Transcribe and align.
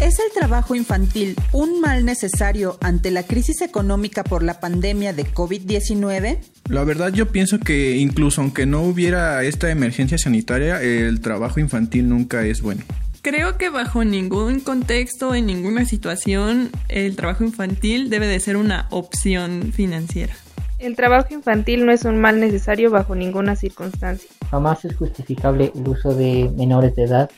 ¿Es 0.00 0.18
el 0.18 0.32
trabajo 0.32 0.74
infantil 0.74 1.36
un 1.52 1.82
mal 1.82 2.06
necesario 2.06 2.78
ante 2.80 3.10
la 3.10 3.22
crisis 3.22 3.60
económica 3.60 4.24
por 4.24 4.42
la 4.42 4.58
pandemia 4.58 5.12
de 5.12 5.26
COVID-19? 5.26 6.38
La 6.70 6.84
verdad 6.84 7.12
yo 7.12 7.30
pienso 7.30 7.60
que 7.60 7.98
incluso 7.98 8.40
aunque 8.40 8.64
no 8.64 8.80
hubiera 8.80 9.42
esta 9.42 9.70
emergencia 9.70 10.16
sanitaria, 10.16 10.80
el 10.80 11.20
trabajo 11.20 11.60
infantil 11.60 12.08
nunca 12.08 12.46
es 12.46 12.62
bueno. 12.62 12.82
Creo 13.20 13.58
que 13.58 13.68
bajo 13.68 14.02
ningún 14.02 14.60
contexto, 14.60 15.34
en 15.34 15.44
ninguna 15.44 15.84
situación, 15.84 16.70
el 16.88 17.14
trabajo 17.14 17.44
infantil 17.44 18.08
debe 18.08 18.26
de 18.26 18.40
ser 18.40 18.56
una 18.56 18.86
opción 18.88 19.70
financiera. 19.74 20.32
El 20.78 20.96
trabajo 20.96 21.34
infantil 21.34 21.84
no 21.84 21.92
es 21.92 22.06
un 22.06 22.18
mal 22.18 22.40
necesario 22.40 22.90
bajo 22.90 23.14
ninguna 23.14 23.54
circunstancia. 23.54 24.30
Jamás 24.50 24.82
es 24.86 24.96
justificable 24.96 25.72
el 25.74 25.86
uso 25.86 26.14
de 26.14 26.50
menores 26.56 26.96
de 26.96 27.04
edad 27.04 27.30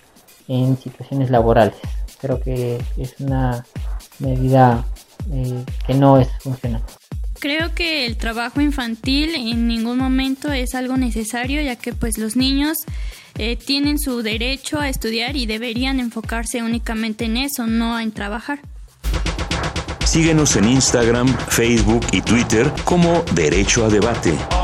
en 0.46 0.76
situaciones 0.76 1.28
laborales. 1.28 1.74
Creo 2.22 2.40
que 2.40 2.80
es 2.96 3.14
una 3.18 3.66
medida 4.20 4.84
eh, 5.30 5.64
que 5.86 5.94
no 5.94 6.18
es 6.18 6.28
funcional. 6.40 6.82
Creo 7.40 7.74
que 7.74 8.06
el 8.06 8.16
trabajo 8.16 8.60
infantil 8.60 9.34
en 9.34 9.66
ningún 9.66 9.98
momento 9.98 10.52
es 10.52 10.76
algo 10.76 10.96
necesario 10.96 11.60
ya 11.60 11.74
que 11.74 11.92
pues 11.92 12.16
los 12.16 12.36
niños 12.36 12.78
eh, 13.36 13.56
tienen 13.56 13.98
su 13.98 14.22
derecho 14.22 14.78
a 14.78 14.88
estudiar 14.88 15.36
y 15.36 15.46
deberían 15.46 15.98
enfocarse 15.98 16.62
únicamente 16.62 17.24
en 17.24 17.36
eso, 17.36 17.66
no 17.66 17.98
en 17.98 18.12
trabajar. 18.12 18.60
Síguenos 20.04 20.56
en 20.56 20.68
Instagram, 20.68 21.26
Facebook 21.48 22.06
y 22.12 22.20
Twitter 22.20 22.70
como 22.84 23.24
Derecho 23.34 23.86
a 23.86 23.88
Debate. 23.88 24.61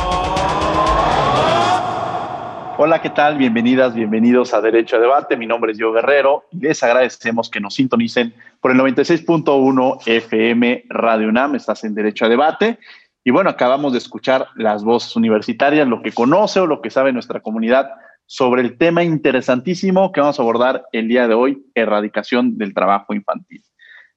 Hola, 2.81 3.03
¿qué 3.03 3.11
tal? 3.11 3.37
Bienvenidas, 3.37 3.93
bienvenidos 3.93 4.55
a 4.55 4.61
Derecho 4.61 4.95
a 4.95 5.01
Debate. 5.01 5.37
Mi 5.37 5.48
nombre 5.48 5.73
es 5.73 5.79
Diego 5.79 5.93
Guerrero 5.93 6.45
y 6.53 6.61
les 6.61 6.81
agradecemos 6.84 7.51
que 7.51 7.59
nos 7.59 7.75
sintonicen 7.75 8.33
por 8.61 8.71
el 8.71 8.79
96.1 8.79 9.98
FM 10.07 10.84
Radio 10.89 11.29
UNAM. 11.29 11.56
Estás 11.56 11.83
en 11.83 11.97
Derecho 11.97 12.27
a 12.27 12.29
Debate. 12.29 12.79
Y 13.25 13.33
bueno, 13.33 13.51
acabamos 13.51 13.91
de 13.91 13.99
escuchar 13.99 14.47
las 14.55 14.84
voces 14.84 15.17
universitarias, 15.17 15.89
lo 15.89 16.03
que 16.03 16.12
conoce 16.12 16.61
o 16.61 16.69
lo 16.69 16.81
que 16.81 16.91
sabe 16.91 17.12
nuestra 17.12 17.41
comunidad 17.41 17.91
sobre 18.27 18.62
el 18.62 18.78
tema 18.78 19.03
interesantísimo 19.03 20.12
que 20.12 20.21
vamos 20.21 20.38
a 20.38 20.43
abordar 20.43 20.84
el 20.93 21.09
día 21.09 21.27
de 21.27 21.34
hoy, 21.34 21.67
erradicación 21.75 22.59
del 22.59 22.75
trabajo 22.75 23.12
infantil. 23.12 23.61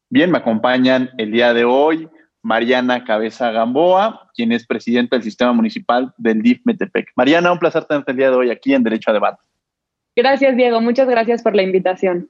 Bien, 0.08 0.30
me 0.30 0.38
acompañan 0.38 1.10
el 1.18 1.32
día 1.32 1.56
de 1.56 1.66
hoy 1.66 2.08
Mariana 2.44 3.04
Cabeza 3.04 3.52
Gamboa, 3.52 4.30
quien 4.34 4.52
es 4.52 4.66
presidenta 4.66 5.16
del 5.16 5.24
sistema 5.24 5.54
municipal 5.54 6.14
del 6.18 6.42
DIF 6.42 6.62
Metepec. 6.66 7.12
Mariana, 7.16 7.52
un 7.52 7.60
placer 7.60 7.86
tenerte 7.86 8.12
el 8.12 8.18
día 8.18 8.32
de 8.32 8.36
hoy 8.36 8.50
aquí 8.50 8.74
en 8.74 8.84
Derecho 8.84 9.12
a 9.12 9.14
Debate. 9.14 9.42
Gracias, 10.16 10.56
Diego. 10.56 10.82
Muchas 10.82 11.08
gracias 11.08 11.42
por 11.42 11.56
la 11.56 11.64
invitación. 11.64 12.30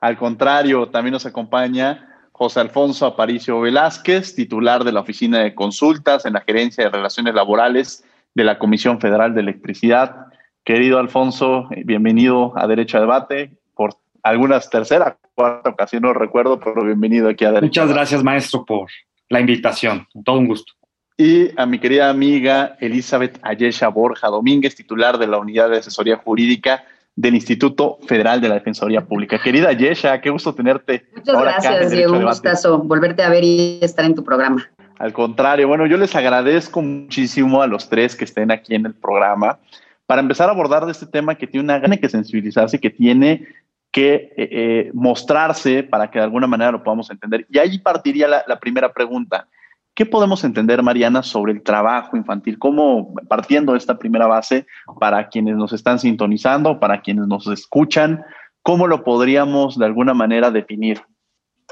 Al 0.00 0.16
contrario, 0.16 0.88
también 0.88 1.12
nos 1.12 1.26
acompaña 1.26 2.06
José 2.32 2.60
Alfonso 2.60 3.06
Aparicio 3.06 3.60
Velázquez, 3.60 4.34
titular 4.34 4.84
de 4.84 4.92
la 4.92 5.00
Oficina 5.00 5.38
de 5.38 5.54
Consultas 5.54 6.26
en 6.26 6.34
la 6.34 6.42
Gerencia 6.42 6.84
de 6.84 6.90
Relaciones 6.90 7.34
Laborales 7.34 8.04
de 8.34 8.44
la 8.44 8.58
Comisión 8.58 9.00
Federal 9.00 9.34
de 9.34 9.40
Electricidad. 9.40 10.26
Querido 10.62 10.98
Alfonso, 10.98 11.68
eh, 11.70 11.82
bienvenido 11.84 12.52
a 12.56 12.66
Derecho 12.66 12.98
a 12.98 13.00
Debate 13.00 13.56
por 13.74 13.94
algunas 14.22 14.68
tercera, 14.68 15.16
cuarta 15.34 15.70
ocasión, 15.70 16.02
no 16.02 16.12
recuerdo, 16.12 16.60
pero 16.60 16.84
bienvenido 16.84 17.28
aquí 17.28 17.44
a 17.46 17.52
Derecho. 17.52 17.66
Muchas 17.66 17.88
gracias, 17.88 18.22
maestro, 18.22 18.64
por 18.66 18.88
la 19.28 19.40
invitación. 19.40 20.06
Todo 20.24 20.38
un 20.38 20.48
gusto. 20.48 20.72
Y 21.18 21.48
a 21.58 21.64
mi 21.64 21.78
querida 21.78 22.10
amiga 22.10 22.76
Elizabeth 22.80 23.38
Ayesha 23.42 23.88
Borja 23.88 24.28
Domínguez, 24.28 24.74
titular 24.74 25.18
de 25.18 25.26
la 25.26 25.38
Unidad 25.38 25.70
de 25.70 25.78
Asesoría 25.78 26.18
Jurídica 26.18 26.84
del 27.14 27.34
Instituto 27.34 27.98
Federal 28.06 28.40
de 28.42 28.48
la 28.50 28.56
Defensoría 28.56 29.00
Pública. 29.00 29.40
Querida 29.42 29.70
Ayesha, 29.70 30.20
qué 30.20 30.28
gusto 30.28 30.54
tenerte. 30.54 31.06
Muchas 31.16 31.40
gracias, 31.40 31.90
Diego. 31.90 32.12
Un 32.12 32.24
gustazo 32.24 32.78
volverte 32.78 33.22
a 33.22 33.30
ver 33.30 33.42
y 33.42 33.78
estar 33.80 34.04
en 34.04 34.14
tu 34.14 34.22
programa. 34.22 34.68
Al 34.98 35.12
contrario, 35.14 35.68
bueno, 35.68 35.86
yo 35.86 35.96
les 35.96 36.14
agradezco 36.14 36.82
muchísimo 36.82 37.62
a 37.62 37.66
los 37.66 37.88
tres 37.88 38.14
que 38.14 38.24
estén 38.24 38.50
aquí 38.50 38.74
en 38.74 38.86
el 38.86 38.94
programa 38.94 39.58
para 40.06 40.20
empezar 40.20 40.48
a 40.48 40.52
abordar 40.52 40.84
de 40.84 40.92
este 40.92 41.06
tema 41.06 41.34
que 41.34 41.46
tiene 41.46 41.64
una 41.64 41.78
gana 41.78 41.96
que 41.96 42.08
sensibilizarse, 42.08 42.78
que 42.78 42.90
tiene 42.90 43.46
que 43.96 44.14
eh, 44.14 44.30
eh, 44.36 44.90
mostrarse 44.92 45.82
para 45.82 46.10
que 46.10 46.18
de 46.18 46.24
alguna 46.26 46.46
manera 46.46 46.70
lo 46.70 46.82
podamos 46.82 47.10
entender. 47.10 47.46
Y 47.48 47.58
ahí 47.58 47.78
partiría 47.78 48.28
la, 48.28 48.44
la, 48.46 48.60
primera 48.60 48.92
pregunta. 48.92 49.48
¿Qué 49.94 50.04
podemos 50.04 50.44
entender, 50.44 50.82
Mariana, 50.82 51.22
sobre 51.22 51.54
el 51.54 51.62
trabajo 51.62 52.14
infantil? 52.14 52.58
¿Cómo, 52.58 53.14
partiendo 53.26 53.72
de 53.72 53.78
esta 53.78 53.98
primera 53.98 54.26
base, 54.26 54.66
para 55.00 55.28
quienes 55.28 55.56
nos 55.56 55.72
están 55.72 55.98
sintonizando, 55.98 56.78
para 56.78 57.00
quienes 57.00 57.26
nos 57.26 57.46
escuchan, 57.46 58.22
cómo 58.60 58.86
lo 58.86 59.02
podríamos 59.02 59.78
de 59.78 59.86
alguna 59.86 60.12
manera 60.12 60.50
definir? 60.50 61.00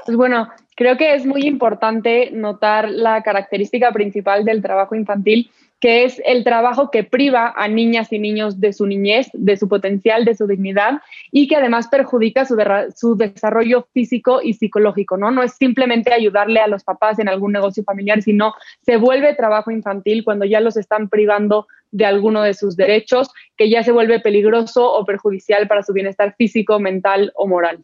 Pues 0.03 0.17
bueno, 0.17 0.49
creo 0.75 0.97
que 0.97 1.13
es 1.13 1.27
muy 1.27 1.45
importante 1.45 2.31
notar 2.31 2.89
la 2.89 3.21
característica 3.21 3.91
principal 3.91 4.45
del 4.45 4.63
trabajo 4.63 4.95
infantil 4.95 5.51
que 5.85 6.03
es 6.03 6.19
el 6.25 6.43
trabajo 6.43 6.89
que 6.89 7.03
priva 7.03 7.53
a 7.55 7.67
niñas 7.67 8.11
y 8.11 8.17
niños 8.17 8.59
de 8.59 8.73
su 8.73 8.87
niñez, 8.87 9.29
de 9.33 9.55
su 9.55 9.69
potencial, 9.69 10.25
de 10.25 10.33
su 10.33 10.47
dignidad 10.47 10.99
y 11.31 11.47
que 11.47 11.57
además 11.57 11.89
perjudica 11.89 12.43
su, 12.43 12.57
su, 12.95 13.15
desarrollo 13.15 13.87
físico 13.93 14.41
y 14.41 14.55
psicológico, 14.55 15.15
¿no? 15.15 15.29
No 15.29 15.43
es 15.43 15.53
simplemente 15.53 16.11
ayudarle 16.11 16.59
a 16.59 16.67
los 16.67 16.83
papás 16.83 17.19
en 17.19 17.29
algún 17.29 17.51
negocio 17.51 17.83
familiar, 17.83 18.23
sino 18.23 18.55
se 18.81 18.97
vuelve 18.97 19.35
trabajo 19.35 19.69
infantil 19.69 20.23
cuando 20.23 20.45
ya 20.45 20.59
los 20.59 20.75
están 20.75 21.07
privando 21.07 21.67
de 21.91 22.07
alguno 22.07 22.41
de 22.41 22.55
sus 22.55 22.75
derechos, 22.75 23.29
que 23.55 23.69
ya 23.69 23.83
se 23.83 23.91
vuelve 23.91 24.19
peligroso 24.19 24.91
o 24.91 25.05
perjudicial 25.05 25.67
para 25.67 25.83
su 25.83 25.93
bienestar 25.93 26.33
físico, 26.35 26.79
mental 26.79 27.31
o 27.35 27.45
moral. 27.45 27.83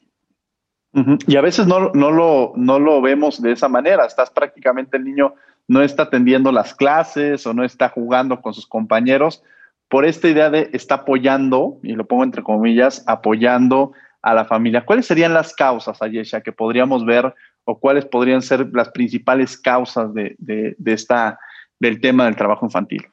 Y 1.27 1.35
a 1.37 1.41
veces 1.41 1.67
no, 1.67 1.91
no, 1.93 2.09
lo, 2.09 2.53
no 2.55 2.79
lo 2.79 2.99
vemos 2.99 3.41
de 3.43 3.51
esa 3.51 3.69
manera, 3.69 4.05
estás 4.05 4.31
prácticamente 4.31 4.97
el 4.97 5.05
niño 5.05 5.35
no 5.71 5.81
está 5.81 6.03
atendiendo 6.03 6.51
las 6.51 6.75
clases 6.75 7.47
o 7.47 7.53
no 7.53 7.63
está 7.63 7.87
jugando 7.87 8.41
con 8.41 8.53
sus 8.53 8.67
compañeros, 8.67 9.41
por 9.87 10.03
esta 10.03 10.27
idea 10.27 10.49
de 10.49 10.69
está 10.73 10.95
apoyando, 10.95 11.77
y 11.81 11.93
lo 11.93 12.05
pongo 12.05 12.25
entre 12.25 12.43
comillas, 12.43 13.05
apoyando 13.07 13.93
a 14.21 14.33
la 14.33 14.43
familia. 14.43 14.83
¿Cuáles 14.85 15.05
serían 15.05 15.33
las 15.33 15.55
causas, 15.55 16.01
Ayesha, 16.01 16.41
que 16.41 16.51
podríamos 16.51 17.05
ver 17.05 17.33
o 17.63 17.79
cuáles 17.79 18.03
podrían 18.03 18.41
ser 18.41 18.69
las 18.73 18.89
principales 18.89 19.57
causas 19.57 20.13
de, 20.13 20.75
esta, 20.83 21.39
del 21.79 22.01
tema 22.01 22.25
del 22.25 22.35
trabajo 22.35 22.65
infantil? 22.65 23.07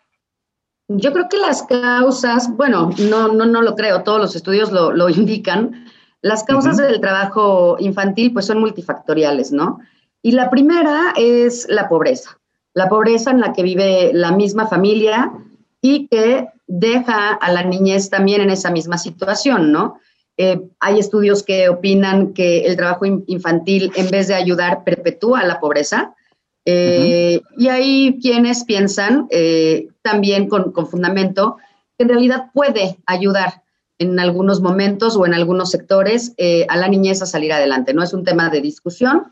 Yo 0.89 1.13
creo 1.13 1.29
que 1.29 1.39
las 1.39 1.63
causas, 1.63 2.51
bueno, 2.57 2.91
no, 3.09 3.29
no, 3.29 3.47
no 3.47 3.63
lo 3.63 3.77
creo, 3.77 4.03
todos 4.03 4.21
los 4.21 4.35
estudios 4.35 4.73
lo, 4.73 5.09
indican. 5.09 5.87
Las 6.23 6.43
causas 6.43 6.77
del 6.79 7.01
trabajo 7.01 7.77
infantil 7.79 8.33
pues 8.33 8.47
son 8.47 8.59
multifactoriales, 8.59 9.53
¿no? 9.53 9.79
Y 10.23 10.33
la 10.33 10.51
primera 10.51 11.13
es 11.17 11.69
la 11.69 11.89
pobreza, 11.89 12.38
la 12.79 12.89
pobreza 12.89 13.33
en 13.33 13.41
la 13.41 13.53
que 13.53 13.65
vive 13.65 14.13
la 14.13 14.31
misma 14.31 14.69
familia 14.69 15.33
y 15.81 16.07
que 16.07 16.47
deja 16.69 17.33
a 17.33 17.51
la 17.51 17.65
niñez 17.65 18.09
también 18.09 18.41
en 18.41 18.51
esa 18.51 18.71
misma 18.71 18.99
situación, 18.99 19.73
¿no? 19.73 19.99
Eh, 20.37 20.61
hay 20.79 21.01
estudios 21.01 21.43
que 21.43 21.69
opinan 21.69 22.35
que 22.35 22.67
el 22.67 22.77
trabajo 22.77 23.05
infantil, 23.05 23.91
en 23.97 24.09
vez 24.11 24.29
de 24.29 24.37
ayudar, 24.37 24.85
perpetúa 24.85 25.43
la 25.43 25.59
pobreza. 25.59 26.15
Eh, 26.65 27.41
y 27.57 27.67
hay 27.67 28.21
quienes 28.23 28.63
piensan, 28.63 29.27
eh, 29.33 29.89
también 30.03 30.49
con, 30.49 30.71
con, 30.71 30.87
fundamento, 30.87 31.57
que 31.97 32.05
en 32.05 32.11
realidad 32.11 32.51
puede 32.55 32.97
ayudar, 33.07 33.65
en 33.99 34.21
algunos 34.21 34.61
momentos 34.61 35.17
o 35.17 35.27
en 35.27 35.35
algunos 35.35 35.73
sectores 35.73 36.33
a 36.69 36.77
la 36.77 36.87
niñez 36.87 37.21
a 37.21 37.27
salir 37.27 37.53
adelante. 37.53 37.93
No 37.93 38.05
es 38.05 38.13
un 38.13 38.23
tema 38.23 38.49
de 38.49 38.61
discusión, 38.61 39.25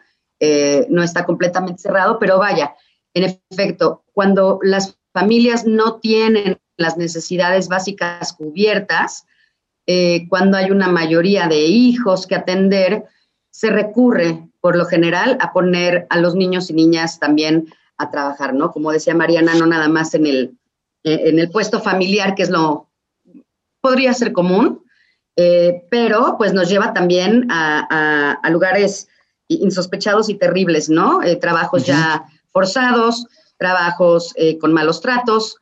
no 0.89 1.03
está 1.05 1.25
completamente 1.25 1.83
cerrado, 1.83 2.19
pero 2.19 2.41
vaya, 2.41 2.75
en 3.17 3.41
efecto, 3.51 4.05
cuando 4.13 4.59
las 4.63 4.99
familias 5.13 5.67
no 5.67 5.97
tienen 5.97 6.59
las 6.77 6.97
necesidades 6.97 7.69
básicas 7.69 8.33
cubiertas, 8.35 9.27
eh, 9.87 10.29
cuando 10.29 10.57
hay 10.57 10.71
una 10.71 10.89
mayoría 10.89 11.49
de 11.49 11.65
hijos 11.65 12.27
que 12.27 12.35
atender, 12.35 13.05
se 13.51 13.71
recurre 13.71 14.49
por 14.61 14.77
lo 14.77 14.85
general 14.85 15.39
a 15.41 15.53
poner 15.53 16.07
a 16.11 16.19
los 16.19 16.35
niños 16.35 16.69
y 16.71 16.75
niñas 16.75 17.19
también 17.19 17.73
a 17.97 18.11
trabajar, 18.11 18.53
¿no? 18.53 18.73
Como 18.73 18.93
decía 18.93 19.15
Mariana, 19.15 19.55
no 19.55 19.65
nada 19.65 19.89
más 19.89 20.13
en 20.15 20.27
el, 20.27 20.59
en 21.05 21.39
el 21.39 21.51
puesto 21.51 21.81
familiar, 21.81 22.35
que 22.35 22.43
es 22.43 22.51
lo, 22.51 22.91
podría 23.81 24.13
ser 24.13 24.33
común, 24.33 24.83
eh, 25.37 25.85
pero 25.91 26.37
pues 26.39 26.53
nos 26.53 26.69
lleva 26.69 26.93
también 26.93 27.47
a, 27.51 28.41
lugares 28.51 29.09
insospechados 29.49 30.29
y 30.29 30.35
terribles, 30.35 30.89
¿no? 30.89 31.23
Eh, 31.23 31.37
trabajos 31.37 31.87
ya 31.87 32.27
forzados, 32.57 33.27
trabajos 33.59 34.33
eh, 34.37 34.57
con 34.57 34.73
malos 34.73 35.03
tratos, 35.03 35.57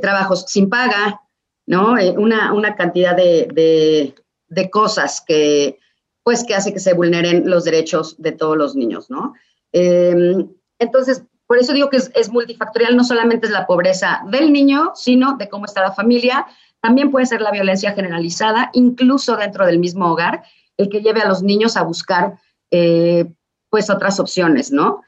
trabajos 0.00 0.44
sin 0.46 0.68
paga, 0.68 1.20
¿no? 1.66 1.94
Una, 2.16 2.52
una, 2.52 2.76
cantidad 2.76 3.16
de, 3.16 4.14
de, 4.48 4.70
cosas 4.70 5.22
que, 5.26 5.78
pues, 6.22 6.44
que 6.44 6.54
hace 6.54 6.72
que 6.72 6.78
se 6.78 6.94
vulneren 6.94 7.50
los 7.50 7.64
derechos 7.64 8.14
de 8.18 8.30
todos 8.30 8.56
los 8.56 8.76
niños, 8.76 9.10
¿no? 9.10 9.34
Em, 9.72 10.48
entonces, 10.78 11.24
por 11.48 11.58
eso 11.58 11.72
digo 11.72 11.90
que 11.90 11.96
es, 11.96 12.12
es, 12.14 12.30
multifactorial, 12.30 12.96
no 12.96 13.02
solamente 13.02 13.46
es 13.46 13.52
la 13.52 13.66
pobreza 13.66 14.22
del 14.30 14.52
niño, 14.52 14.92
sino 14.94 15.36
de 15.36 15.48
cómo 15.48 15.64
está 15.64 15.80
la 15.80 15.92
familia, 15.92 16.46
también 16.80 17.10
puede 17.10 17.26
ser 17.26 17.40
la 17.40 17.50
violencia 17.50 17.92
generalizada, 17.92 18.70
incluso 18.72 19.36
dentro 19.36 19.66
del 19.66 19.80
mismo 19.80 20.12
hogar, 20.12 20.44
el 20.76 20.88
que 20.88 21.00
lleve 21.00 21.22
a 21.22 21.28
los 21.28 21.42
niños 21.42 21.76
a 21.76 21.82
buscar 21.82 22.38
eh, 22.70 23.26
pues 23.68 23.90
otras 23.90 24.20
opciones, 24.20 24.70
¿no? 24.70 25.02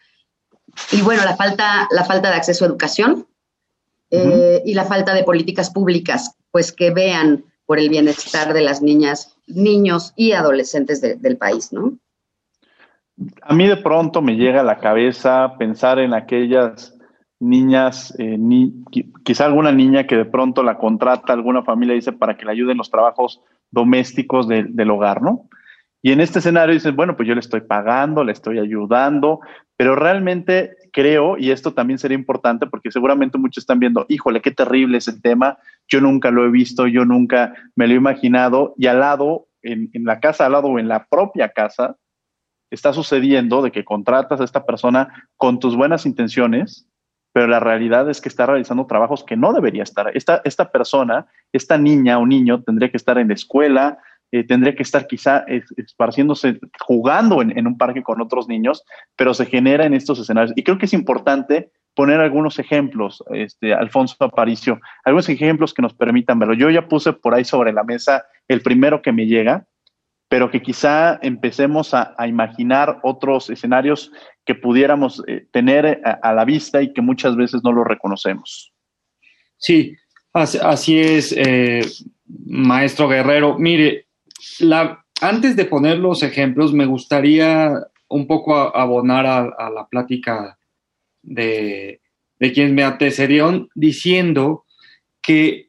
Y 0.92 1.02
bueno, 1.02 1.24
la 1.24 1.36
falta, 1.36 1.88
la 1.90 2.04
falta 2.04 2.30
de 2.30 2.36
acceso 2.36 2.64
a 2.64 2.68
educación 2.68 3.26
eh, 4.10 4.62
y 4.64 4.74
la 4.74 4.84
falta 4.84 5.14
de 5.14 5.24
políticas 5.24 5.70
públicas, 5.70 6.36
pues 6.50 6.72
que 6.72 6.90
vean 6.90 7.44
por 7.66 7.78
el 7.78 7.90
bienestar 7.90 8.54
de 8.54 8.62
las 8.62 8.80
niñas, 8.80 9.36
niños 9.46 10.14
y 10.16 10.32
adolescentes 10.32 11.02
del 11.02 11.36
país, 11.36 11.72
¿no? 11.72 11.98
A 13.42 13.52
mí 13.52 13.66
de 13.66 13.76
pronto 13.76 14.22
me 14.22 14.36
llega 14.36 14.60
a 14.60 14.64
la 14.64 14.78
cabeza 14.78 15.56
pensar 15.58 15.98
en 15.98 16.14
aquellas 16.14 16.96
niñas, 17.40 18.14
eh, 18.18 18.36
ni, 18.38 18.72
quizá 19.24 19.46
alguna 19.46 19.72
niña 19.72 20.06
que 20.06 20.16
de 20.16 20.24
pronto 20.24 20.62
la 20.62 20.78
contrata 20.78 21.32
alguna 21.32 21.62
familia, 21.62 21.94
dice, 21.94 22.12
para 22.12 22.36
que 22.36 22.44
le 22.44 22.52
ayuden 22.52 22.78
los 22.78 22.90
trabajos 22.90 23.40
domésticos 23.70 24.48
del 24.48 24.90
hogar, 24.90 25.20
¿no? 25.20 25.48
Y 26.00 26.12
en 26.12 26.20
este 26.20 26.38
escenario 26.38 26.74
dices, 26.74 26.94
bueno, 26.94 27.16
pues 27.16 27.28
yo 27.28 27.34
le 27.34 27.40
estoy 27.40 27.60
pagando, 27.60 28.24
le 28.24 28.32
estoy 28.32 28.58
ayudando, 28.58 29.40
pero 29.78 29.94
realmente 29.94 30.76
creo, 30.92 31.38
y 31.38 31.52
esto 31.52 31.72
también 31.72 32.00
sería 32.00 32.18
importante 32.18 32.66
porque 32.66 32.90
seguramente 32.90 33.38
muchos 33.38 33.62
están 33.62 33.78
viendo, 33.78 34.06
híjole, 34.08 34.42
qué 34.42 34.50
terrible 34.50 34.98
es 34.98 35.06
el 35.06 35.22
tema, 35.22 35.56
yo 35.86 36.00
nunca 36.00 36.32
lo 36.32 36.44
he 36.44 36.50
visto, 36.50 36.88
yo 36.88 37.04
nunca 37.04 37.54
me 37.76 37.86
lo 37.86 37.94
he 37.94 37.96
imaginado, 37.96 38.74
y 38.76 38.88
al 38.88 38.98
lado, 38.98 39.46
en, 39.62 39.88
en 39.92 40.04
la 40.04 40.18
casa 40.18 40.46
al 40.46 40.52
lado 40.52 40.66
o 40.66 40.80
en 40.80 40.88
la 40.88 41.06
propia 41.06 41.50
casa, 41.50 41.96
está 42.72 42.92
sucediendo 42.92 43.62
de 43.62 43.70
que 43.70 43.84
contratas 43.84 44.40
a 44.40 44.44
esta 44.44 44.66
persona 44.66 45.28
con 45.36 45.60
tus 45.60 45.76
buenas 45.76 46.06
intenciones, 46.06 46.88
pero 47.32 47.46
la 47.46 47.60
realidad 47.60 48.10
es 48.10 48.20
que 48.20 48.28
está 48.28 48.46
realizando 48.46 48.88
trabajos 48.88 49.22
que 49.22 49.36
no 49.36 49.52
debería 49.52 49.84
estar. 49.84 50.10
Esta, 50.16 50.42
esta 50.44 50.72
persona, 50.72 51.28
esta 51.52 51.78
niña 51.78 52.18
o 52.18 52.26
niño 52.26 52.64
tendría 52.64 52.90
que 52.90 52.96
estar 52.96 53.16
en 53.16 53.28
la 53.28 53.34
escuela, 53.34 53.98
eh, 54.30 54.44
tendría 54.44 54.74
que 54.74 54.82
estar 54.82 55.06
quizá 55.06 55.44
esparciéndose, 55.76 56.60
jugando 56.80 57.40
en, 57.40 57.66
un 57.66 57.78
parque 57.78 58.02
con 58.02 58.20
otros 58.20 58.46
niños, 58.46 58.84
pero 59.16 59.32
se 59.32 59.46
genera 59.46 59.86
en 59.86 59.94
estos 59.94 60.18
escenarios. 60.18 60.52
Y 60.56 60.62
creo 60.62 60.78
que 60.78 60.86
es 60.86 60.92
importante 60.92 61.70
poner 61.94 62.20
algunos 62.20 62.58
ejemplos, 62.58 63.24
este, 63.30 63.74
Alfonso 63.74 64.16
Aparicio, 64.20 64.80
algunos 65.04 65.28
ejemplos 65.28 65.72
que 65.72 65.82
nos 65.82 65.94
permitan 65.94 66.38
verlo. 66.38 66.54
Yo 66.54 66.70
ya 66.70 66.86
puse 66.86 67.12
por 67.12 67.34
ahí 67.34 67.44
sobre 67.44 67.72
la 67.72 67.84
mesa 67.84 68.26
el 68.46 68.60
primero 68.60 69.02
que 69.02 69.12
me 69.12 69.26
llega, 69.26 69.66
pero 70.28 70.50
que 70.50 70.60
quizá 70.60 71.18
empecemos 71.22 71.94
a, 71.94 72.14
imaginar 72.26 73.00
otros 73.02 73.48
escenarios 73.48 74.12
que 74.44 74.54
pudiéramos 74.54 75.22
eh, 75.26 75.46
tener 75.50 76.00
a, 76.04 76.32
la 76.34 76.44
vista 76.44 76.82
y 76.82 76.92
que 76.92 77.00
muchas 77.00 77.34
veces 77.34 77.62
no 77.64 77.72
lo 77.72 77.82
reconocemos. 77.82 78.72
Sí, 79.56 79.96
así, 80.32 81.00
es, 81.00 81.34
eh, 81.36 81.80
maestro 82.46 83.08
Guerrero. 83.08 83.58
Mire, 83.58 84.07
la, 84.60 85.04
antes 85.20 85.56
de 85.56 85.64
poner 85.64 85.98
los 85.98 86.22
ejemplos, 86.22 86.72
me 86.72 86.86
gustaría 86.86 87.72
un 88.08 88.26
poco 88.26 88.56
abonar 88.56 89.26
a, 89.26 89.70
la 89.70 89.86
plática 89.88 90.58
de, 91.22 92.00
de 92.38 92.52
quienes 92.52 92.72
me 92.72 92.84
antecedieron 92.84 93.68
diciendo 93.74 94.64
que 95.20 95.68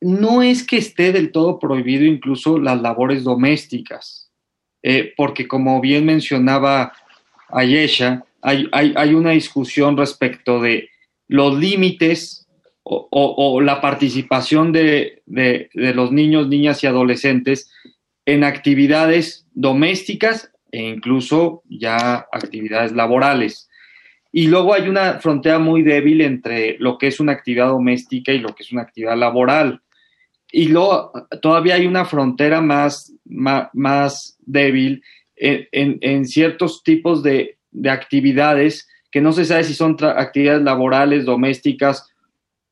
no 0.00 0.42
es 0.42 0.64
que 0.64 0.76
esté 0.76 1.12
del 1.12 1.32
todo 1.32 1.58
prohibido 1.58 2.04
incluso 2.04 2.58
las 2.58 2.80
labores 2.80 3.24
domésticas, 3.24 4.30
eh, 4.82 5.12
porque 5.16 5.48
como 5.48 5.80
bien 5.80 6.04
mencionaba 6.04 6.92
Ayesha, 7.48 8.24
hay, 8.42 8.68
hay, 8.72 9.14
una 9.14 9.30
discusión 9.30 9.96
respecto 9.96 10.60
de 10.60 10.90
los 11.26 11.58
límites 11.58 12.46
o, 12.84 13.60
la 13.60 13.80
participación 13.80 14.70
de, 14.70 15.22
los 15.26 16.12
niños, 16.12 16.46
niñas 16.46 16.84
y 16.84 16.86
adolescentes 16.86 17.68
en 18.26 18.44
actividades 18.44 19.46
domésticas 19.54 20.52
e 20.70 20.82
incluso 20.82 21.62
ya 21.68 22.26
actividades 22.32 22.92
laborales. 22.92 23.70
Y 24.32 24.48
luego 24.48 24.74
hay 24.74 24.88
una 24.88 25.20
frontera 25.20 25.58
muy 25.58 25.82
débil 25.82 26.20
entre 26.20 26.76
lo 26.78 26.98
que 26.98 27.06
es 27.06 27.20
una 27.20 27.32
actividad 27.32 27.68
doméstica 27.68 28.32
y 28.32 28.38
lo 28.38 28.54
que 28.54 28.64
es 28.64 28.72
una 28.72 28.82
actividad 28.82 29.16
laboral. 29.16 29.80
Y 30.52 30.68
luego 30.68 31.12
todavía 31.40 31.76
hay 31.76 31.86
una 31.86 32.04
frontera 32.04 32.60
más, 32.60 33.14
más, 33.24 34.36
débil 34.44 35.02
en, 35.36 36.24
ciertos 36.26 36.82
tipos 36.82 37.22
de, 37.22 37.56
actividades 37.88 38.88
que 39.10 39.20
no 39.20 39.32
se 39.32 39.44
sabe 39.44 39.64
si 39.64 39.74
son 39.74 39.96
actividades 40.02 40.62
laborales, 40.62 41.24
domésticas 41.24 42.08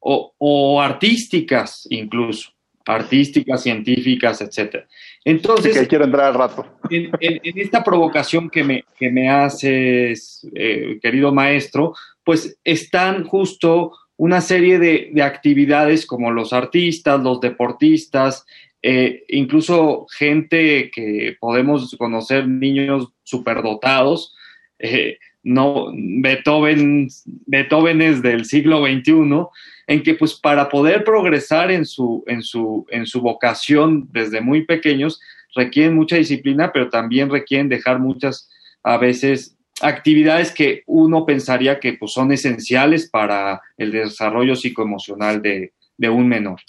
o, 0.01 0.81
artísticas 0.81 1.87
incluso, 1.91 2.51
artísticas, 2.87 3.63
científicas, 3.63 4.41
etc. 4.41 4.85
Entonces, 5.25 5.79
que 5.79 5.87
quiero 5.87 6.05
entrar 6.05 6.27
al 6.27 6.35
rato. 6.35 6.67
En, 6.91 7.11
esta 7.57 7.83
provocación 7.83 8.51
que 8.51 8.65
me, 8.65 8.85
que 8.99 9.11
me 9.11 9.29
haces, 9.29 10.47
eh, 10.55 10.99
querido 11.03 11.33
maestro, 11.33 11.95
pues 12.23 12.59
están 12.65 13.25
justo 13.25 13.93
una 14.17 14.41
serie 14.41 14.79
de, 14.79 15.23
actividades 15.23 16.07
como 16.07 16.31
los 16.31 16.53
artistas, 16.53 17.21
los 17.21 17.41
deportistas, 17.41 18.47
eh, 18.83 19.25
incluso 19.29 20.07
gente 20.11 20.91
que 20.91 21.37
podemos 21.41 21.97
conocer, 21.99 22.47
niños 22.47 23.09
superdotados, 23.23 24.35
eh, 24.79 25.19
no, 25.45 25.93
Beethoven, 25.95 27.09
Beethoven 27.47 28.03
es 28.03 28.23
del 28.23 28.47
siglo 28.47 28.85
XXI, 28.85 29.47
en 29.87 30.03
que 30.03 30.15
pues 30.15 30.35
para 30.35 30.69
poder 30.69 31.05
progresar 31.05 31.71
en 31.71 31.85
su, 31.85 32.25
en 32.27 32.43
su, 32.43 32.87
en 32.91 33.07
su 33.07 33.21
vocación 33.21 34.09
desde 34.11 34.41
muy 34.41 34.65
pequeños, 34.65 35.21
requieren 35.55 35.95
mucha 35.95 36.17
disciplina, 36.17 36.73
pero 36.73 36.89
también 36.89 37.31
requieren 37.31 37.69
dejar 37.69 38.01
muchas, 38.01 38.51
a 38.83 38.97
veces, 38.97 39.57
actividades 39.81 40.53
que 40.53 40.83
uno 40.87 41.27
pensaría 41.27 41.79
que 41.79 41.93
pues, 41.95 42.13
son 42.13 42.33
esenciales 42.33 43.09
para 43.11 43.61
el 43.77 43.93
desarrollo 43.93 44.57
psicoemocional 44.57 45.43
de, 45.43 45.73
un 46.09 46.29
menor. 46.29 46.61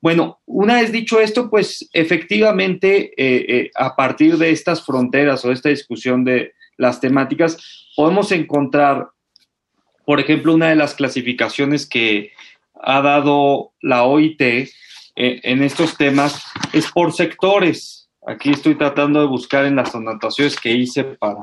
Bueno, 0.00 0.38
una 0.46 0.80
vez 0.80 0.92
dicho 0.92 1.20
esto, 1.20 1.50
pues 1.50 1.88
efectivamente 1.92 3.12
eh, 3.16 3.44
eh, 3.48 3.70
a 3.74 3.96
partir 3.96 4.38
de 4.38 4.50
estas 4.50 4.84
fronteras 4.84 5.44
o 5.44 5.50
esta 5.50 5.68
discusión 5.68 6.24
de 6.24 6.52
las 6.78 7.00
temáticas, 7.00 7.58
podemos 7.94 8.32
encontrar, 8.32 9.10
por 10.06 10.20
ejemplo, 10.20 10.54
una 10.54 10.70
de 10.70 10.76
las 10.76 10.94
clasificaciones 10.94 11.86
que 11.86 12.32
ha 12.80 13.02
dado 13.02 13.72
la 13.82 14.04
OIT 14.04 14.40
eh, 14.40 14.70
en 15.16 15.62
estos 15.62 15.96
temas 15.98 16.44
es 16.72 16.90
por 16.90 17.12
sectores. 17.12 18.08
Aquí 18.26 18.50
estoy 18.50 18.76
tratando 18.76 19.20
de 19.20 19.26
buscar 19.26 19.64
en 19.64 19.76
las 19.76 19.94
anotaciones 19.94 20.58
que 20.58 20.70
hice 20.70 21.02
para, 21.04 21.40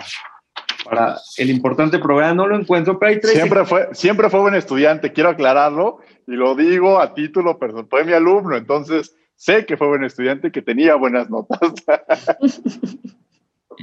para 0.85 1.17
el 1.37 1.49
importante 1.49 1.99
programa. 1.99 2.33
No 2.33 2.47
lo 2.47 2.57
encuentro, 2.57 2.97
pero 2.97 3.11
hay 3.11 3.19
tres. 3.19 3.33
Siempre 3.33 3.65
fue, 3.65 3.89
siempre 3.91 4.29
fue 4.29 4.39
buen 4.39 4.55
estudiante, 4.55 5.11
quiero 5.11 5.29
aclararlo, 5.29 5.99
y 6.25 6.31
lo 6.31 6.55
digo 6.55 6.99
a 6.99 7.13
título 7.13 7.59
personal, 7.59 7.87
fue 7.89 8.05
mi 8.05 8.13
alumno, 8.13 8.55
entonces 8.55 9.15
sé 9.35 9.65
que 9.65 9.75
fue 9.75 9.87
buen 9.87 10.05
estudiante 10.05 10.47
y 10.47 10.51
que 10.51 10.61
tenía 10.61 10.95
buenas 10.95 11.29
notas. 11.29 11.59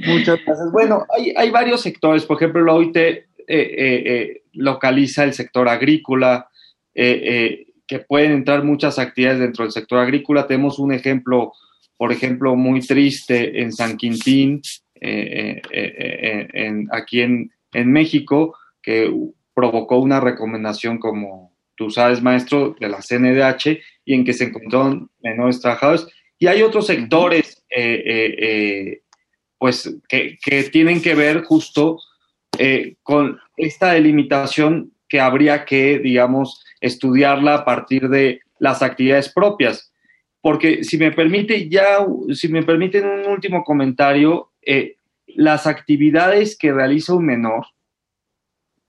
Muchas 0.05 0.39
gracias. 0.45 0.71
Bueno, 0.71 1.05
hay, 1.35 1.49
varios 1.51 1.81
sectores, 1.81 2.25
por 2.25 2.37
ejemplo, 2.37 2.63
la 2.63 2.73
OIT 2.73 2.95
eh, 2.97 3.25
eh, 3.47 3.47
eh, 3.47 4.41
localiza 4.53 5.23
el 5.23 5.33
sector 5.33 5.67
agrícola, 5.67 6.49
que 6.93 7.99
pueden 8.07 8.31
entrar 8.31 8.63
muchas 8.63 8.99
actividades 8.99 9.39
dentro 9.39 9.65
del 9.65 9.71
sector 9.71 9.99
agrícola. 9.99 10.47
Tenemos 10.47 10.79
un 10.79 10.93
ejemplo 10.93 11.53
por 12.03 12.11
ejemplo, 12.11 12.55
muy 12.57 12.81
triste 12.81 13.61
en 13.61 13.71
San 13.71 13.95
Quintín, 13.95 14.61
eh, 14.99 15.61
eh, 15.71 16.47
en, 16.53 16.89
aquí 16.91 17.21
en, 17.21 17.49
en 17.71 17.91
México, 17.93 18.57
que 18.81 19.09
provocó 19.53 19.99
una 19.99 20.19
recomendación 20.19 20.97
como 20.97 21.53
tú 21.77 21.89
sabes, 21.89 22.21
maestro, 22.21 22.75
de 22.79 22.89
la 22.89 22.99
CNDH 23.01 23.79
y 24.03 24.15
en 24.15 24.25
que 24.25 24.33
se 24.33 24.43
encontraron 24.43 25.09
menores 25.21 25.61
trabajadores. 25.61 26.05
Y 26.37 26.47
hay 26.47 26.61
otros 26.61 26.87
sectores, 26.87 27.63
pues, 29.63 29.95
que, 30.09 30.37
que, 30.43 30.63
tienen 30.63 31.01
que 31.01 31.15
ver 31.15 31.43
justo 31.43 31.97
con 33.01 33.39
esta 33.55 33.93
delimitación 33.93 34.91
que 35.07 35.21
habría 35.21 35.63
que, 35.63 35.99
digamos, 35.99 36.65
estudiarla 36.81 37.55
a 37.55 37.63
partir 37.63 38.09
de 38.09 38.41
las 38.59 38.81
actividades 38.81 39.29
propias. 39.29 39.89
Porque 40.41 40.83
si 40.83 40.97
me 40.97 41.13
permite 41.13 41.69
ya, 41.69 42.05
si 42.33 42.49
me 42.49 42.61
permiten 42.61 43.05
un 43.05 43.27
último 43.27 43.63
comentario, 43.63 44.51
eh, 44.61 44.97
las 45.27 45.65
actividades 45.65 46.57
que 46.57 46.73
realiza 46.73 47.13
un 47.13 47.25
menor 47.25 47.67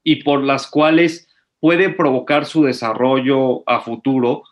y 0.03 0.25
por 0.25 0.43
las 0.43 0.67
cuales 0.67 1.29
puede 1.61 1.89
provocar 1.89 2.47
su 2.47 2.65
desarrollo 2.65 3.63
a 3.69 3.79
futuro, 3.79 4.43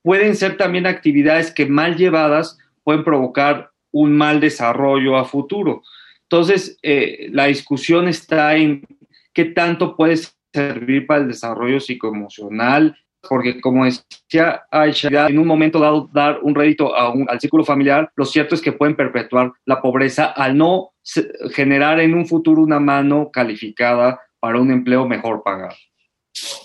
pueden 0.00 0.36
ser 0.36 0.56
también 0.56 0.86
actividades 0.86 1.52
que 1.52 1.66
mal 1.66 1.98
llevadas 1.98 2.56
pueden 2.82 3.04
provocar 3.04 3.72
un 3.92 4.16
mal 4.16 4.40
desarrollo 4.40 5.16
a 5.16 5.24
futuro. 5.24 5.82
Entonces, 6.22 6.78
eh, 6.82 7.28
la 7.30 7.46
discusión 7.46 8.08
está 8.08 8.56
en 8.56 8.84
qué 9.32 9.46
tanto 9.46 9.96
puede 9.96 10.18
servir 10.52 11.06
para 11.06 11.20
el 11.22 11.28
desarrollo 11.28 11.78
psicoemocional, 11.80 12.96
porque 13.28 13.60
como 13.60 13.84
decía 13.84 14.62
Aisha, 14.70 15.28
en 15.28 15.38
un 15.38 15.46
momento 15.46 15.78
dado 15.78 16.08
dar 16.12 16.40
un 16.42 16.54
rédito 16.54 16.94
al 16.94 17.40
círculo 17.40 17.64
familiar, 17.64 18.10
lo 18.16 18.24
cierto 18.24 18.54
es 18.54 18.60
que 18.60 18.72
pueden 18.72 18.96
perpetuar 18.96 19.52
la 19.64 19.80
pobreza 19.80 20.26
al 20.26 20.56
no 20.56 20.92
generar 21.52 22.00
en 22.00 22.14
un 22.14 22.26
futuro 22.26 22.62
una 22.62 22.80
mano 22.80 23.30
calificada 23.32 24.20
para 24.40 24.60
un 24.60 24.70
empleo 24.70 25.06
mejor 25.06 25.42
pagado. 25.42 25.74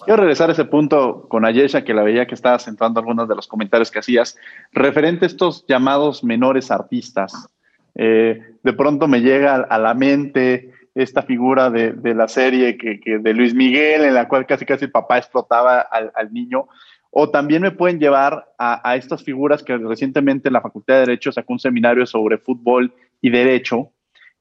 Quiero 0.03 0.21
regresar 0.21 0.49
a 0.49 0.53
ese 0.53 0.65
punto 0.65 1.27
con 1.29 1.45
Ayesha, 1.45 1.83
que 1.83 1.93
la 1.93 2.03
veía 2.03 2.25
que 2.25 2.35
estaba 2.35 2.55
acentuando 2.55 2.99
algunos 2.99 3.27
de 3.27 3.35
los 3.35 3.47
comentarios 3.47 3.91
que 3.91 3.99
hacías, 3.99 4.37
referente 4.71 5.25
a 5.25 5.27
estos 5.27 5.65
llamados 5.67 6.23
menores 6.23 6.71
artistas. 6.71 7.49
Eh, 7.95 8.41
de 8.63 8.73
pronto 8.73 9.07
me 9.07 9.21
llega 9.21 9.55
a 9.55 9.77
la 9.77 9.93
mente 9.93 10.71
esta 10.95 11.21
figura 11.21 11.69
de, 11.69 12.13
la 12.15 12.27
serie 12.27 12.77
que, 12.77 12.99
de 13.19 13.33
Luis 13.33 13.53
Miguel, 13.53 14.03
en 14.03 14.13
la 14.13 14.27
cual 14.27 14.45
casi 14.45 14.65
casi 14.65 14.85
el 14.85 14.91
papá 14.91 15.17
explotaba 15.17 15.79
al, 15.81 16.33
niño. 16.33 16.67
O 17.11 17.29
también 17.29 17.61
me 17.61 17.71
pueden 17.71 17.99
llevar 17.99 18.53
a, 18.57 18.95
estas 18.95 19.23
figuras 19.23 19.63
que 19.63 19.77
recientemente 19.77 20.49
la 20.49 20.61
Facultad 20.61 20.95
de 20.95 20.99
Derecho 21.01 21.31
sacó 21.31 21.53
un 21.53 21.59
seminario 21.59 22.05
sobre 22.05 22.37
fútbol 22.37 22.93
y 23.21 23.29
derecho, 23.29 23.91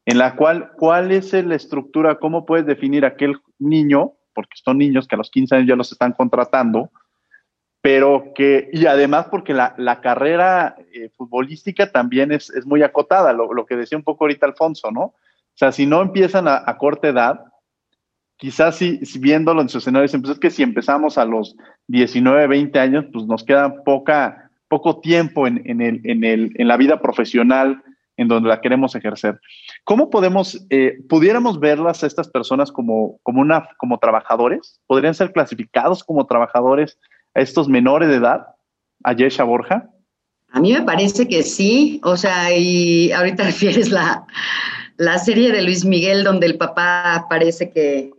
en 0.06 0.18
la 0.18 0.36
cual, 0.36 0.72
¿cuál 0.76 1.12
es 1.12 1.32
la 1.32 1.54
estructura? 1.54 2.16
¿Cómo 2.16 2.46
puedes 2.46 2.66
definir 2.66 3.04
aquel 3.04 3.36
niño? 3.58 4.14
Porque 4.34 4.58
son 4.62 4.78
niños 4.78 5.06
que 5.06 5.14
a 5.14 5.18
los 5.18 5.30
15 5.30 5.56
años 5.56 5.68
ya 5.68 5.76
los 5.76 5.92
están 5.92 6.12
contratando, 6.12 6.90
pero 7.82 8.32
que, 8.34 8.68
y 8.72 8.86
además 8.86 9.26
porque 9.30 9.54
la, 9.54 10.00
carrera 10.02 10.76
eh, 10.92 11.10
futbolística 11.16 11.90
también 11.90 12.30
es, 12.32 12.52
muy 12.66 12.82
acotada, 12.82 13.32
lo, 13.32 13.66
que 13.66 13.76
decía 13.76 13.96
un 13.96 14.04
poco 14.04 14.24
ahorita 14.24 14.46
Alfonso, 14.46 14.90
¿no? 14.90 15.02
O 15.02 15.14
sea, 15.54 15.72
si 15.72 15.86
no 15.86 16.02
empiezan 16.02 16.46
a, 16.46 16.76
corta 16.78 17.08
edad, 17.08 17.44
quizás 18.36 18.76
si, 18.76 19.00
viéndolo 19.18 19.62
en 19.62 19.68
su 19.68 19.78
escenario, 19.78 20.08
pues 20.20 20.32
es 20.32 20.38
que 20.38 20.50
si 20.50 20.62
empezamos 20.62 21.18
a 21.18 21.24
los 21.24 21.56
19, 21.88 22.46
20 22.46 22.78
años, 22.78 23.04
pues 23.12 23.26
nos 23.26 23.44
queda 23.44 23.82
poca, 23.82 24.50
poco 24.68 25.00
tiempo 25.00 25.46
en, 25.46 25.80
el, 25.80 26.00
en, 26.04 26.24
el, 26.24 26.52
en 26.54 26.68
la 26.68 26.76
vida 26.76 27.00
profesional 27.00 27.82
en 28.16 28.28
donde 28.28 28.50
la 28.50 28.60
queremos 28.60 28.94
ejercer. 28.94 29.40
¿Cómo 29.84 30.10
podemos, 30.10 30.64
eh, 30.70 30.98
pudiéramos 31.08 31.58
verlas 31.58 32.02
a 32.02 32.06
estas 32.06 32.28
personas 32.28 32.70
como, 32.70 33.18
como, 33.22 33.40
una, 33.40 33.68
como 33.78 33.98
trabajadores? 33.98 34.80
¿Podrían 34.86 35.14
ser 35.14 35.32
clasificados 35.32 36.04
como 36.04 36.26
trabajadores 36.26 36.98
a 37.34 37.40
estos 37.40 37.68
menores 37.68 38.08
de 38.08 38.16
edad? 38.16 38.46
A 39.02 39.14
Yesha 39.14 39.44
Borja. 39.44 39.90
A 40.52 40.60
mí 40.60 40.72
me 40.72 40.82
parece 40.82 41.26
que 41.26 41.42
sí, 41.42 42.00
o 42.04 42.16
sea, 42.16 42.54
y 42.56 43.12
ahorita 43.12 43.44
refieres 43.44 43.90
la, 43.90 44.26
la 44.96 45.18
serie 45.18 45.52
de 45.52 45.62
Luis 45.62 45.84
Miguel 45.84 46.24
donde 46.24 46.46
el 46.46 46.58
papá 46.58 47.26
parece 47.28 47.70
que, 47.70 48.12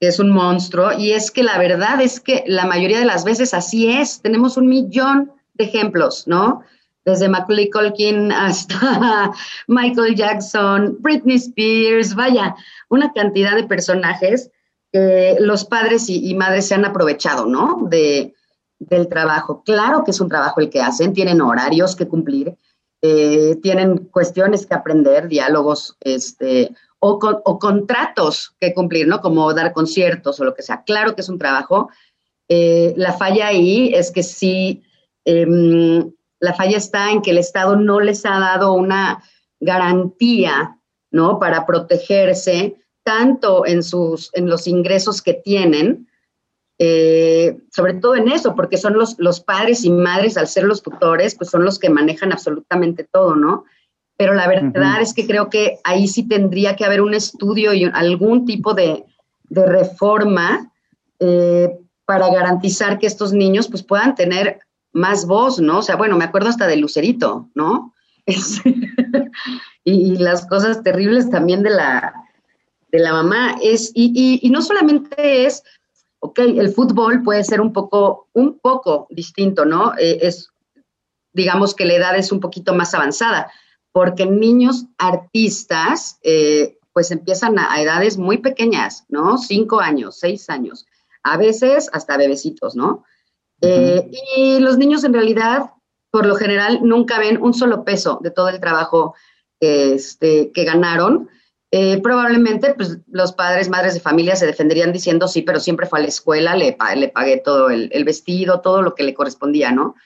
es 0.00 0.18
un 0.18 0.30
monstruo 0.30 0.92
y 0.92 1.12
es 1.12 1.30
que 1.30 1.42
la 1.42 1.58
verdad 1.58 2.00
es 2.00 2.20
que 2.20 2.44
la 2.46 2.66
mayoría 2.66 2.98
de 2.98 3.06
las 3.06 3.24
veces 3.24 3.54
así 3.54 3.90
es. 3.90 4.20
Tenemos 4.20 4.56
un 4.56 4.68
millón 4.68 5.32
de 5.54 5.64
ejemplos, 5.64 6.26
¿no? 6.26 6.62
Desde 7.06 7.28
Macaulay 7.28 7.70
Culkin 7.70 8.32
hasta 8.32 9.32
Michael 9.68 10.16
Jackson, 10.16 10.96
Britney 11.00 11.36
Spears, 11.36 12.14
vaya, 12.14 12.54
una 12.88 13.12
cantidad 13.12 13.54
de 13.54 13.64
personajes 13.64 14.50
que 14.92 15.36
los 15.40 15.64
padres 15.64 16.10
y, 16.10 16.34
madres 16.34 16.66
se 16.66 16.74
han 16.74 16.84
aprovechado, 16.84 17.46
¿no? 17.46 17.86
De, 17.88 18.34
del 18.78 19.08
trabajo. 19.08 19.62
Claro 19.64 20.04
que 20.04 20.10
es 20.10 20.20
un 20.20 20.28
trabajo 20.28 20.60
el 20.60 20.68
que 20.68 20.82
hacen, 20.82 21.12
tienen 21.12 21.40
horarios 21.40 21.96
que 21.96 22.08
cumplir, 22.08 22.56
eh, 23.02 23.56
tienen 23.62 23.98
cuestiones 24.06 24.66
que 24.66 24.74
aprender, 24.74 25.28
diálogos, 25.28 25.96
este, 26.00 26.74
o, 26.98 27.58
contratos 27.58 28.56
que 28.60 28.74
cumplir, 28.74 29.06
¿no? 29.06 29.20
Como 29.20 29.52
dar 29.54 29.72
conciertos 29.72 30.40
o 30.40 30.44
lo 30.44 30.54
que 30.54 30.62
sea. 30.62 30.82
Claro 30.84 31.14
que 31.14 31.20
es 31.20 31.28
un 31.28 31.38
trabajo. 31.38 31.88
Eh, 32.48 32.94
la 32.96 33.12
falla 33.12 33.48
ahí 33.48 33.92
es 33.94 34.10
que 34.10 34.22
sí, 34.22 34.82
em, 35.24 36.12
la 36.40 36.54
falla 36.54 36.76
está 36.76 37.10
en 37.10 37.22
que 37.22 37.30
el 37.30 37.38
Estado 37.38 37.76
no 37.76 38.00
les 38.00 38.24
ha 38.26 38.38
dado 38.38 38.72
una 38.72 39.22
garantía, 39.60 40.78
¿no? 41.10 41.38
Para 41.38 41.66
protegerse 41.66 42.76
tanto 43.04 43.66
en 43.66 43.82
sus, 43.82 44.30
en 44.34 44.48
los 44.48 44.66
ingresos 44.66 45.22
que 45.22 45.34
tienen, 45.34 46.08
eh, 46.78 47.56
sobre 47.70 47.94
todo 47.94 48.16
en 48.16 48.28
eso, 48.28 48.54
porque 48.54 48.76
son 48.76 48.94
los, 48.94 49.14
los 49.18 49.40
padres 49.40 49.84
y 49.84 49.90
madres, 49.90 50.36
al 50.36 50.48
ser 50.48 50.64
los 50.64 50.82
tutores, 50.82 51.34
pues 51.34 51.50
son 51.50 51.64
los 51.64 51.78
que 51.78 51.88
manejan 51.88 52.32
absolutamente 52.32 53.04
todo, 53.04 53.34
¿no? 53.34 53.64
Pero 54.18 54.34
la 54.34 54.48
verdad 54.48 55.00
es 55.00 55.12
que 55.12 55.26
creo 55.26 55.50
que 55.50 55.78
ahí 55.84 56.08
sí 56.08 56.26
tendría 56.26 56.74
que 56.74 56.84
haber 56.84 57.02
un 57.02 57.14
estudio 57.14 57.74
y 57.74 57.84
algún 57.84 58.46
tipo 58.46 58.74
de, 58.74 59.04
reforma 59.48 60.72
eh, 61.20 61.78
para 62.04 62.28
garantizar 62.32 62.98
que 62.98 63.06
estos 63.06 63.32
niños 63.32 63.68
pues 63.68 63.84
puedan 63.84 64.16
tener 64.16 64.58
más 64.96 65.26
voz, 65.26 65.60
¿no? 65.60 65.78
O 65.78 65.82
sea, 65.82 65.96
bueno, 65.96 66.16
me 66.16 66.24
acuerdo 66.24 66.48
hasta 66.48 66.66
de 66.66 66.76
Lucerito, 66.76 67.48
¿no? 67.54 67.94
y, 69.84 70.16
las 70.16 70.46
cosas 70.46 70.82
terribles 70.82 71.30
también 71.30 71.62
de 71.62 71.70
la, 71.70 72.12
de 72.90 72.98
la 72.98 73.12
mamá. 73.12 73.56
Es, 73.62 73.92
y, 73.94 74.40
y 74.42 74.50
no 74.50 74.62
solamente 74.62 75.46
es 75.46 75.62
ok, 76.20 76.38
el 76.38 76.72
fútbol 76.72 77.22
puede 77.22 77.44
ser 77.44 77.60
un 77.60 77.72
poco, 77.72 78.28
un 78.32 78.58
poco 78.58 79.06
distinto, 79.10 79.64
¿no? 79.64 79.92
Eh, 79.98 80.18
es, 80.22 80.50
digamos 81.32 81.74
que 81.74 81.84
la 81.84 81.94
edad 81.94 82.16
es 82.16 82.32
un 82.32 82.40
poquito 82.40 82.74
más 82.74 82.94
avanzada, 82.94 83.50
porque 83.92 84.26
niños 84.26 84.86
artistas, 84.98 86.18
eh, 86.22 86.78
pues 86.92 87.10
empiezan 87.10 87.58
a, 87.58 87.80
edades 87.80 88.18
muy 88.18 88.38
pequeñas, 88.38 89.04
¿no? 89.08 89.38
Cinco 89.38 89.80
años, 89.80 90.18
seis 90.18 90.48
años, 90.50 90.86
a 91.22 91.36
veces 91.36 91.90
hasta 91.92 92.16
bebecitos, 92.16 92.74
¿no? 92.74 93.04
Eh, 93.60 94.10
y 94.36 94.60
los 94.60 94.78
niños 94.78 95.04
en 95.04 95.14
realidad, 95.14 95.70
por 96.10 96.26
lo 96.26 96.36
general, 96.36 96.80
nunca 96.82 97.18
ven 97.18 97.42
un 97.42 97.54
solo 97.54 97.84
peso 97.84 98.18
de 98.22 98.30
todo 98.30 98.48
el 98.48 98.60
trabajo 98.60 99.14
este, 99.60 100.52
que 100.52 100.64
ganaron 100.64 101.28
eh, 101.72 102.00
probablemente 102.00 102.74
pues, 102.74 102.98
los 103.10 103.32
padres, 103.32 103.68
madres 103.68 103.94
de 103.94 104.00
familia 104.00 104.36
se 104.36 104.46
defenderían 104.46 104.92
diciendo, 104.92 105.26
sí, 105.26 105.42
pero 105.42 105.58
siempre 105.58 105.86
fue 105.86 105.98
a 105.98 106.02
la 106.02 106.08
escuela, 106.08 106.54
le, 106.54 106.76
le 106.96 107.08
pagué 107.08 107.38
todo 107.38 107.70
el, 107.70 108.04
vestido, 108.04 108.60
todo 108.60 108.82
lo 108.82 108.94
que 108.94 109.02
le 109.02 109.14
correspondía, 109.14 109.72
¿no? 109.72 109.96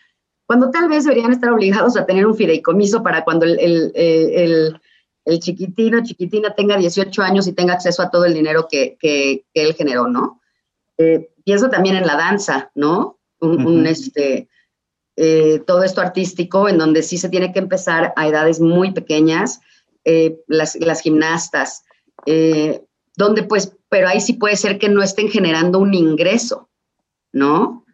Cuando 0.47 0.71
tal 0.71 0.89
vez 0.89 1.05
deberían 1.05 1.33
estar 1.33 1.53
obligados 1.53 1.97
a 1.97 2.07
tener 2.07 2.27
un 2.27 2.35
fideicomiso 2.35 3.03
para 3.03 3.25
cuando 3.25 3.45
el, 3.45 3.61
el, 3.61 3.93
eh, 3.95 4.73
el, 5.25 5.39
chiquitino, 5.39 6.03
chiquitina 6.03 6.55
tenga 6.55 6.77
18 6.77 7.23
años 7.23 7.47
y 7.47 7.53
tenga 7.53 7.75
acceso 7.75 8.03
a 8.03 8.11
todo 8.11 8.25
el 8.25 8.35
dinero 8.35 8.67
que, 8.69 8.97
que, 8.99 9.45
él 9.55 9.75
generó, 9.75 10.09
¿no? 10.09 10.41
Pienso 11.45 11.71
también 11.71 11.95
en 11.95 12.07
la 12.07 12.17
danza, 12.17 12.73
¿no? 12.75 13.20
Un, 13.41 13.87
este, 13.87 14.49
todo 15.67 15.83
esto 15.83 16.01
artístico 16.01 16.69
en 16.69 16.79
donde 16.79 17.03
sí 17.03 17.19
se 17.19 17.29
tiene 17.29 17.53
que 17.53 17.59
empezar 17.59 18.13
a 18.17 18.29
edades 18.29 18.61
muy 18.61 18.93
pequeñas 18.93 19.61
eh, 20.05 20.39
las, 20.47 21.03
gimnastas, 21.03 21.85
eh, 22.25 22.83
donde 23.17 23.43
pues, 23.43 23.77
pero 23.91 24.09
ahí 24.09 24.21
sí 24.21 24.33
puede 24.33 24.57
ser 24.57 24.79
que 24.79 24.89
no 24.89 25.03
estén 25.03 25.29
generando 25.29 25.79
un 25.79 25.93
ingreso, 25.93 26.71
¿no? 27.33 27.85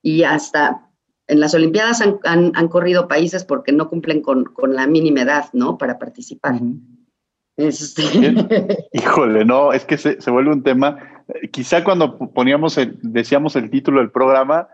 Y 0.00 0.22
hasta 0.22 0.88
en 1.26 1.40
las 1.40 1.54
Olimpiadas 1.54 2.00
han, 2.00 2.68
corrido 2.68 3.08
países 3.08 3.44
porque 3.44 3.72
no 3.72 3.88
cumplen 3.88 4.22
con, 4.22 4.46
la 4.68 4.86
mínima 4.86 5.22
edad, 5.22 5.46
¿no? 5.52 5.76
Para 5.76 5.98
participar. 5.98 6.60
Este, 7.56 8.02
Híjole, 8.92 9.44
no, 9.44 9.72
es 9.72 9.84
que 9.84 9.98
se, 9.98 10.30
vuelve 10.30 10.52
un 10.52 10.62
tema. 10.62 11.24
Quizá 11.50 11.82
cuando 11.82 12.16
poníamos, 12.16 12.78
el, 12.78 12.96
decíamos 13.02 13.56
el 13.56 13.70
título 13.70 13.98
del 13.98 14.12
programa, 14.12 14.68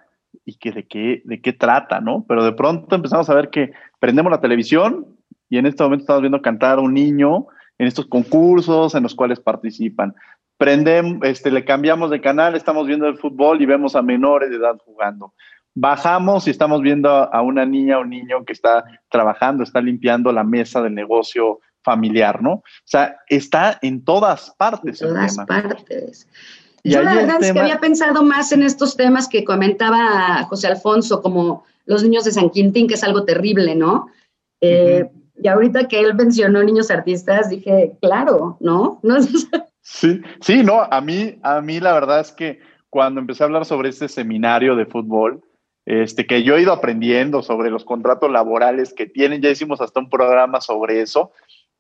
y 0.45 0.57
que 0.57 0.73
de 0.73 0.87
qué, 0.87 1.23
de 1.25 1.41
qué 1.41 1.53
trata, 1.53 2.01
¿no? 2.01 2.25
Pero 2.29 2.45
de 2.45 2.53
pronto 2.53 2.95
empezamos 2.95 3.29
a 3.31 3.35
ver 3.35 3.51
que 3.51 3.73
prendemos 3.99 4.31
la 4.31 4.41
televisión 4.41 5.07
y 5.49 5.59
en 5.59 5.67
este 5.67 5.83
momento 5.83 6.03
estamos 6.03 6.23
viendo 6.23 6.43
cantar 6.43 6.79
a 6.79 6.83
un 6.83 6.95
niño 6.95 7.47
en 7.79 7.87
estos 7.87 8.07
concursos 8.07 8.95
en 8.95 9.03
los 9.03 9.15
cuales 9.15 9.41
participan. 9.41 10.15
Prendemos, 10.57 11.19
este, 11.23 11.51
le 11.51 11.65
cambiamos 11.65 12.11
de 12.11 12.21
canal, 12.21 12.55
estamos 12.55 12.87
viendo 12.87 13.07
el 13.07 13.19
fútbol 13.19 13.61
y 13.61 13.67
vemos 13.67 13.97
a 13.97 14.03
menores 14.03 14.51
de 14.51 14.57
edad 14.57 14.77
jugando. 14.85 15.35
Bajamos 15.75 16.47
y 16.47 16.51
estamos 16.51 16.83
viendo 16.83 17.11
a 17.11 17.43
una 17.43 17.65
niña 17.65 17.99
o 17.99 18.03
un 18.03 18.11
niño 18.11 18.45
que 18.45 18.53
está 18.53 18.85
trabajando, 19.11 19.63
está 19.63 19.81
limpiando 19.81 20.31
la 20.33 20.45
mesa 20.45 20.83
del 20.83 20.95
negocio 20.95 21.61
familiar, 21.83 22.43
¿no? 22.43 22.53
O 22.53 22.63
sea, 22.85 23.17
está 23.29 23.79
en 23.83 24.05
todas 24.05 24.55
partes. 24.57 25.03
En 25.03 25.09
todas 25.09 25.37
partes. 25.47 26.29
Yo 26.85 27.03
la 27.03 27.15
verdad 27.15 27.43
es 27.43 27.53
que 27.53 27.61
había 27.61 27.79
pensado 27.79 28.23
más 28.23 28.51
en 28.53 28.62
estos 28.62 28.97
temas 28.97 29.29
que 29.29 29.45
comentaba 29.45 30.43
José 30.45 30.67
Alfonso, 30.67 31.23
como 31.23 31.65
los 31.87 32.03
niños 32.03 32.25
de 32.25 32.33
San 32.33 32.51
Quintín, 32.51 32.89
que 32.89 32.95
es 32.95 33.05
algo 33.05 33.25
terrible, 33.25 33.75
¿no? 33.77 34.09
Eh, 34.61 35.09
y 35.41 35.49
ahorita 35.49 35.89
que 35.89 36.01
él 36.01 36.15
mencionó 36.15 36.62
niños 36.62 36.91
artistas, 36.91 37.51
dije, 37.51 37.93
claro, 38.01 38.57
¿no? 38.61 38.99
¿no? 39.03 39.17
sí, 39.81 40.21
sí, 40.41 40.62
no, 40.62 40.83
a 40.83 41.01
mí, 41.01 41.39
a 41.43 41.61
mí 41.61 41.81
la 41.81 41.93
verdad 41.93 42.21
es 42.21 42.33
que 42.33 42.61
cuando 42.91 43.21
empecé 43.21 43.43
a 43.43 43.47
hablar 43.47 43.65
sobre 43.65 43.89
este 43.89 44.09
seminario 44.09 44.77
de 44.77 44.87
fútbol, 44.87 45.43
este, 45.85 46.27
que 46.27 46.43
yo 46.43 46.57
he 46.57 46.62
ido 46.62 46.73
aprendiendo 46.73 47.43
sobre 47.43 47.71
los 47.71 47.85
contratos 47.85 48.31
laborales 48.31 48.93
que 48.93 49.07
tienen, 49.07 49.41
ya 49.41 49.51
hicimos 49.51 49.81
hasta 49.81 49.99
un 49.99 50.11
programa 50.11 50.61
sobre 50.61 51.01
eso, 51.01 51.33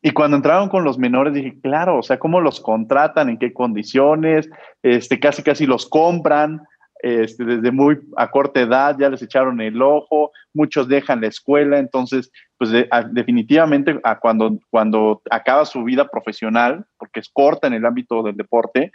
y 0.02 0.10
cuando 0.10 0.36
entraron 0.36 0.68
con 0.68 0.82
los 0.82 0.98
menores 0.98 1.32
dije, 1.32 1.54
claro, 1.62 1.98
o 1.98 2.02
sea, 2.02 2.18
cómo 2.18 2.40
los 2.40 2.60
contratan, 2.60 3.28
en 3.28 3.38
qué 3.38 3.52
condiciones, 3.52 4.50
este, 4.82 5.20
casi 5.20 5.44
casi 5.44 5.64
los 5.64 5.88
compran, 5.88 6.62
este, 7.02 7.44
desde 7.44 7.70
muy 7.70 8.00
a 8.16 8.30
corta 8.30 8.60
edad 8.60 8.96
ya 8.98 9.08
les 9.08 9.22
echaron 9.22 9.60
el 9.60 9.80
ojo, 9.80 10.32
muchos 10.54 10.88
dejan 10.88 11.20
la 11.20 11.28
escuela, 11.28 11.78
entonces, 11.78 12.32
pues 12.58 12.70
definitivamente 13.12 14.00
a 14.02 14.18
cuando, 14.18 14.58
cuando 14.70 15.22
acaba 15.30 15.64
su 15.64 15.84
vida 15.84 16.08
profesional, 16.08 16.84
porque 16.98 17.20
es 17.20 17.30
corta 17.32 17.68
en 17.68 17.74
el 17.74 17.86
ámbito 17.86 18.24
del 18.24 18.36
deporte, 18.36 18.90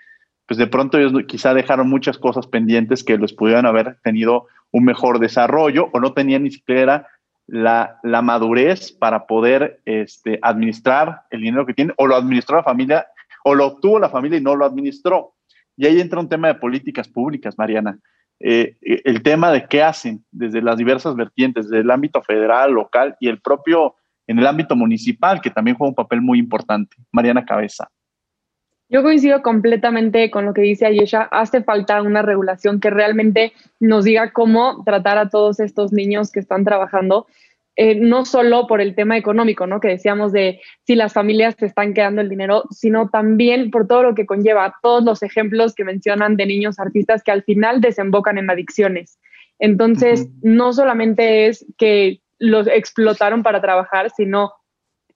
pues 0.45 0.57
de 0.57 0.67
pronto 0.67 0.97
ellos 0.97 1.13
quizá 1.27 1.53
dejaron 1.53 1.89
muchas 1.89 2.17
cosas 2.17 2.47
pendientes 2.47 3.03
que 3.03 3.17
les 3.17 3.33
pudieran 3.33 3.65
haber 3.65 3.97
tenido 4.03 4.47
un 4.71 4.85
mejor 4.85 5.19
desarrollo 5.19 5.89
o 5.93 5.99
no 5.99 6.13
tenían 6.13 6.43
ni 6.43 6.51
siquiera 6.51 7.07
la, 7.47 7.99
la 8.03 8.21
madurez 8.21 8.91
para 8.91 9.25
poder 9.25 9.81
este, 9.85 10.37
administrar 10.41 11.21
el 11.29 11.41
dinero 11.41 11.65
que 11.65 11.73
tiene, 11.73 11.93
o 11.97 12.05
lo 12.05 12.15
administró 12.15 12.57
la 12.57 12.63
familia, 12.63 13.07
o 13.43 13.55
lo 13.55 13.65
obtuvo 13.65 13.99
la 13.99 14.09
familia 14.09 14.37
y 14.37 14.43
no 14.43 14.55
lo 14.55 14.65
administró. 14.65 15.33
Y 15.75 15.85
ahí 15.85 16.01
entra 16.01 16.19
un 16.19 16.29
tema 16.29 16.49
de 16.49 16.55
políticas 16.55 17.07
públicas, 17.07 17.57
Mariana. 17.57 17.97
Eh, 18.39 18.75
el 18.81 19.23
tema 19.23 19.51
de 19.51 19.65
qué 19.67 19.81
hacen 19.81 20.23
desde 20.31 20.61
las 20.61 20.77
diversas 20.77 21.15
vertientes, 21.15 21.69
desde 21.69 21.81
el 21.81 21.91
ámbito 21.91 22.21
federal, 22.21 22.71
local 22.71 23.15
y 23.19 23.29
el 23.29 23.41
propio 23.41 23.95
en 24.27 24.39
el 24.39 24.45
ámbito 24.45 24.75
municipal, 24.75 25.39
que 25.41 25.49
también 25.49 25.77
juega 25.77 25.89
un 25.89 25.95
papel 25.95 26.21
muy 26.21 26.37
importante. 26.37 26.97
Mariana 27.11 27.45
Cabeza. 27.45 27.89
Yo 28.89 29.03
coincido 29.03 29.41
completamente 29.41 30.31
con 30.31 30.45
lo 30.45 30.53
que 30.53 30.61
dice 30.61 30.85
Ayesha. 30.85 31.23
Hace 31.23 31.61
falta 31.61 32.01
una 32.01 32.21
regulación 32.21 32.79
que 32.79 32.89
realmente 32.89 33.51
nos 33.79 34.05
diga 34.05 34.31
cómo 34.31 34.83
tratar 34.85 35.17
a 35.17 35.29
todos 35.29 35.59
estos 35.59 35.91
niños 35.91 36.31
que 36.31 36.39
están 36.39 36.63
trabajando, 36.63 37.27
eh, 37.75 37.95
no 37.95 38.23
solo 38.23 38.65
por 38.65 38.79
el 38.79 38.95
tema 38.95 39.17
económico, 39.17 39.67
¿no? 39.67 39.81
Que 39.81 39.89
decíamos 39.89 40.31
de 40.31 40.61
si 40.85 40.95
las 40.95 41.11
familias 41.11 41.55
se 41.59 41.65
están 41.65 41.93
quedando 41.93 42.21
el 42.21 42.29
dinero, 42.29 42.63
sino 42.71 43.09
también 43.09 43.71
por 43.71 43.87
todo 43.87 44.03
lo 44.03 44.15
que 44.15 44.25
conlleva, 44.25 44.75
todos 44.81 45.03
los 45.03 45.21
ejemplos 45.21 45.75
que 45.75 45.83
mencionan 45.83 46.37
de 46.37 46.45
niños 46.45 46.79
artistas 46.79 47.23
que 47.23 47.31
al 47.31 47.43
final 47.43 47.81
desembocan 47.81 48.37
en 48.37 48.49
adicciones. 48.49 49.19
Entonces, 49.59 50.29
no 50.41 50.71
solamente 50.71 51.47
es 51.47 51.65
que 51.77 52.21
los 52.39 52.67
explotaron 52.67 53.43
para 53.43 53.59
trabajar, 53.59 54.11
sino 54.11 54.53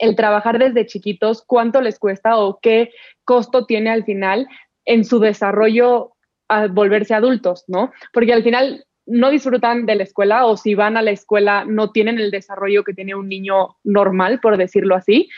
el 0.01 0.15
trabajar 0.15 0.59
desde 0.59 0.85
chiquitos, 0.85 1.43
cuánto 1.45 1.79
les 1.79 1.99
cuesta 1.99 2.37
o 2.37 2.59
qué 2.61 2.91
costo 3.23 3.65
tiene 3.65 3.91
al 3.91 4.03
final 4.03 4.47
en 4.83 5.05
su 5.05 5.19
desarrollo 5.19 6.13
al 6.49 6.69
volverse 6.69 7.13
adultos, 7.13 7.63
¿no? 7.67 7.91
Porque 8.11 8.33
al 8.33 8.43
final 8.43 8.85
no 9.05 9.29
disfrutan 9.29 9.85
de 9.85 9.95
la 9.95 10.03
escuela 10.03 10.45
o 10.45 10.57
si 10.57 10.75
van 10.75 10.97
a 10.97 11.01
la 11.01 11.11
escuela 11.11 11.65
no 11.65 11.91
tienen 11.91 12.19
el 12.19 12.31
desarrollo 12.31 12.83
que 12.83 12.93
tiene 12.93 13.15
un 13.15 13.29
niño 13.29 13.77
normal, 13.83 14.39
por 14.41 14.57
decirlo 14.57 14.95
así, 14.95 15.29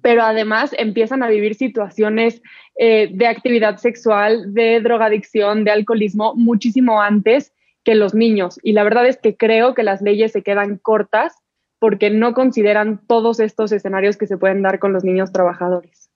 pero 0.00 0.22
además 0.22 0.74
empiezan 0.78 1.22
a 1.22 1.28
vivir 1.28 1.54
situaciones 1.54 2.42
eh, 2.76 3.10
de 3.12 3.26
actividad 3.26 3.76
sexual, 3.76 4.54
de 4.54 4.80
drogadicción, 4.80 5.64
de 5.64 5.70
alcoholismo 5.70 6.34
muchísimo 6.34 7.02
antes 7.02 7.52
que 7.84 7.94
los 7.94 8.14
niños. 8.14 8.58
Y 8.62 8.72
la 8.72 8.84
verdad 8.84 9.06
es 9.06 9.18
que 9.18 9.36
creo 9.36 9.74
que 9.74 9.82
las 9.82 10.00
leyes 10.00 10.32
se 10.32 10.42
quedan 10.42 10.78
cortas 10.78 11.41
porque 11.82 12.10
no 12.10 12.32
consideran 12.32 13.00
todos 13.08 13.40
estos 13.40 13.72
escenarios 13.72 14.16
que 14.16 14.28
se 14.28 14.38
pueden 14.38 14.62
dar 14.62 14.78
con 14.78 14.92
los 14.92 15.02
niños 15.02 15.32
trabajadores. 15.32 16.12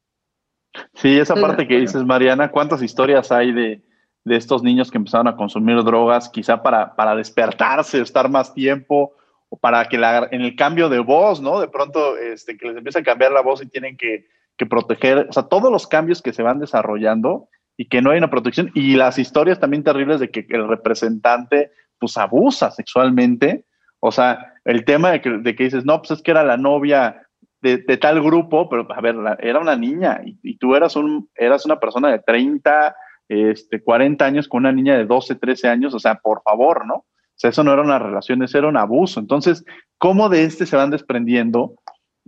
Sí, 0.94 1.18
esa 1.18 1.35
parte 1.35 1.66
que 1.66 1.81
dices, 1.81 2.05
Mariana, 2.05 2.52
¿cuántas 2.52 2.83
historias 2.83 3.33
hay 3.33 3.50
de, 3.52 3.83
estos 4.26 4.62
niños 4.62 4.92
que 4.92 4.98
empezaron 4.98 5.26
a 5.26 5.35
consumir 5.35 5.83
drogas, 5.83 6.29
quizá 6.29 6.62
para, 6.62 6.94
para 6.94 7.16
despertarse, 7.16 8.00
estar 8.00 8.31
más 8.31 8.55
tiempo, 8.55 9.16
o 9.48 9.59
para 9.59 9.85
que 9.88 9.98
la, 9.98 10.29
en 10.31 10.42
el 10.42 10.55
cambio 10.55 10.88
de 10.88 11.00
voz, 11.00 11.40
¿no? 11.40 11.59
De 11.59 11.66
pronto, 11.66 12.16
este, 12.16 12.57
que 12.57 12.68
les 12.68 12.76
empieza 12.76 13.00
a 13.00 13.02
cambiar 13.02 13.33
la 13.33 13.42
voz 13.42 13.61
y 13.61 13.66
tienen 13.66 13.96
que, 13.96 14.29
que 14.57 14.66
proteger, 14.66 15.26
o 15.29 15.33
sea, 15.33 15.48
todos 15.48 15.72
los 15.72 15.88
cambios 15.88 16.22
que 16.22 16.33
se 16.33 16.44
van 16.44 16.61
desarrollando 16.61 17.48
y 17.76 17.88
que 17.88 18.00
no 18.00 18.12
hay 18.12 18.18
una 18.18 18.31
protección, 18.31 18.70
y 18.72 18.94
las 18.94 19.18
historias 19.18 19.59
también 19.59 19.83
terribles 19.83 20.20
de 20.20 20.31
que 20.31 20.46
el 20.48 20.68
representante, 20.68 21.72
pues, 21.98 22.16
abusa 22.16 22.70
sexualmente, 22.70 23.64
o 23.98 24.12
sea, 24.12 24.52
el 24.66 24.85
tema 24.85 25.12
de 25.12 25.20
que, 25.20 25.64
dices, 25.64 25.85
no, 25.85 25.98
pues 25.98 26.11
es 26.11 26.22
que 26.22 26.33
era 26.33 26.44
la 26.44 26.57
novia 26.57 27.22
de, 27.62 27.79
tal 27.96 28.22
grupo, 28.22 28.68
pero 28.68 28.87
a 28.92 29.00
ver, 29.00 29.16
era 29.40 29.61
una 29.61 29.76
niña 29.76 30.20
y, 30.24 30.57
tú 30.59 30.74
eras, 30.74 30.94
un, 30.96 31.29
eras 31.35 31.64
una 31.64 31.81
persona 31.81 32.11
de 32.11 32.18
30, 32.18 32.94
este, 33.29 33.83
40 33.83 34.24
años 34.24 34.48
con 34.48 34.61
una 34.61 34.72
niña 34.72 34.96
de 34.96 35.05
12, 35.05 35.37
13 35.37 35.68
años, 35.68 35.94
o 35.94 35.98
sea, 35.98 36.16
por 36.16 36.42
favor, 36.42 36.87
¿no? 36.87 36.94
O 36.94 37.38
sea, 37.38 37.50
eso 37.50 37.64
no 37.64 37.72
era 37.72 37.83
una 37.83 37.98
relación, 37.98 38.42
eso 38.42 38.59
era 38.59 38.68
un 38.68 38.76
abuso. 38.76 39.20
Entonces, 39.20 39.64
¿cómo 39.98 40.29
de 40.29 40.44
este 40.44 40.66
se 40.66 40.76
van 40.76 40.90
desprendiendo 40.90 41.74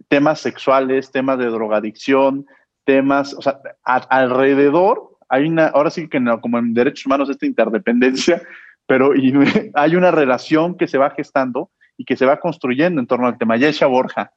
temas 0.09 0.41
sexuales, 0.41 1.11
temas 1.11 1.39
de 1.39 1.47
drogadicción, 1.47 2.47
temas, 2.85 3.35
o 3.35 3.43
sea, 3.43 3.61
alrededor 3.85 5.17
hay 5.29 5.47
una, 5.47 5.67
ahora 5.69 5.91
sí 5.91 6.09
que 6.09 6.21
no, 6.21 6.41
como 6.41 6.59
en 6.59 6.73
derechos 6.73 7.07
humanos, 7.07 7.29
esta 7.29 7.47
interdependencia 7.47 8.43
pero 8.87 9.13
hay 9.75 9.97
una 9.97 10.11
relación 10.11 10.77
que 10.77 10.89
se 10.89 10.99
va 10.99 11.11
gestando 11.11 11.71
y 11.99 12.05
que 12.05 12.17
se 12.17 12.25
va 12.25 12.41
construyendo 12.41 13.01
en 13.01 13.07
torno 13.07 13.27
al 13.27 13.37
tema. 13.37 13.59
Yesha 13.59 13.87
Borja. 13.87 14.33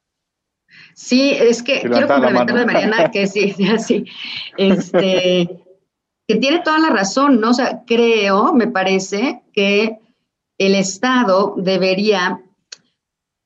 Sí, 0.94 1.30
es 1.30 1.62
que 1.62 1.80
quiero 1.80 2.08
complementar 2.08 2.58
de 2.58 2.66
Mariana 2.66 3.10
que 3.10 3.26
sí, 3.26 3.54
sí, 3.78 4.04
este, 4.58 5.48
que 6.26 6.36
tiene 6.36 6.60
toda 6.60 6.78
la 6.78 6.90
razón, 6.90 7.40
¿no? 7.40 7.50
O 7.50 7.54
sea, 7.54 7.82
creo, 7.86 8.52
me 8.52 8.66
parece 8.66 9.42
que 9.52 9.98
el 10.58 10.74
Estado 10.74 11.54
debería, 11.56 12.40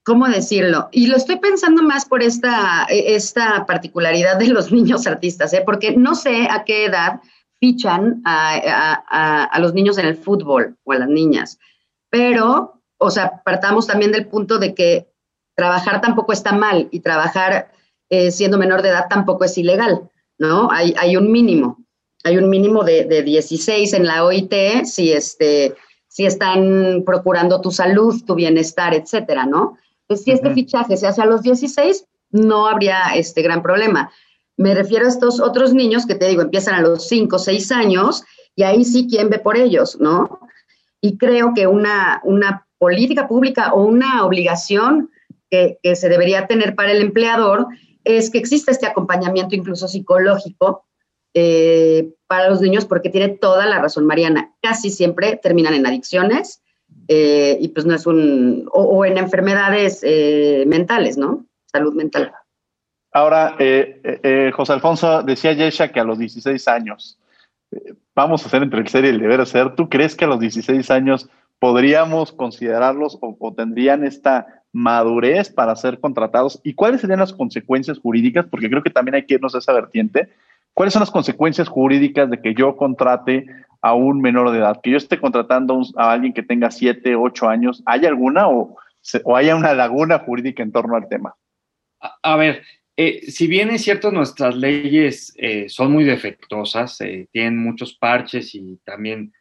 ¿cómo 0.05 0.27
decirlo? 0.29 0.89
Y 0.93 1.07
lo 1.07 1.17
estoy 1.17 1.37
pensando 1.37 1.83
más 1.83 2.05
por 2.05 2.23
esta, 2.23 2.87
esta 2.89 3.67
particularidad 3.67 4.39
de 4.39 4.49
los 4.49 4.73
niños 4.73 5.07
artistas, 5.07 5.53
¿eh? 5.53 5.63
Porque 5.65 5.97
no 5.97 6.15
sé 6.15 6.49
a 6.51 6.65
qué 6.65 6.87
edad 6.87 7.21
fichan 7.59 8.23
a, 8.25 9.57
los 9.61 9.75
niños 9.75 9.99
en 9.99 10.07
el 10.07 10.17
fútbol 10.17 10.77
o 10.85 10.93
a 10.93 10.99
las 10.99 11.09
niñas. 11.09 11.59
Pero, 12.11 12.76
o 12.99 13.11
sea, 13.11 13.43
partamos 13.45 13.87
también 13.87 14.13
del 14.13 14.27
punto 14.27 14.59
de 14.59 14.75
que 14.75 15.09
trabajar 15.55 16.01
tampoco 16.01 16.33
está 16.33 16.53
mal 16.53 16.89
y 16.91 17.01
trabajar 17.01 17.73
eh, 18.11 18.31
siendo 18.31 18.59
menor 18.59 18.83
de 18.83 18.91
edad 18.91 19.07
tampoco 19.09 19.45
es 19.45 19.59
ilegal, 19.59 20.09
¿no? 20.39 20.71
Hay, 20.71 20.95
hay 20.99 21.17
un 21.17 21.33
mínimo, 21.33 21.85
hay 22.25 22.37
un 22.39 22.49
mínimo 22.49 22.85
de, 22.85 23.05
de 23.05 23.23
16 23.23 23.93
en 23.95 24.07
la 24.07 24.25
OIT 24.25 24.85
si, 24.85 25.13
este, 25.13 25.75
si 26.09 26.27
están 26.27 27.03
procurando 27.05 27.61
tu 27.61 27.71
salud, 27.71 28.23
tu 28.25 28.35
bienestar, 28.35 28.95
etcétera, 28.95 29.47
¿no? 29.47 29.77
Pues 30.07 30.23
si 30.23 30.31
este 30.31 30.53
fichaje 30.53 30.97
se 30.97 31.07
hace 31.07 31.21
a 31.21 31.27
los 31.27 31.43
16, 31.43 32.07
no 32.31 32.67
habría 32.67 33.15
este 33.15 33.43
gran 33.43 33.63
problema. 33.63 34.11
Me 34.57 34.75
refiero 34.75 35.07
a 35.07 35.09
estos 35.09 35.41
otros 35.41 35.75
niños 35.75 36.07
que 36.07 36.15
te 36.15 36.29
digo, 36.29 36.43
empiezan 36.43 36.75
a 36.75 36.81
los 36.81 37.09
5 37.09 37.37
o 37.37 37.39
6 37.39 37.73
años 37.73 38.23
y 38.55 38.63
ahí 38.63 38.85
sí, 38.85 39.07
¿quién 39.09 39.29
ve 39.29 39.39
por 39.39 39.57
ellos? 39.57 39.99
¿No? 40.01 40.41
Y 41.01 41.19
creo 41.19 41.53
que 41.55 41.67
una, 41.67 42.21
una 42.25 42.66
política 42.79 43.29
pública 43.29 43.73
o 43.73 43.85
una 43.85 44.25
obligación 44.25 45.11
que, 45.51 45.79
se 45.95 46.09
debería 46.09 46.47
tener 46.47 46.75
para 46.75 46.93
el 46.93 47.01
empleador 47.01 47.67
es 48.05 48.31
que 48.31 48.39
exista 48.39 48.71
este 48.71 48.87
acompañamiento 48.87 49.55
incluso 49.55 49.89
psicológico 49.89 50.85
eh, 51.35 52.11
para 52.27 52.49
los 52.49 52.61
niños, 52.61 52.85
porque 52.85 53.11
tiene 53.11 53.29
toda 53.29 53.67
la 53.67 53.81
razón 53.81 54.07
Mariana. 54.07 54.55
Casi 54.63 54.91
siempre 54.91 55.39
terminan 55.43 55.75
en 55.75 55.87
adicciones 55.87 56.63
eh, 57.09 57.59
y 57.61 57.69
pues 57.69 57.85
no 57.85 57.95
es 57.95 58.07
un, 58.07 58.69
o, 58.73 59.05
en 59.05 59.19
enfermedades 59.19 60.01
eh, 60.03 60.65
mentales, 60.67 61.17
¿no? 61.19 61.45
Salud 61.67 61.95
mental. 61.95 62.33
Ahora, 63.13 63.57
José 64.53 64.73
Alfonso 64.73 65.23
decía 65.23 65.53
Yesha 65.53 65.89
que 65.89 66.01
a 66.01 66.05
los 66.05 66.19
16 66.19 66.69
años, 66.69 67.19
vamos 68.15 68.43
a 68.43 68.47
hacer 68.47 68.63
entre 68.63 68.81
el 68.81 68.89
ser 68.89 69.07
y 69.07 69.09
el 69.09 69.19
deber 69.19 69.47
ser, 69.47 69.75
¿tú 69.75 69.89
crees 69.89 70.15
que 70.15 70.27
a 70.27 70.29
los 70.29 70.39
16 70.39 70.91
años 70.91 71.31
podríamos 71.59 72.33
considerarlos 72.33 73.19
o, 73.21 73.55
tendrían 73.55 74.05
esta 74.05 74.63
madurez 74.73 75.51
para 75.51 75.77
ser 75.77 76.01
contratados? 76.01 76.61
¿Y 76.65 76.75
cuáles 76.75 77.01
serían 77.01 77.21
las 77.21 77.33
consecuencias 77.33 77.99
jurídicas? 77.99 78.47
Porque 78.47 78.69
creo 78.69 78.83
que 78.83 78.91
también 78.91 79.17
hay 79.17 79.27
que 79.27 79.35
irnos 79.35 79.55
a 79.55 79.59
esa 79.59 79.73
vertiente. 79.73 80.29
¿Cuáles 80.75 80.93
son 80.93 81.01
las 81.01 81.11
consecuencias 81.11 81.69
jurídicas 81.69 82.29
de 82.31 82.41
que 82.41 82.55
yo 82.55 82.77
contrate 82.77 83.47
a 83.81 83.95
un 83.95 84.21
menor 84.21 84.51
de 84.51 84.59
edad? 84.59 84.81
Que 84.83 84.91
yo 84.91 84.97
esté 84.97 85.19
contratando 85.19 85.81
a 85.97 86.13
alguien 86.13 86.33
que 86.33 86.43
tenga 86.43 86.71
7, 86.71 87.17
8 87.17 87.49
años. 87.49 87.83
¿Hay 87.87 88.05
alguna 88.05 88.49
o, 88.49 88.77
o 89.25 89.37
haya 89.37 89.57
una 89.57 89.73
laguna 89.75 90.19
jurídica 90.19 90.63
en 90.63 90.73
torno 90.73 90.97
al 90.97 91.09
tema? 91.09 91.35
A, 92.23 92.37
ver, 92.37 92.63
eh, 92.97 93.31
si 93.31 93.47
bien 93.47 93.71
es 93.71 93.83
cierto, 93.83 94.11
nuestras 94.11 94.55
leyes 94.57 95.35
eh, 95.37 95.69
son 95.69 95.93
muy 95.93 96.05
defectuosas, 96.05 97.01
eh, 97.01 97.29
tienen 97.33 97.59
muchos 97.59 97.95
parches 97.95 98.55
y 98.55 98.79
también 98.85 99.33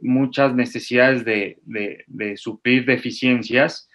muchas 0.00 0.54
necesidades 0.54 1.24
de, 1.24 1.58
de, 1.66 2.36
suplir 2.36 2.86
deficiencias, 2.86 3.88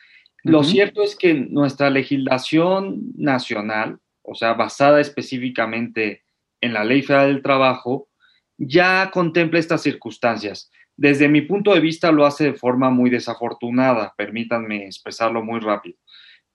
lo 0.43 0.63
cierto 0.63 1.03
es 1.03 1.15
que 1.15 1.33
nuestra 1.33 1.89
legislación 1.89 3.11
nacional, 3.15 3.99
o 4.21 4.35
sea, 4.35 4.53
basada 4.53 5.01
específicamente 5.01 6.23
en 6.61 6.73
la 6.73 6.83
Ley 6.83 7.01
Federal 7.01 7.33
del 7.33 7.43
Trabajo, 7.43 8.09
ya 8.57 9.09
contempla 9.11 9.59
estas 9.59 9.81
circunstancias. 9.81 10.71
Desde 10.95 11.29
mi 11.29 11.41
punto 11.41 11.73
de 11.73 11.79
vista 11.79 12.11
lo 12.11 12.25
hace 12.25 12.45
de 12.45 12.53
forma 12.53 12.89
muy 12.89 13.09
desafortunada, 13.09 14.13
permítanme 14.17 14.85
expresarlo 14.85 15.43
muy 15.43 15.59
rápido. 15.61 15.97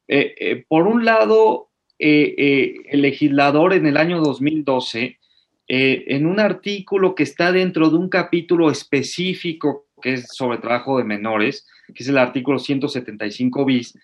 Eh, 0.06 0.34
eh, 0.38 0.64
por 0.68 0.86
un 0.86 1.04
lado, 1.04 1.70
eh, 1.98 2.74
el 2.90 3.00
legislador 3.00 3.72
en 3.72 3.86
el 3.86 3.96
año 3.96 4.20
2012, 4.20 5.18
en 5.66 6.26
un 6.26 6.40
artículo 6.40 7.14
que 7.14 7.22
está 7.22 7.52
dentro 7.52 7.88
de 7.90 7.96
un 7.96 8.08
capítulo 8.08 8.70
específico 8.70 9.86
que 10.02 10.14
es 10.14 10.28
sobre 10.32 10.58
trabajo 10.58 10.98
de 10.98 11.04
menores, 11.04 11.66
que 11.94 12.02
es 12.02 12.08
el 12.08 12.18
artículo 12.18 12.58
175 12.58 13.64
bis, 13.64 13.98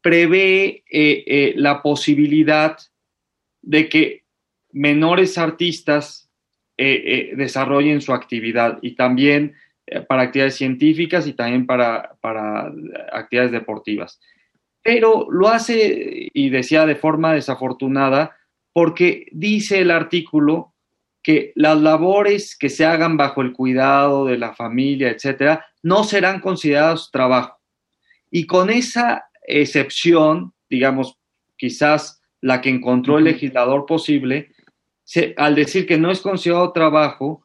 prevé 0.00 0.82
la 1.56 1.82
posibilidad 1.82 2.76
de 3.62 3.88
que 3.88 4.24
menores 4.72 5.38
artistas 5.38 6.28
desarrollen 6.76 8.00
su 8.00 8.12
actividad 8.12 8.78
y 8.82 8.94
también 8.94 9.54
para 10.08 10.22
actividades 10.22 10.56
científicas 10.56 11.26
y 11.26 11.32
también 11.32 11.66
para 11.66 12.16
actividades 13.12 13.52
deportivas. 13.52 14.20
Pero 14.82 15.28
lo 15.30 15.48
hace, 15.48 16.28
y 16.32 16.50
decía 16.50 16.86
de 16.86 16.96
forma 16.96 17.34
desafortunada, 17.34 18.36
porque 18.72 19.26
dice 19.32 19.80
el 19.80 19.90
artículo 19.90 20.74
que 21.22 21.52
las 21.54 21.80
labores 21.80 22.56
que 22.56 22.68
se 22.68 22.86
hagan 22.86 23.16
bajo 23.16 23.42
el 23.42 23.52
cuidado 23.52 24.24
de 24.24 24.38
la 24.38 24.54
familia, 24.54 25.10
etcétera, 25.10 25.66
no 25.82 26.04
serán 26.04 26.40
considerados 26.40 27.10
trabajo. 27.10 27.58
Y 28.30 28.46
con 28.46 28.70
esa 28.70 29.28
excepción, 29.46 30.52
digamos, 30.68 31.18
quizás 31.56 32.20
la 32.40 32.60
que 32.60 32.68
encontró 32.70 33.18
el 33.18 33.24
legislador 33.24 33.86
posible, 33.86 34.52
al 35.36 35.54
decir 35.54 35.86
que 35.86 35.98
no 35.98 36.10
es 36.10 36.20
considerado 36.20 36.72
trabajo, 36.72 37.42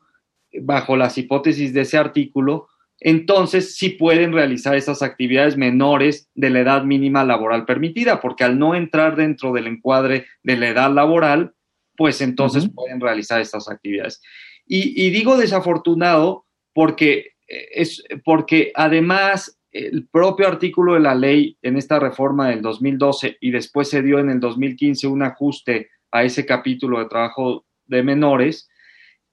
bajo 0.62 0.96
las 0.96 1.18
hipótesis 1.18 1.74
de 1.74 1.82
ese 1.82 1.98
artículo, 1.98 2.68
entonces 3.00 3.76
sí 3.76 3.90
pueden 3.90 4.32
realizar 4.32 4.76
esas 4.76 5.02
actividades 5.02 5.58
menores 5.58 6.30
de 6.36 6.50
la 6.50 6.60
edad 6.60 6.84
mínima 6.84 7.24
laboral 7.24 7.66
permitida, 7.66 8.22
porque 8.22 8.44
al 8.44 8.60
no 8.60 8.76
entrar 8.76 9.16
dentro 9.16 9.52
del 9.52 9.68
encuadre 9.68 10.26
de 10.44 10.58
la 10.58 10.70
edad 10.70 10.92
laboral, 10.92 11.54
pues 11.96 12.22
entonces 12.22 12.70
pueden 12.74 13.00
realizar 13.00 13.42
estas 13.42 13.70
actividades. 13.70 14.22
Y, 14.66 15.10
digo 15.10 15.38
desafortunado 15.38 16.46
porque, 16.74 17.34
eh, 17.48 17.68
es, 17.74 18.04
porque 18.24 18.72
además 18.76 19.60
el 19.72 20.08
propio 20.08 20.48
artículo 20.48 20.94
de 20.94 21.00
la 21.00 21.16
ley 21.16 21.58
en 21.62 21.78
esta 21.78 22.00
reforma 22.00 22.50
del 22.50 22.62
2012 22.62 23.38
y 23.42 23.52
después 23.52 23.90
se 23.90 24.02
dio 24.02 24.20
en 24.20 24.30
el 24.30 24.40
2015 24.40 25.08
un 25.08 25.24
ajuste 25.24 25.90
a 26.12 26.24
ese 26.24 26.46
capítulo 26.46 27.00
de 27.00 27.10
trabajo 27.10 27.66
de 27.88 28.04
menores, 28.04 28.70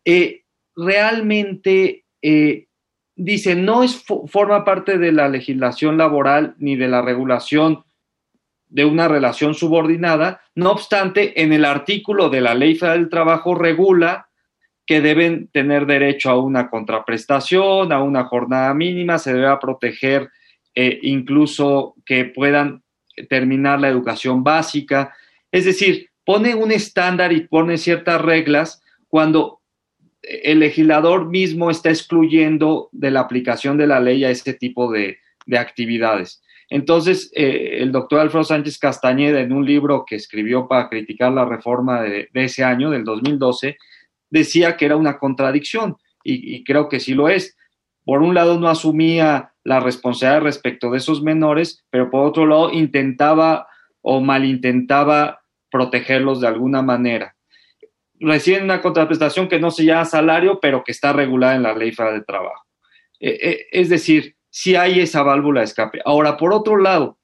eh, 0.04 0.44
realmente 0.74 2.06
eh, 2.22 2.66
dice, 3.14 3.54
no 3.54 3.82
es, 3.82 4.02
forma 4.26 4.64
parte 4.64 4.98
de 4.98 5.12
la 5.12 5.28
legislación 5.28 5.98
laboral 5.98 6.54
ni 6.58 6.76
de 6.76 6.88
la 6.88 7.02
regulación 7.02 7.84
de 8.70 8.84
una 8.84 9.08
relación 9.08 9.54
subordinada, 9.54 10.40
no 10.54 10.70
obstante, 10.70 11.42
en 11.42 11.52
el 11.52 11.64
artículo 11.64 12.30
de 12.30 12.40
la 12.40 12.54
Ley 12.54 12.76
Federal 12.76 13.00
del 13.00 13.10
Trabajo 13.10 13.54
regula 13.54 14.28
que 14.86 15.00
deben 15.00 15.48
tener 15.48 15.86
derecho 15.86 16.30
a 16.30 16.38
una 16.38 16.70
contraprestación, 16.70 17.92
a 17.92 18.02
una 18.02 18.24
jornada 18.24 18.72
mínima, 18.74 19.18
se 19.18 19.34
debe 19.34 19.56
proteger 19.60 20.30
eh, 20.74 20.98
incluso 21.02 21.94
que 22.04 22.24
puedan 22.24 22.82
terminar 23.28 23.80
la 23.80 23.88
educación 23.88 24.42
básica. 24.42 25.14
Es 25.52 25.64
decir, 25.64 26.10
pone 26.24 26.54
un 26.54 26.72
estándar 26.72 27.32
y 27.32 27.46
pone 27.46 27.76
ciertas 27.76 28.20
reglas 28.20 28.82
cuando 29.08 29.60
el 30.22 30.60
legislador 30.60 31.26
mismo 31.26 31.70
está 31.70 31.90
excluyendo 31.90 32.88
de 32.92 33.10
la 33.10 33.20
aplicación 33.20 33.76
de 33.78 33.86
la 33.86 34.00
ley 34.00 34.24
a 34.24 34.30
este 34.30 34.54
tipo 34.54 34.90
de, 34.90 35.18
actividades. 35.58 36.42
Entonces, 36.70 37.30
eh, 37.34 37.78
el 37.80 37.92
doctor 37.92 38.20
Alfredo 38.20 38.44
Sánchez 38.44 38.78
Castañeda, 38.78 39.40
en 39.40 39.52
un 39.52 39.66
libro 39.66 40.04
que 40.06 40.16
escribió 40.16 40.66
para 40.68 40.88
criticar 40.88 41.32
la 41.32 41.44
reforma 41.44 42.00
de, 42.02 42.28
ese 42.32 42.64
año, 42.64 42.90
del 42.90 43.04
2012, 43.04 43.76
decía 44.30 44.76
que 44.76 44.86
era 44.86 44.96
una 44.96 45.18
contradicción 45.18 45.96
y, 46.22 46.64
creo 46.64 46.88
que 46.88 47.00
sí 47.00 47.14
lo 47.14 47.28
es. 47.28 47.56
Por 48.04 48.22
un 48.22 48.34
lado, 48.34 48.58
no 48.58 48.68
asumía 48.68 49.52
la 49.64 49.80
responsabilidad 49.80 50.42
respecto 50.42 50.90
de 50.90 50.98
esos 50.98 51.22
menores, 51.22 51.84
pero 51.90 52.10
por 52.10 52.26
otro 52.26 52.46
lado, 52.46 52.72
intentaba 52.72 53.66
o 54.00 54.20
malintentaba 54.20 55.42
protegerlos 55.70 56.40
de 56.40 56.46
alguna 56.48 56.82
manera 56.82 57.34
reciben 58.20 58.64
una 58.64 58.80
contraprestación 58.80 59.48
que 59.48 59.58
no 59.58 59.70
se 59.70 59.84
llama 59.84 60.04
salario, 60.04 60.60
pero 60.60 60.84
que 60.84 60.92
está 60.92 61.12
regulada 61.12 61.56
en 61.56 61.62
la 61.62 61.74
ley 61.74 61.90
de 61.90 62.20
trabajo. 62.22 62.66
Eh, 63.18 63.38
eh, 63.42 63.66
es 63.72 63.88
decir, 63.88 64.36
si 64.50 64.76
hay 64.76 65.00
esa 65.00 65.22
válvula 65.22 65.60
de 65.60 65.66
escape. 65.66 66.00
Ahora, 66.04 66.36
por 66.36 66.52
otro 66.52 66.76
lado, 66.76 67.18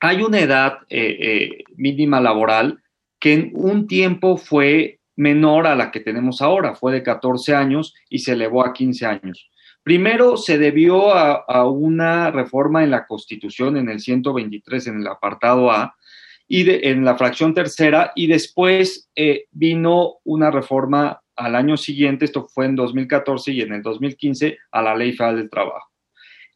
hay 0.00 0.22
una 0.22 0.40
edad 0.40 0.78
eh, 0.88 1.64
mínima 1.76 2.20
laboral 2.20 2.82
que 3.20 3.34
en 3.34 3.52
un 3.54 3.86
tiempo 3.86 4.36
fue 4.36 4.98
menor 5.14 5.66
a 5.66 5.76
la 5.76 5.90
que 5.90 6.00
tenemos 6.00 6.42
ahora, 6.42 6.74
fue 6.74 6.92
de 6.92 7.02
14 7.02 7.54
años 7.54 7.94
y 8.08 8.20
se 8.20 8.32
elevó 8.32 8.64
a 8.64 8.72
15 8.72 9.06
años. 9.06 9.48
Primero 9.84 10.36
se 10.36 10.58
debió 10.58 11.14
a, 11.14 11.44
a 11.46 11.68
una 11.68 12.30
reforma 12.30 12.82
en 12.82 12.90
la 12.90 13.06
Constitución 13.06 13.76
en 13.76 13.88
el 13.88 14.00
123, 14.00 14.86
en 14.88 15.00
el 15.00 15.06
apartado 15.06 15.70
A, 15.70 15.96
y 16.48 16.68
en 16.86 17.04
la 17.04 17.16
fracción 17.16 17.54
tercera 17.54 18.12
y 18.14 18.26
después 18.26 19.08
eh, 19.16 19.46
vino 19.52 20.16
una 20.24 20.50
reforma 20.50 21.22
al 21.34 21.54
año 21.54 21.78
siguiente, 21.78 22.26
esto 22.26 22.46
fue 22.46 22.66
en 22.66 22.76
2014 22.76 23.52
y 23.52 23.62
en 23.62 23.72
el 23.72 23.82
2015, 23.82 24.58
a 24.70 24.82
la 24.82 24.94
Ley 24.94 25.12
Federal 25.12 25.36
del 25.36 25.48
Trabajo. 25.48 25.91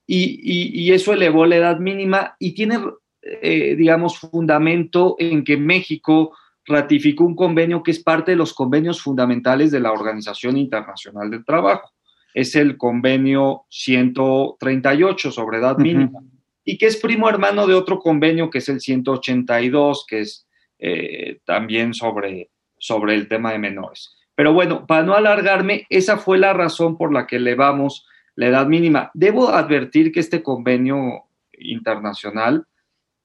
Y, 0.07 0.93
eso 0.93 1.13
elevó 1.13 1.47
la 1.47 1.57
edad 1.57 1.79
mínima 1.79 2.37
y 2.39 2.53
tiene, 2.53 2.79
eh, 3.23 3.75
digamos, 3.77 4.19
fundamento 4.19 5.17
en 5.19 5.43
que 5.43 5.57
México 5.57 6.37
ratificó 6.65 7.25
un 7.25 7.35
convenio 7.35 7.83
que 7.83 7.91
es 7.91 8.03
parte 8.03 8.33
de 8.33 8.37
los 8.37 8.55
convenios 8.55 9.01
fundamentales 9.01 9.71
de 9.71 9.81
la 9.81 9.93
Organización 9.93 10.57
Internacional 10.57 11.31
del 11.31 11.45
Trabajo. 11.45 11.93
Es 12.35 12.55
el 12.55 12.77
convenio 12.77 13.65
138 13.71 15.33
sobre 15.33 15.59
edad 15.59 15.79
mínima 15.79 16.21
y 16.65 16.77
que 16.77 16.87
es 16.87 16.97
primo 16.97 17.29
hermano 17.29 17.67
de 17.67 17.75
otro 17.75 18.01
convenio 18.01 18.51
que 18.51 18.59
es 18.59 18.69
el 18.69 18.81
182, 18.81 20.05
que 20.07 20.21
es 20.21 20.47
eh, 20.79 21.39
también 21.45 21.95
sobre, 21.95 22.51
sobre 22.77 23.15
el 23.15 23.29
tema 23.29 23.53
de 23.53 23.59
menores. 23.59 24.17
Pero 24.35 24.53
bueno, 24.53 24.85
para 24.87 25.05
no 25.05 25.15
alargarme, 25.15 25.87
esa 25.89 26.19
fue 26.19 26.39
la 26.39 26.53
razón 26.53 26.99
por 26.99 27.13
la 27.13 27.27
que 27.27 27.37
elevamos 27.37 28.07
la 28.37 28.47
edad 28.47 28.67
mínima. 28.67 29.11
Debo 29.15 29.49
advertir 29.49 30.13
que 30.13 30.21
este 30.21 30.43
convenio 30.43 31.25
internacional, 31.59 32.67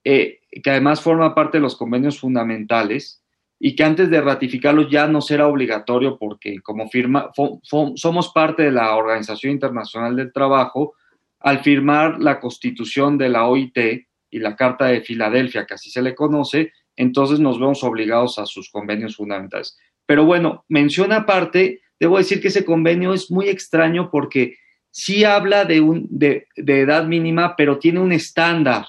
eh, 0.03 0.39
que 0.63 0.71
además 0.71 1.01
forma 1.01 1.35
parte 1.35 1.57
de 1.57 1.61
los 1.61 1.75
convenios 1.75 2.19
fundamentales, 2.19 3.21
y 3.63 3.75
que 3.75 3.83
antes 3.83 4.09
de 4.09 4.19
ratificarlo 4.19 4.89
ya 4.89 5.05
no 5.07 5.21
será 5.21 5.47
obligatorio 5.47 6.17
porque 6.17 6.59
como 6.61 6.89
firma, 6.89 7.29
somos 7.93 8.31
parte 8.33 8.63
de 8.63 8.71
la 8.71 8.95
Organización 8.95 9.53
Internacional 9.53 10.15
del 10.15 10.33
Trabajo, 10.33 10.95
al 11.39 11.59
firmar 11.59 12.19
la 12.19 12.39
constitución 12.39 13.19
de 13.19 13.29
la 13.29 13.47
OIT 13.47 13.77
y 14.31 14.39
la 14.39 14.55
Carta 14.55 14.85
de 14.87 15.01
Filadelfia, 15.01 15.67
que 15.67 15.75
así 15.75 15.91
se 15.91 16.01
le 16.01 16.15
conoce, 16.15 16.71
entonces 16.95 17.39
nos 17.39 17.59
vemos 17.59 17.83
obligados 17.83 18.39
a 18.39 18.47
sus 18.47 18.71
convenios 18.71 19.15
fundamentales. 19.15 19.77
Pero 20.07 20.25
bueno, 20.25 20.65
menciona 20.67 21.17
aparte, 21.17 21.81
debo 21.99 22.17
decir 22.17 22.41
que 22.41 22.47
ese 22.47 22.65
convenio 22.65 23.13
es 23.13 23.29
muy 23.29 23.47
extraño 23.47 24.09
porque 24.09 24.55
sí 24.91 25.23
habla 25.23 25.65
de, 25.65 25.81
un, 25.81 26.07
de, 26.09 26.47
edad 26.55 27.05
mínima, 27.05 27.55
pero 27.55 27.79
tiene 27.79 27.99
un 27.99 28.11
estándar. 28.11 28.85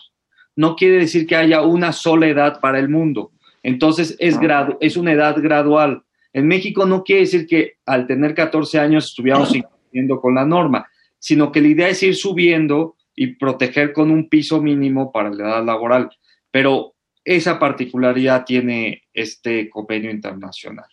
No 0.54 0.76
quiere 0.76 0.98
decir 0.98 1.26
que 1.26 1.36
haya 1.36 1.62
una 1.62 1.92
sola 1.92 2.26
edad 2.26 2.60
para 2.60 2.78
el 2.78 2.88
mundo. 2.88 3.32
Entonces 3.62 4.16
es, 4.18 4.38
es 4.80 4.96
una 4.96 5.12
edad 5.12 5.36
gradual. 5.40 6.02
En 6.32 6.46
México 6.46 6.84
no 6.84 7.04
quiere 7.04 7.22
decir 7.22 7.46
que 7.46 7.74
al 7.86 8.06
tener 8.06 8.34
14 8.34 8.78
años 8.78 9.06
estuviéramos 9.06 9.54
incumpliendo 9.54 10.20
con 10.20 10.34
la 10.34 10.44
norma 10.44 10.86
sino 11.22 11.52
que 11.52 11.60
la 11.60 11.68
idea 11.68 11.88
es 11.88 12.02
ir 12.02 12.16
subiendo 12.16 12.96
y 13.14 13.36
proteger 13.36 13.92
con 13.92 14.10
un 14.10 14.28
piso 14.28 14.60
mínimo 14.60 15.12
para 15.12 15.30
la 15.30 15.44
edad 15.44 15.64
laboral. 15.64 16.10
Pero 16.50 16.96
esa 17.24 17.60
particularidad 17.60 18.44
tiene 18.44 19.04
este 19.14 19.70
convenio 19.70 20.10
internacional. 20.10 20.86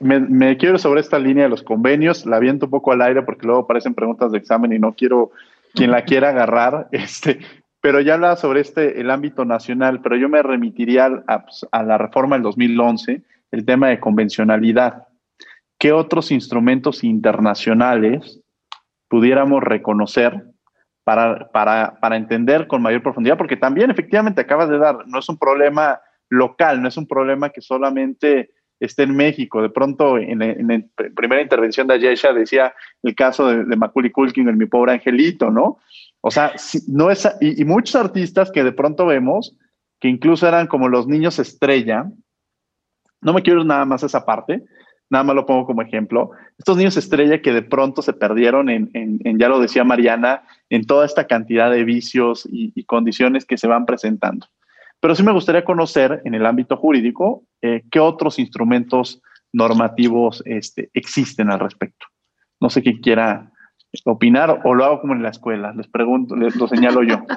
Me, 0.00 0.56
quiero 0.56 0.78
sobre 0.78 1.00
esta 1.00 1.18
línea 1.18 1.44
de 1.44 1.50
los 1.50 1.62
convenios, 1.62 2.26
la 2.26 2.36
aviento 2.36 2.66
un 2.66 2.70
poco 2.70 2.92
al 2.92 3.02
aire 3.02 3.22
porque 3.22 3.46
luego 3.46 3.62
aparecen 3.62 3.94
preguntas 3.94 4.32
de 4.32 4.38
examen 4.38 4.72
y 4.72 4.78
no 4.78 4.94
quiero 4.94 5.30
quien 5.74 5.90
la 5.90 6.02
quiera 6.02 6.30
agarrar, 6.30 6.88
este, 6.92 7.40
pero 7.80 8.00
ya 8.00 8.14
hablaba 8.14 8.36
sobre 8.36 8.60
este, 8.60 9.00
el 9.00 9.10
ámbito 9.10 9.44
nacional, 9.44 10.00
pero 10.00 10.16
yo 10.16 10.28
me 10.28 10.42
remitiría 10.42 11.22
a, 11.26 11.44
pues, 11.44 11.66
a 11.70 11.82
la 11.82 11.98
reforma 11.98 12.36
del 12.36 12.42
2011, 12.42 13.22
el 13.50 13.64
tema 13.64 13.88
de 13.88 14.00
convencionalidad. 14.00 15.06
¿Qué 15.78 15.92
otros 15.92 16.32
instrumentos 16.32 17.04
internacionales 17.04 18.40
pudiéramos 19.08 19.62
reconocer 19.62 20.44
para, 21.04 21.48
para, 21.50 21.98
para 22.00 22.16
entender 22.16 22.66
con 22.66 22.82
mayor 22.82 23.02
profundidad? 23.02 23.38
Porque 23.38 23.56
también 23.56 23.90
efectivamente 23.90 24.40
acabas 24.40 24.68
de 24.68 24.78
dar, 24.78 25.06
no 25.06 25.20
es 25.20 25.28
un 25.28 25.38
problema 25.38 26.00
local, 26.28 26.82
no 26.82 26.88
es 26.88 26.96
un 26.96 27.06
problema 27.06 27.50
que 27.50 27.60
solamente 27.60 28.50
esté 28.80 29.04
en 29.04 29.16
México. 29.16 29.62
De 29.62 29.70
pronto, 29.70 30.18
en, 30.18 30.38
la 30.38 30.82
primera 31.14 31.42
intervención 31.42 31.86
de 31.86 31.94
Ayesha 31.94 32.32
decía 32.32 32.74
el 33.02 33.14
caso 33.14 33.48
de, 33.48 33.64
de 33.64 33.76
Macaulay 33.76 34.10
Culkin, 34.10 34.48
en 34.48 34.58
Mi 34.58 34.66
Pobre 34.66 34.92
Angelito, 34.92 35.50
¿no? 35.50 35.78
O 36.20 36.30
sea, 36.30 36.52
no 36.88 37.10
es, 37.10 37.28
y, 37.40 37.64
muchos 37.64 37.94
artistas 37.94 38.50
que 38.50 38.64
de 38.64 38.72
pronto 38.72 39.06
vemos, 39.06 39.56
que 40.00 40.08
incluso 40.08 40.48
eran 40.48 40.66
como 40.66 40.88
los 40.88 41.06
niños 41.06 41.38
estrella, 41.38 42.10
no 43.20 43.32
me 43.32 43.42
quiero 43.42 43.64
nada 43.64 43.84
más 43.84 44.02
esa 44.02 44.24
parte, 44.24 44.64
nada 45.10 45.24
más 45.24 45.36
lo 45.36 45.46
pongo 45.46 45.66
como 45.66 45.82
ejemplo, 45.82 46.30
estos 46.58 46.76
niños 46.76 46.96
estrella 46.96 47.40
que 47.40 47.52
de 47.52 47.62
pronto 47.62 48.02
se 48.02 48.12
perdieron 48.12 48.68
en, 48.68 48.90
en, 48.94 49.38
ya 49.38 49.48
lo 49.48 49.60
decía 49.60 49.84
Mariana, 49.84 50.42
en 50.70 50.86
toda 50.86 51.06
esta 51.06 51.26
cantidad 51.26 51.70
de 51.70 51.84
vicios 51.84 52.46
y, 52.50 52.82
condiciones 52.84 53.44
que 53.44 53.56
se 53.56 53.68
van 53.68 53.86
presentando. 53.86 54.46
Pero 55.00 55.14
sí 55.14 55.22
me 55.22 55.32
gustaría 55.32 55.64
conocer 55.64 56.22
en 56.24 56.34
el 56.34 56.44
ámbito 56.44 56.76
jurídico 56.76 57.44
eh, 57.62 57.82
qué 57.90 58.00
otros 58.00 58.38
instrumentos 58.38 59.22
normativos 59.52 60.42
este, 60.44 60.90
existen 60.92 61.50
al 61.50 61.60
respecto. 61.60 62.06
No 62.60 62.68
sé 62.68 62.82
quién 62.82 62.98
quiera 62.98 63.50
opinar 64.04 64.60
o 64.64 64.74
lo 64.74 64.84
hago 64.84 65.00
como 65.00 65.14
en 65.14 65.22
la 65.22 65.30
escuela, 65.30 65.72
les 65.72 65.86
pregunto, 65.86 66.36
les 66.36 66.54
lo 66.56 66.68
señalo 66.68 67.02
yo. 67.02 67.24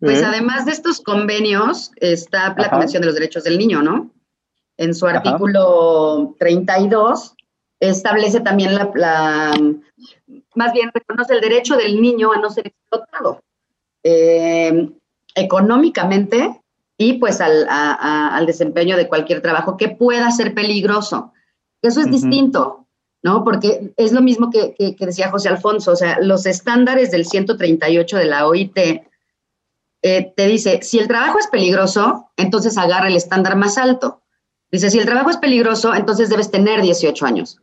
Pues 0.00 0.22
¿Eh? 0.22 0.24
además 0.24 0.64
de 0.64 0.72
estos 0.72 1.02
convenios 1.02 1.92
está 1.96 2.54
la 2.56 2.70
Convención 2.70 3.02
de 3.02 3.06
los 3.06 3.14
Derechos 3.14 3.44
del 3.44 3.58
Niño, 3.58 3.82
¿no? 3.82 4.10
En 4.78 4.94
su 4.94 5.06
artículo 5.06 6.34
32 6.38 7.36
establece 7.78 8.40
también 8.40 8.74
la, 8.74 9.52
más 10.54 10.72
bien 10.72 10.90
reconoce 10.94 11.34
el 11.34 11.42
derecho 11.42 11.76
del 11.76 12.00
niño 12.00 12.32
a 12.32 12.38
no 12.38 12.48
ser 12.48 12.68
explotado 12.68 13.42
eh, 14.02 14.90
económicamente 15.34 16.60
y 16.96 17.14
pues 17.14 17.40
al, 17.40 17.66
al, 17.68 18.46
desempeño 18.46 18.96
de 18.96 19.08
cualquier 19.08 19.40
trabajo 19.42 19.76
que 19.76 19.88
pueda 19.88 20.30
ser 20.30 20.54
peligroso. 20.54 21.32
Eso 21.82 22.00
es 22.00 22.10
distinto. 22.10 22.84
¿no? 23.24 23.42
Porque 23.42 23.94
es 23.96 24.12
lo 24.12 24.20
mismo 24.20 24.50
que, 24.50 24.76
decía 24.98 25.30
José 25.30 25.48
Alfonso, 25.48 25.92
o 25.92 25.96
sea, 25.96 26.20
los 26.20 26.44
estándares 26.44 27.10
del 27.10 27.24
138 27.24 28.18
de 28.18 28.24
la 28.26 28.46
OIT 28.46 28.76
eh, 30.02 30.32
te 30.36 30.46
dice, 30.46 30.80
si 30.82 30.98
el 30.98 31.08
trabajo 31.08 31.38
es 31.38 31.46
peligroso, 31.46 32.28
entonces 32.36 32.76
agarra 32.76 33.08
el 33.08 33.16
estándar 33.16 33.56
más 33.56 33.78
alto. 33.78 34.20
Dice, 34.70 34.90
si 34.90 34.98
el 34.98 35.06
trabajo 35.06 35.30
es 35.30 35.38
peligroso, 35.38 35.94
entonces 35.94 36.28
debes 36.28 36.50
tener 36.50 36.82
18 36.82 37.24
años. 37.24 37.58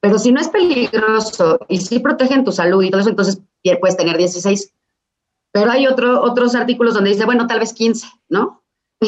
Pero 0.00 0.16
si 0.16 0.30
no 0.30 0.40
es 0.40 0.48
peligroso 0.48 1.58
y 1.68 1.80
si 1.80 1.98
protegen 1.98 2.44
tu 2.44 2.52
salud 2.52 2.84
y 2.84 2.90
todo 2.90 3.00
eso, 3.00 3.10
entonces 3.10 3.40
puedes 3.80 3.96
tener 3.96 4.16
16. 4.16 4.72
Pero 5.52 5.70
hay 5.70 5.86
otro, 5.86 6.22
otros 6.22 6.54
artículos 6.54 6.94
donde 6.94 7.10
dice, 7.10 7.24
bueno, 7.24 7.46
tal 7.46 7.60
vez 7.60 7.72
15, 7.72 8.06
¿no? 8.28 8.62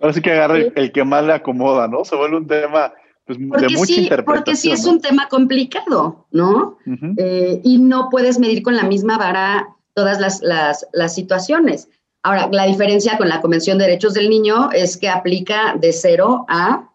Ahora 0.00 0.14
sí 0.14 0.20
que 0.20 0.32
agarra 0.32 0.58
el 0.58 0.92
que 0.92 1.04
más 1.04 1.24
le 1.24 1.32
acomoda, 1.32 1.88
¿no? 1.88 2.04
Se 2.04 2.16
vuelve 2.16 2.36
un 2.36 2.46
tema 2.46 2.92
pues, 3.24 3.38
porque 3.48 3.68
sí, 3.68 4.10
Porque 4.24 4.56
sí 4.56 4.70
es 4.72 4.84
un 4.84 5.00
tema 5.00 5.28
complicado, 5.28 6.26
¿no? 6.32 6.76
Eh, 7.16 7.60
y 7.62 7.78
no 7.78 8.08
puedes 8.10 8.38
medir 8.38 8.62
con 8.62 8.76
la 8.76 8.82
misma 8.82 9.16
vara 9.16 9.68
todas 9.94 10.18
las, 10.42 11.14
situaciones. 11.14 11.88
Ahora, 12.24 12.48
la 12.50 12.66
diferencia 12.66 13.16
con 13.18 13.28
la 13.28 13.40
Convención 13.40 13.78
de 13.78 13.84
Derechos 13.84 14.14
del 14.14 14.28
Niño 14.28 14.70
es 14.72 14.96
que 14.96 15.08
aplica 15.08 15.76
de 15.76 15.92
0 15.92 16.46
a 16.48 16.88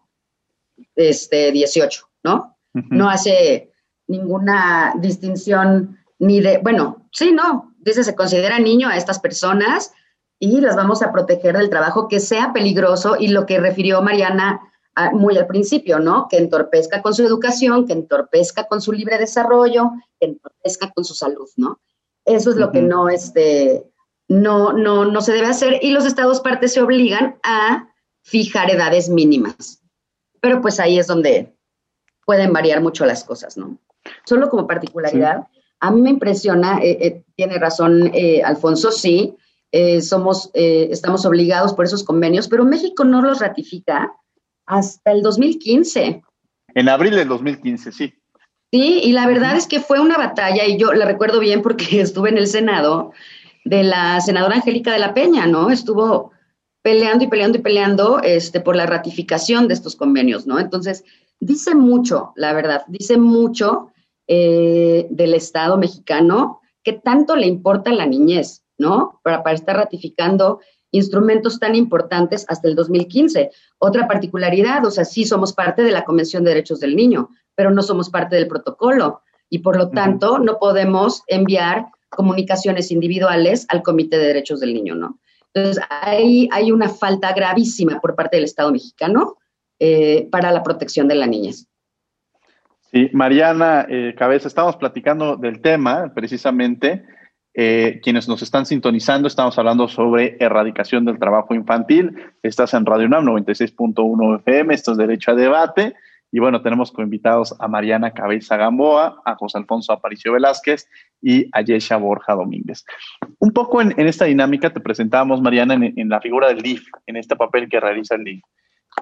este, 0.96 1.52
18, 1.52 2.08
¿no? 2.24 2.56
No 2.74 3.08
hace 3.08 3.72
ninguna 4.06 4.94
distinción 4.98 5.98
ni 6.18 6.40
de, 6.40 6.58
bueno, 6.58 7.08
sí, 7.12 7.32
no, 7.32 7.74
dice, 7.78 8.04
se 8.04 8.14
considera 8.14 8.58
niño 8.58 8.88
a 8.88 8.96
estas 8.96 9.18
personas 9.18 9.92
y 10.38 10.60
las 10.60 10.76
vamos 10.76 11.02
a 11.02 11.12
proteger 11.12 11.56
del 11.56 11.70
trabajo 11.70 12.08
que 12.08 12.20
sea 12.20 12.52
peligroso 12.52 13.16
y 13.18 13.28
lo 13.28 13.46
que 13.46 13.58
refirió 13.58 14.02
Mariana 14.02 14.60
muy 15.12 15.36
al 15.36 15.46
principio, 15.46 15.98
¿no? 15.98 16.26
Que 16.28 16.38
entorpezca 16.38 17.02
con 17.02 17.14
su 17.14 17.24
educación, 17.24 17.86
que 17.86 17.92
entorpezca 17.92 18.66
con 18.66 18.80
su 18.80 18.92
libre 18.92 19.18
desarrollo, 19.18 19.92
que 20.18 20.26
entorpezca 20.26 20.90
con 20.90 21.04
su 21.04 21.14
salud, 21.14 21.48
¿no? 21.56 21.80
Eso 22.24 22.50
es 22.50 22.56
lo 22.56 22.72
que 22.72 22.82
no, 22.82 23.08
este, 23.08 23.84
no, 24.28 24.72
no, 24.72 25.04
no 25.04 25.20
se 25.20 25.32
debe 25.32 25.46
hacer 25.46 25.78
y 25.82 25.92
los 25.92 26.04
estados 26.04 26.40
partes 26.40 26.72
se 26.72 26.82
obligan 26.82 27.38
a 27.42 27.88
fijar 28.22 28.70
edades 28.70 29.08
mínimas. 29.08 29.82
Pero 30.40 30.60
pues 30.60 30.80
ahí 30.80 30.98
es 30.98 31.06
donde 31.06 31.56
pueden 32.26 32.52
variar 32.52 32.82
mucho 32.82 33.06
las 33.06 33.24
cosas, 33.24 33.56
¿no? 33.56 33.78
Solo 34.24 34.48
como 34.50 34.66
particularidad, 34.66 35.46
a 35.80 35.90
mí 35.90 36.02
me 36.02 36.10
impresiona, 36.10 36.78
eh, 36.82 36.98
eh, 37.00 37.24
tiene 37.36 37.58
razón 37.58 38.10
eh, 38.14 38.42
Alfonso, 38.42 38.90
sí, 38.90 39.34
somos, 40.00 40.50
estamos 40.54 41.26
obligados 41.26 41.74
por 41.74 41.84
esos 41.84 42.02
convenios, 42.02 42.48
pero 42.48 42.64
México 42.64 43.04
no 43.04 43.20
los 43.20 43.40
ratifica 43.40 44.10
hasta 44.64 45.12
el 45.12 45.20
2015. 45.20 46.22
En 46.74 46.88
abril 46.88 47.14
del 47.14 47.28
2015, 47.28 47.92
sí. 47.92 48.14
Sí, 48.72 49.00
y 49.04 49.12
la 49.12 49.26
verdad 49.26 49.56
es 49.58 49.66
que 49.66 49.80
fue 49.80 50.00
una 50.00 50.16
batalla, 50.16 50.66
y 50.66 50.78
yo 50.78 50.94
la 50.94 51.04
recuerdo 51.04 51.38
bien 51.38 51.60
porque 51.60 51.84
estuve 52.00 52.30
en 52.30 52.38
el 52.38 52.46
Senado 52.46 53.12
de 53.66 53.82
la 53.82 54.22
senadora 54.22 54.56
Angélica 54.56 54.90
de 54.90 55.00
la 55.00 55.12
Peña, 55.12 55.46
¿no? 55.46 55.70
Estuvo 55.70 56.32
peleando 56.80 57.24
y 57.24 57.26
peleando 57.26 57.58
y 57.58 57.60
peleando 57.60 58.20
este, 58.22 58.60
por 58.60 58.74
la 58.74 58.86
ratificación 58.86 59.68
de 59.68 59.74
estos 59.74 59.96
convenios, 59.96 60.46
¿no? 60.46 60.58
Entonces, 60.58 61.04
dice 61.40 61.74
mucho, 61.74 62.32
la 62.36 62.54
verdad, 62.54 62.84
dice 62.88 63.18
mucho 63.18 63.90
eh, 64.28 65.06
del 65.10 65.34
Estado 65.34 65.76
mexicano 65.76 66.60
que 66.84 66.92
tanto 66.92 67.34
le 67.34 67.46
importa 67.46 67.92
la 67.92 68.06
niñez, 68.06 68.62
¿no? 68.78 69.20
Para, 69.24 69.42
para 69.42 69.56
estar 69.56 69.76
ratificando 69.76 70.60
instrumentos 70.90 71.58
tan 71.58 71.74
importantes 71.74 72.46
hasta 72.48 72.68
el 72.68 72.74
2015. 72.74 73.50
Otra 73.78 74.06
particularidad, 74.06 74.84
o 74.86 74.90
sea, 74.90 75.04
sí 75.04 75.24
somos 75.24 75.52
parte 75.52 75.82
de 75.82 75.90
la 75.90 76.04
Convención 76.04 76.44
de 76.44 76.50
Derechos 76.50 76.80
del 76.80 76.96
Niño, 76.96 77.30
pero 77.54 77.70
no 77.70 77.82
somos 77.82 78.08
parte 78.10 78.36
del 78.36 78.48
protocolo 78.48 79.22
y 79.50 79.58
por 79.58 79.76
lo 79.76 79.90
tanto 79.90 80.38
no 80.38 80.58
podemos 80.58 81.22
enviar 81.26 81.86
comunicaciones 82.10 82.90
individuales 82.90 83.66
al 83.68 83.82
Comité 83.82 84.18
de 84.18 84.26
Derechos 84.26 84.60
del 84.60 84.74
Niño, 84.74 84.94
¿no? 84.94 85.18
Entonces, 85.54 85.82
ahí 85.88 86.48
hay 86.52 86.70
una 86.72 86.88
falta 86.88 87.32
gravísima 87.32 88.00
por 88.00 88.14
parte 88.14 88.36
del 88.36 88.44
Estado 88.44 88.70
mexicano 88.70 89.36
eh, 89.78 90.28
para 90.30 90.52
la 90.52 90.62
protección 90.62 91.08
de 91.08 91.14
la 91.14 91.26
niñez. 91.26 91.67
Sí, 92.90 93.10
Mariana 93.12 93.86
eh, 93.88 94.14
Cabeza, 94.16 94.48
estamos 94.48 94.76
platicando 94.76 95.36
del 95.36 95.60
tema 95.60 96.12
precisamente 96.14 97.04
eh, 97.52 98.00
quienes 98.02 98.28
nos 98.28 98.40
están 98.40 98.64
sintonizando, 98.64 99.28
estamos 99.28 99.58
hablando 99.58 99.88
sobre 99.88 100.36
erradicación 100.40 101.04
del 101.04 101.18
trabajo 101.18 101.54
infantil. 101.54 102.16
Estás 102.42 102.72
en 102.72 102.86
Radio 102.86 103.06
UNAM 103.06 103.26
96.1 103.26 104.38
FM, 104.38 104.72
esto 104.72 104.92
es 104.92 104.98
Derecho 104.98 105.32
a 105.32 105.34
Debate. 105.34 105.94
Y 106.30 106.38
bueno, 106.38 106.62
tenemos 106.62 106.90
como 106.90 107.04
invitados 107.04 107.54
a 107.58 107.68
Mariana 107.68 108.12
Cabeza 108.12 108.56
Gamboa, 108.56 109.20
a 109.24 109.34
José 109.34 109.58
Alfonso 109.58 109.92
Aparicio 109.92 110.32
Velázquez 110.32 110.88
y 111.20 111.48
a 111.52 111.62
Yesha 111.62 111.96
Borja 111.96 112.34
Domínguez. 112.34 112.84
Un 113.38 113.52
poco 113.52 113.82
en, 113.82 113.92
esta 113.98 114.26
dinámica 114.26 114.72
te 114.72 114.80
presentábamos, 114.80 115.42
Mariana, 115.42 115.74
en, 115.74 115.94
en, 115.96 116.08
la 116.08 116.20
figura 116.20 116.48
del 116.48 116.62
DIF, 116.62 116.86
en 117.06 117.16
este 117.16 117.34
papel 117.34 117.68
que 117.68 117.80
realiza 117.80 118.14
el 118.14 118.24
DIF. 118.24 118.44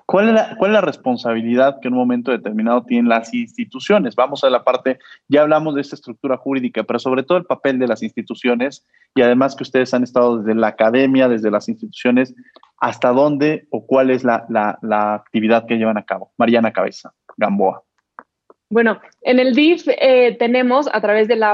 ¿Cuál 0.04 0.28
es, 0.28 0.34
la, 0.34 0.56
¿Cuál 0.56 0.70
es 0.70 0.74
la 0.74 0.80
responsabilidad 0.80 1.80
que 1.80 1.88
en 1.88 1.94
un 1.94 2.00
momento 2.00 2.30
determinado 2.30 2.84
tienen 2.84 3.08
las 3.08 3.32
instituciones? 3.32 4.14
Vamos 4.14 4.44
a 4.44 4.50
la 4.50 4.62
parte, 4.62 4.98
ya 5.28 5.42
hablamos 5.42 5.74
de 5.74 5.80
esta 5.80 5.96
estructura 5.96 6.36
jurídica, 6.36 6.84
pero 6.84 6.98
sobre 6.98 7.22
todo 7.22 7.38
el 7.38 7.44
papel 7.44 7.78
de 7.78 7.88
las 7.88 8.02
instituciones 8.02 8.86
y 9.14 9.22
además 9.22 9.56
que 9.56 9.62
ustedes 9.62 9.94
han 9.94 10.02
estado 10.02 10.38
desde 10.38 10.54
la 10.54 10.68
academia, 10.68 11.28
desde 11.28 11.50
las 11.50 11.68
instituciones, 11.68 12.34
hasta 12.78 13.08
dónde 13.10 13.66
o 13.70 13.86
cuál 13.86 14.10
es 14.10 14.22
la, 14.22 14.44
actividad 15.14 15.66
que 15.66 15.76
llevan 15.76 15.98
a 15.98 16.04
cabo. 16.04 16.32
Mariana 16.36 16.72
Cabeza, 16.72 17.12
Gamboa. 17.36 17.82
Bueno, 18.68 19.00
en 19.22 19.38
el 19.38 19.54
DIF 19.54 19.86
eh, 19.88 20.36
tenemos 20.38 20.88
a 20.92 21.00
través 21.00 21.28
de 21.28 21.36
la 21.36 21.52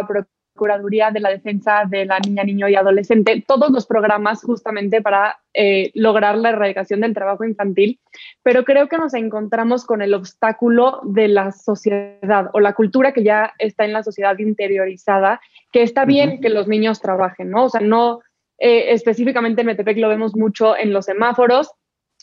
de 0.55 1.21
la 1.21 1.31
Defensa 1.31 1.85
de 1.89 2.05
la 2.05 2.19
Niña, 2.21 2.45
Niño 2.45 2.69
y 2.69 2.75
Adolescente 2.75 3.43
todos 3.47 3.71
los 3.71 3.87
programas 3.87 4.43
justamente 4.43 5.01
para 5.01 5.41
eh, 5.55 5.91
lograr 5.95 6.37
la 6.37 6.51
erradicación 6.51 7.01
del 7.01 7.15
trabajo 7.15 7.45
infantil, 7.45 7.99
pero 8.43 8.65
creo 8.65 8.89
que 8.89 8.99
nos 8.99 9.15
encontramos 9.15 9.85
con 9.85 10.03
el 10.03 10.15
obstáculo 10.15 11.01
de 11.05 11.29
la 11.29 11.53
sociedad 11.53 12.51
o 12.53 12.61
la 12.61 12.75
cultura 12.75 13.13
que 13.13 13.25
ya 13.25 13.53
está 13.59 13.85
en 13.85 13.93
la 13.93 14.03
sociedad 14.03 14.39
interiorizada, 14.39 15.41
que 15.73 15.83
está 15.83 16.05
bien 16.05 16.41
que 16.41 16.51
los 16.51 16.69
niños 16.69 17.01
trabajen, 17.01 17.51
¿no? 17.51 17.65
O 17.65 17.71
sea, 17.71 17.81
no 17.81 18.21
eh, 18.59 18.93
específicamente 18.93 19.63
en 19.63 19.67
Metepec 19.69 19.99
lo 19.99 20.09
vemos 20.09 20.37
mucho 20.37 20.77
en 20.77 20.93
los 20.93 21.07
semáforos, 21.07 21.73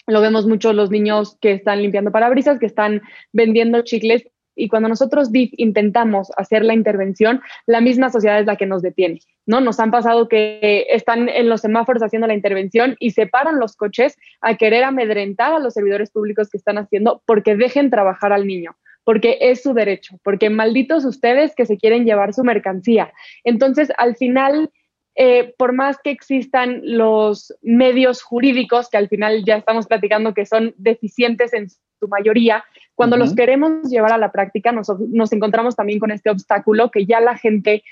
lo 0.08 0.22
vemos 0.22 0.46
mucho 0.46 0.72
los 0.72 0.90
niños 0.92 1.38
que 1.42 1.52
están 1.52 1.82
limpiando 1.82 2.12
parabrisas, 2.12 2.60
que 2.60 2.68
están 2.68 3.02
vendiendo 3.34 3.82
chicles 3.82 4.24
y 4.60 4.68
cuando 4.68 4.90
nosotros 4.90 5.30
intentamos 5.34 6.32
hacer 6.38 6.66
la 6.66 6.74
intervención, 6.74 7.42
la 7.66 7.82
misma 7.82 8.10
sociedad 8.10 8.40
es 8.40 8.46
la 8.46 8.58
que 8.58 8.66
nos 8.66 8.82
detiene, 8.82 9.20
¿no? 9.46 9.62
Nos 9.62 9.80
han 9.80 9.90
pasado 9.90 10.28
que 10.28 10.86
están 10.90 11.30
en 11.30 11.50
los 11.50 11.62
semáforos 11.62 12.04
haciendo 12.04 12.28
la 12.28 12.34
intervención 12.34 12.96
y 13.00 13.12
se 13.12 13.26
paran 13.26 13.60
los 13.60 13.76
coches 13.76 14.18
a 14.42 14.58
querer 14.58 14.84
amedrentar 14.84 15.54
a 15.54 15.60
los 15.60 15.74
servidores 15.74 16.12
públicos 16.12 16.50
que 16.50 16.58
están 16.58 16.78
haciendo 16.78 17.24
porque 17.26 17.56
dejen 17.56 17.90
trabajar 17.90 18.34
al 18.34 18.46
niño 18.46 18.76
porque 19.06 19.40
es 19.42 19.64
su 19.64 19.74
derecho, 19.74 20.20
porque 20.24 20.52
malditos 20.52 21.04
ustedes 21.04 21.56
que 21.56 21.66
se 21.66 21.78
quieren 21.78 22.06
llevar 22.06 22.32
su 22.32 22.44
mercancía. 22.44 23.12
Entonces, 23.44 23.92
al 23.98 24.16
final, 24.16 24.70
eh, 25.16 25.54
por 25.58 25.74
más 25.74 25.98
que 26.04 26.12
existan 26.12 26.82
los 26.84 27.54
medios 27.62 28.22
jurídicos, 28.22 28.90
que 28.90 28.98
al 28.98 29.10
final 29.10 29.44
ya 29.46 29.58
estamos 29.58 29.88
platicando 29.88 30.34
que 30.34 30.46
son 30.46 30.74
deficientes 30.78 31.54
en 31.54 31.70
su 31.70 32.08
mayoría, 32.08 32.64
cuando 32.96 33.18
los 33.18 33.34
queremos 33.34 33.90
llevar 33.90 34.12
a 34.12 34.18
la 34.18 34.32
práctica, 34.32 34.72
nos, 34.74 34.90
encontramos 35.32 35.76
también 35.76 36.00
con 36.00 36.12
este 36.12 36.30
obstáculo 36.30 36.92
que 36.92 37.06
ya 37.06 37.22
la 37.22 37.38
gente 37.38 37.84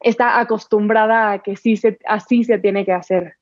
está 0.00 0.40
acostumbrada 0.40 1.32
a 1.32 1.38
que 1.38 1.56
sí 1.56 1.76
se, 1.76 1.98
así 2.06 2.44
se 2.44 2.58
tiene 2.58 2.84
que 2.84 2.92
hacer. 2.92 3.34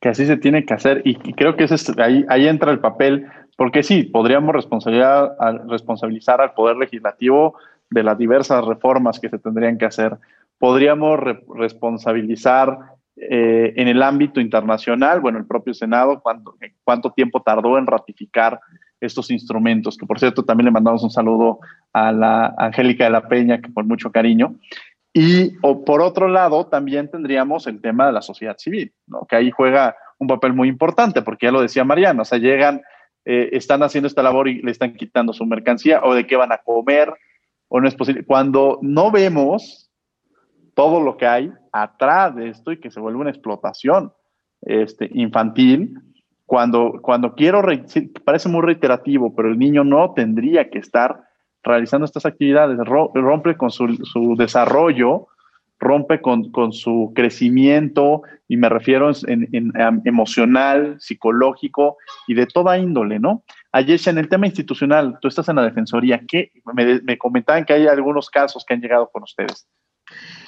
Que 0.00 0.08
así 0.08 0.26
se 0.26 0.36
tiene 0.36 0.64
que 0.64 0.74
hacer 0.74 1.02
y, 1.04 1.16
creo 1.34 1.56
que 1.56 1.64
ese 1.64 1.76
ahí, 2.00 2.24
ahí 2.28 2.46
entra 2.46 2.70
el 2.70 2.78
papel, 2.78 3.26
porque 3.56 3.82
sí, 3.82 4.04
podríamos 4.04 4.54
responsabilizar 4.54 6.40
al 6.40 6.54
Poder 6.54 6.76
Legislativo 6.76 7.56
de 7.90 8.02
las 8.02 8.16
diversas 8.16 8.64
reformas 8.64 9.18
que 9.18 9.28
se 9.28 9.38
tendrían 9.38 9.78
que 9.78 9.86
hacer. 9.86 10.18
Podríamos 10.58 11.18
responsabilizar 11.54 12.78
eh, 13.16 13.72
en 13.76 13.88
el 13.88 14.02
ámbito 14.02 14.40
internacional, 14.40 15.20
bueno, 15.20 15.38
el 15.38 15.46
propio 15.46 15.72
Senado, 15.72 16.20
cuánto, 16.22 16.54
cuánto 16.84 17.12
tiempo 17.12 17.42
tardó 17.42 17.78
en 17.78 17.86
ratificar 17.86 18.60
estos 19.00 19.30
instrumentos, 19.30 19.96
que 19.96 20.06
por 20.06 20.18
cierto 20.18 20.44
también 20.44 20.66
le 20.66 20.70
mandamos 20.70 21.02
un 21.02 21.10
saludo 21.10 21.60
a 21.92 22.12
la 22.12 22.54
Angélica 22.58 23.04
de 23.04 23.10
la 23.10 23.28
Peña, 23.28 23.60
que 23.60 23.72
con 23.72 23.88
mucho 23.88 24.10
cariño. 24.10 24.56
Y 25.12 25.54
o 25.62 25.82
por 25.82 26.02
otro 26.02 26.28
lado, 26.28 26.66
también 26.66 27.10
tendríamos 27.10 27.66
el 27.66 27.80
tema 27.80 28.06
de 28.06 28.12
la 28.12 28.20
sociedad 28.20 28.58
civil, 28.58 28.92
que 29.28 29.36
ahí 29.36 29.50
juega 29.50 29.96
un 30.18 30.28
papel 30.28 30.52
muy 30.52 30.68
importante, 30.68 31.22
porque 31.22 31.46
ya 31.46 31.52
lo 31.52 31.62
decía 31.62 31.84
Mariana, 31.84 32.22
o 32.22 32.24
sea, 32.24 32.38
llegan, 32.38 32.82
eh, 33.24 33.48
están 33.52 33.82
haciendo 33.82 34.08
esta 34.08 34.22
labor 34.22 34.48
y 34.48 34.60
le 34.60 34.70
están 34.70 34.94
quitando 34.94 35.32
su 35.32 35.46
mercancía, 35.46 36.02
o 36.04 36.14
de 36.14 36.26
qué 36.26 36.36
van 36.36 36.52
a 36.52 36.58
comer, 36.58 37.14
o 37.68 37.80
no 37.80 37.88
es 37.88 37.94
posible. 37.94 38.24
Cuando 38.24 38.78
no 38.82 39.10
vemos 39.10 39.85
todo 40.76 41.00
lo 41.00 41.16
que 41.16 41.26
hay 41.26 41.52
atrás 41.72 42.36
de 42.36 42.50
esto 42.50 42.70
y 42.70 42.78
que 42.78 42.90
se 42.90 43.00
vuelve 43.00 43.18
una 43.18 43.30
explotación 43.30 44.12
este, 44.60 45.08
infantil, 45.14 45.98
cuando, 46.44 47.00
cuando 47.02 47.34
quiero, 47.34 47.62
parece 48.24 48.48
muy 48.50 48.60
reiterativo, 48.60 49.34
pero 49.34 49.48
el 49.48 49.58
niño 49.58 49.84
no 49.84 50.12
tendría 50.12 50.68
que 50.68 50.78
estar 50.78 51.24
realizando 51.64 52.04
estas 52.04 52.26
actividades, 52.26 52.78
rompe 52.86 53.56
con 53.56 53.70
su, 53.70 54.36
desarrollo, 54.36 55.28
rompe 55.80 56.20
con, 56.20 56.72
su 56.72 57.10
crecimiento, 57.14 58.22
y 58.46 58.58
me 58.58 58.68
refiero 58.68 59.10
en, 59.26 59.72
emocional, 60.04 60.96
psicológico 61.00 61.96
y 62.28 62.34
de 62.34 62.46
toda 62.46 62.78
índole, 62.78 63.18
¿no? 63.18 63.44
Ayer, 63.72 63.98
en 64.06 64.18
el 64.18 64.28
tema 64.28 64.46
institucional, 64.46 65.18
tú 65.22 65.28
estás 65.28 65.48
en 65.48 65.56
la 65.56 65.64
Defensoría, 65.64 66.20
¿qué? 66.28 66.52
Me, 66.74 67.00
me 67.00 67.16
comentaban 67.16 67.64
que 67.64 67.72
hay 67.72 67.86
algunos 67.86 68.28
casos 68.28 68.62
que 68.64 68.74
han 68.74 68.80
llegado 68.80 69.08
con 69.10 69.22
ustedes. 69.22 69.66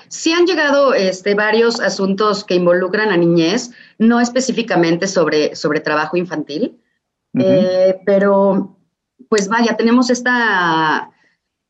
Sí 0.09 0.33
han 0.33 0.47
llegado 0.47 0.95
este, 0.95 1.35
varios 1.35 1.81
asuntos 1.81 2.45
que 2.45 2.55
involucran 2.55 3.11
a 3.11 3.17
niñez, 3.17 3.71
no 3.99 4.21
específicamente 4.21 5.07
sobre, 5.07 5.55
sobre 5.55 5.81
trabajo 5.81 6.17
infantil, 6.17 6.81
eh, 7.39 8.01
pero 8.07 8.77
pues 9.29 9.49
vaya, 9.49 9.77
tenemos 9.77 10.11
esta 10.11 11.11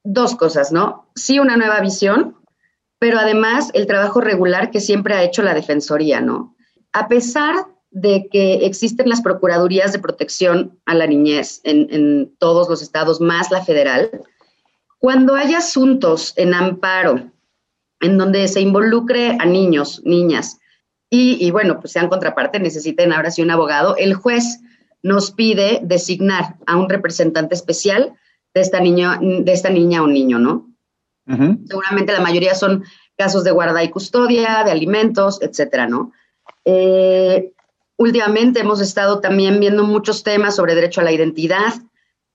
dos 0.04 0.36
cosas, 0.36 0.72
¿no? 0.72 1.10
Sí, 1.14 1.38
una 1.38 1.56
nueva 1.56 1.80
visión, 1.80 2.36
pero 2.98 3.18
además 3.18 3.70
el 3.74 3.86
trabajo 3.86 4.20
regular 4.20 4.70
que 4.70 4.80
siempre 4.80 5.14
ha 5.14 5.22
hecho 5.22 5.42
la 5.42 5.54
Defensoría, 5.54 6.20
¿no? 6.20 6.56
A 6.92 7.08
pesar 7.08 7.54
de 7.90 8.28
que 8.30 8.66
existen 8.66 9.08
las 9.08 9.22
Procuradurías 9.22 9.92
de 9.92 9.98
Protección 9.98 10.78
a 10.86 10.94
la 10.94 11.06
Niñez 11.06 11.60
en, 11.64 11.88
en 11.90 12.36
todos 12.38 12.68
los 12.68 12.82
estados, 12.82 13.20
más 13.20 13.50
la 13.50 13.64
federal, 13.64 14.10
cuando 14.98 15.34
hay 15.34 15.54
asuntos 15.54 16.34
en 16.36 16.54
amparo 16.54 17.30
en 18.00 18.18
donde 18.18 18.48
se 18.48 18.60
involucre 18.60 19.36
a 19.38 19.44
niños, 19.44 20.02
niñas, 20.04 20.58
y, 21.10 21.50
bueno, 21.50 21.80
pues 21.80 21.92
sean 21.92 22.08
contraparte, 22.08 22.60
necesiten 22.60 23.12
ahora 23.12 23.30
sí 23.30 23.40
un 23.40 23.50
abogado, 23.50 23.96
el 23.96 24.12
juez 24.12 24.60
nos 25.02 25.30
pide 25.30 25.80
designar 25.82 26.56
a 26.66 26.76
un 26.76 26.88
representante 26.88 27.54
especial 27.54 28.14
de 28.52 28.60
esta 28.60 28.80
niña, 28.80 29.18
de 29.20 29.52
esta 29.52 29.70
niña 29.70 30.02
o 30.02 30.06
niño, 30.06 30.38
¿no? 30.38 30.66
Seguramente 31.66 32.12
la 32.12 32.20
mayoría 32.20 32.54
son 32.54 32.84
casos 33.16 33.44
de 33.44 33.50
guarda 33.50 33.82
y 33.82 33.90
custodia, 33.90 34.62
de 34.64 34.70
alimentos, 34.70 35.40
etcétera, 35.42 35.86
¿no? 35.86 36.12
Eh, 36.64 37.52
últimamente 37.96 38.60
hemos 38.60 38.80
estado 38.80 39.20
también 39.20 39.60
viendo 39.60 39.84
muchos 39.84 40.22
temas 40.22 40.56
sobre 40.56 40.74
derecho 40.74 41.00
a 41.00 41.04
la 41.04 41.12
identidad, 41.12 41.74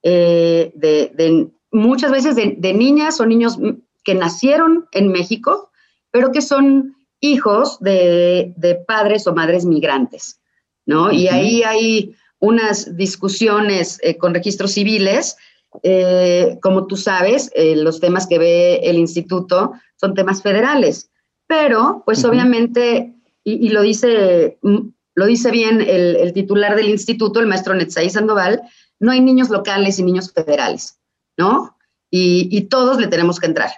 eh, 0.02 0.72
de, 0.74 1.48
muchas 1.72 2.12
veces 2.12 2.36
de, 2.36 2.54
de, 2.58 2.72
niñas 2.72 3.20
o 3.20 3.26
niños 3.26 3.58
que 4.04 4.14
nacieron 4.14 4.86
en 4.92 5.08
México, 5.08 5.70
pero 6.10 6.30
que 6.30 6.42
son 6.42 6.94
hijos 7.20 7.78
de, 7.80 8.84
padres 8.86 9.26
o 9.26 9.34
madres 9.34 9.64
migrantes, 9.64 10.40
¿no? 10.86 11.10
Y 11.10 11.28
ahí 11.28 11.62
hay 11.62 12.14
unas 12.38 12.96
discusiones 12.96 13.98
eh, 14.02 14.18
con 14.18 14.34
registros 14.34 14.72
civiles. 14.72 15.36
Eh, 15.82 16.58
como 16.62 16.86
tú 16.86 16.96
sabes, 16.96 17.50
eh, 17.54 17.74
los 17.76 17.98
temas 17.98 18.26
que 18.26 18.38
ve 18.38 18.76
el 18.84 18.96
instituto 18.96 19.72
son 19.96 20.14
temas 20.14 20.42
federales, 20.42 21.10
pero 21.46 22.02
pues 22.04 22.24
obviamente, 22.24 23.14
y, 23.42 23.70
lo 23.70 23.82
dice 23.82 24.58
mm, 24.62 24.88
lo 25.16 25.26
dice 25.26 25.50
bien 25.50 25.80
el, 25.80 26.32
titular 26.32 26.76
del 26.76 26.90
instituto, 26.90 27.40
el 27.40 27.46
maestro 27.46 27.74
Netzaí 27.74 28.10
Sandoval, 28.10 28.62
no 29.00 29.12
hay 29.12 29.20
niños 29.20 29.48
locales 29.48 29.98
y 29.98 30.02
niños 30.02 30.32
federales, 30.32 30.98
¿no? 31.36 31.76
y 32.16 32.60
todos 32.68 33.00
le 33.00 33.08
tenemos 33.08 33.40
que 33.40 33.46
entrar. 33.46 33.70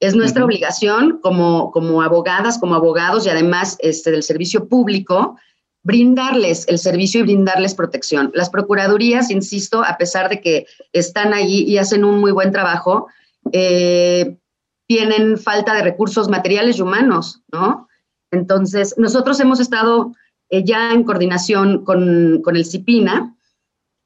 Es 0.00 0.14
nuestra 0.14 0.44
obligación 0.44 1.20
como, 1.22 1.70
como 1.70 2.02
abogadas, 2.02 2.58
como 2.58 2.74
abogados 2.74 3.26
y 3.26 3.30
además 3.30 3.76
este, 3.80 4.10
del 4.10 4.22
servicio 4.22 4.68
público, 4.68 5.36
brindarles 5.82 6.66
el 6.68 6.78
servicio 6.78 7.20
y 7.20 7.22
brindarles 7.22 7.74
protección. 7.74 8.30
Las 8.34 8.50
procuradurías, 8.50 9.30
insisto, 9.30 9.84
a 9.84 9.96
pesar 9.96 10.28
de 10.28 10.40
que 10.40 10.66
están 10.92 11.32
ahí 11.32 11.62
y 11.62 11.78
hacen 11.78 12.04
un 12.04 12.18
muy 12.18 12.32
buen 12.32 12.52
trabajo, 12.52 13.06
eh, 13.52 14.36
tienen 14.88 15.38
falta 15.38 15.74
de 15.74 15.82
recursos 15.82 16.28
materiales 16.28 16.78
y 16.78 16.82
humanos, 16.82 17.42
¿no? 17.52 17.88
Entonces, 18.30 18.94
nosotros 18.98 19.38
hemos 19.40 19.60
estado 19.60 20.12
eh, 20.50 20.64
ya 20.64 20.92
en 20.92 21.04
coordinación 21.04 21.84
con, 21.84 22.42
el 22.44 22.66
CIPINA 22.66 23.36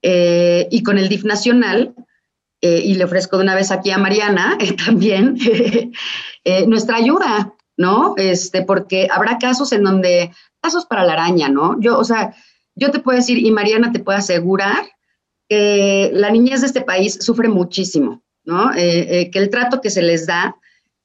eh, 0.03 0.69
y 0.71 0.83
con 0.83 0.99
el 0.99 1.09
DIF 1.09 1.25
Nacional 1.25 1.95
eh, 2.63 2.83
y 2.85 2.95
le 2.95 3.05
ofrezco 3.05 3.39
de 3.39 3.45
una 3.45 3.55
vez 3.55 3.71
aquí 3.71 3.91
a 3.91 3.99
Mariana 3.99 4.57
eh, 4.61 4.75
también 4.75 5.37
eh, 6.45 6.67
nuestra 6.67 6.97
ayuda, 6.97 7.55
¿no? 7.77 8.15
Este, 8.17 8.63
porque 8.63 9.09
habrá 9.11 9.39
casos 9.39 9.73
en 9.73 9.85
donde, 9.85 10.31
casos 10.61 10.85
para 10.85 11.05
la 11.05 11.15
araña, 11.15 11.49
¿no? 11.49 11.81
Yo, 11.81 11.99
o 11.99 12.05
sea, 12.05 12.35
yo 12.75 12.91
te 12.91 12.99
puedo 12.99 13.17
decir, 13.17 13.39
y 13.39 13.51
Mariana 13.51 13.93
te 13.93 14.01
puede 14.01 14.19
asegurar, 14.19 14.85
que 15.49 16.11
la 16.13 16.31
niñez 16.31 16.61
de 16.61 16.69
este 16.69 16.83
país 16.83 17.19
sufre 17.21 17.49
muchísimo, 17.49 18.23
¿no? 18.45 18.71
que 18.73 19.31
el 19.33 19.51
trato 19.51 19.81
que 19.81 19.91
se 19.91 20.01
les 20.01 20.25
da 20.25 20.55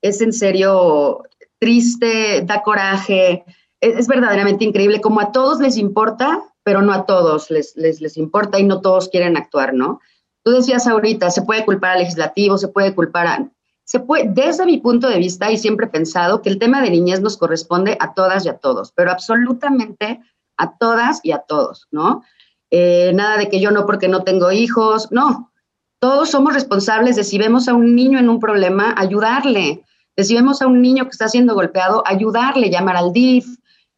es 0.03 0.21
en 0.21 0.33
serio 0.33 1.23
triste, 1.57 2.43
da 2.45 2.61
coraje, 2.61 3.43
es, 3.81 3.97
es, 3.97 4.07
verdaderamente 4.07 4.63
increíble, 4.63 5.01
como 5.01 5.19
a 5.19 5.31
todos 5.31 5.59
les 5.59 5.77
importa, 5.77 6.43
pero 6.61 6.83
no 6.83 6.93
a 6.93 7.07
todos 7.07 7.49
les, 7.49 7.75
les, 7.75 8.01
les 8.01 8.17
importa 8.17 8.59
y 8.59 8.63
no 8.63 8.81
todos 8.81 9.09
quieren 9.09 9.35
actuar, 9.35 9.73
¿no? 9.73 9.99
Tú 10.45 10.51
decías 10.51 10.85
ahorita, 10.85 11.31
se 11.31 11.41
puede 11.41 11.65
culpar 11.65 11.93
al 11.93 11.99
legislativo, 11.99 12.59
se 12.59 12.67
puede 12.67 12.93
culpar 12.93 13.25
a... 13.25 13.49
Se 13.83 13.99
puede, 13.99 14.29
desde 14.29 14.65
mi 14.67 14.77
punto 14.77 15.09
de 15.09 15.17
vista, 15.17 15.51
y 15.51 15.57
siempre 15.57 15.87
he 15.87 15.89
pensado 15.89 16.43
que 16.43 16.49
el 16.49 16.59
tema 16.59 16.81
de 16.81 16.91
niñez 16.91 17.19
nos 17.19 17.35
corresponde 17.35 17.97
a 17.99 18.13
todas 18.13 18.45
y 18.45 18.49
a 18.49 18.57
todos, 18.57 18.91
pero 18.91 19.11
absolutamente 19.11 20.21
a 20.57 20.77
todas 20.77 21.19
y 21.23 21.31
a 21.31 21.39
todos, 21.39 21.87
¿no? 21.89 22.23
Eh, 22.69 23.11
nada 23.15 23.37
de 23.37 23.49
que 23.49 23.59
yo 23.59 23.71
no 23.71 23.87
porque 23.87 24.07
no 24.07 24.23
tengo 24.23 24.51
hijos, 24.51 25.11
no. 25.11 25.51
Todos 25.99 26.29
somos 26.29 26.53
responsables 26.53 27.15
de 27.15 27.23
si 27.23 27.39
vemos 27.39 27.67
a 27.67 27.73
un 27.73 27.95
niño 27.95 28.19
en 28.19 28.29
un 28.29 28.39
problema, 28.39 28.93
ayudarle. 28.97 29.83
De 30.15 30.23
si 30.23 30.35
vemos 30.35 30.61
a 30.61 30.67
un 30.67 30.79
niño 30.79 31.05
que 31.05 31.11
está 31.11 31.27
siendo 31.27 31.55
golpeado, 31.55 32.03
ayudarle, 32.05 32.69
llamar 32.69 32.97
al 32.97 33.13
DIF, 33.13 33.47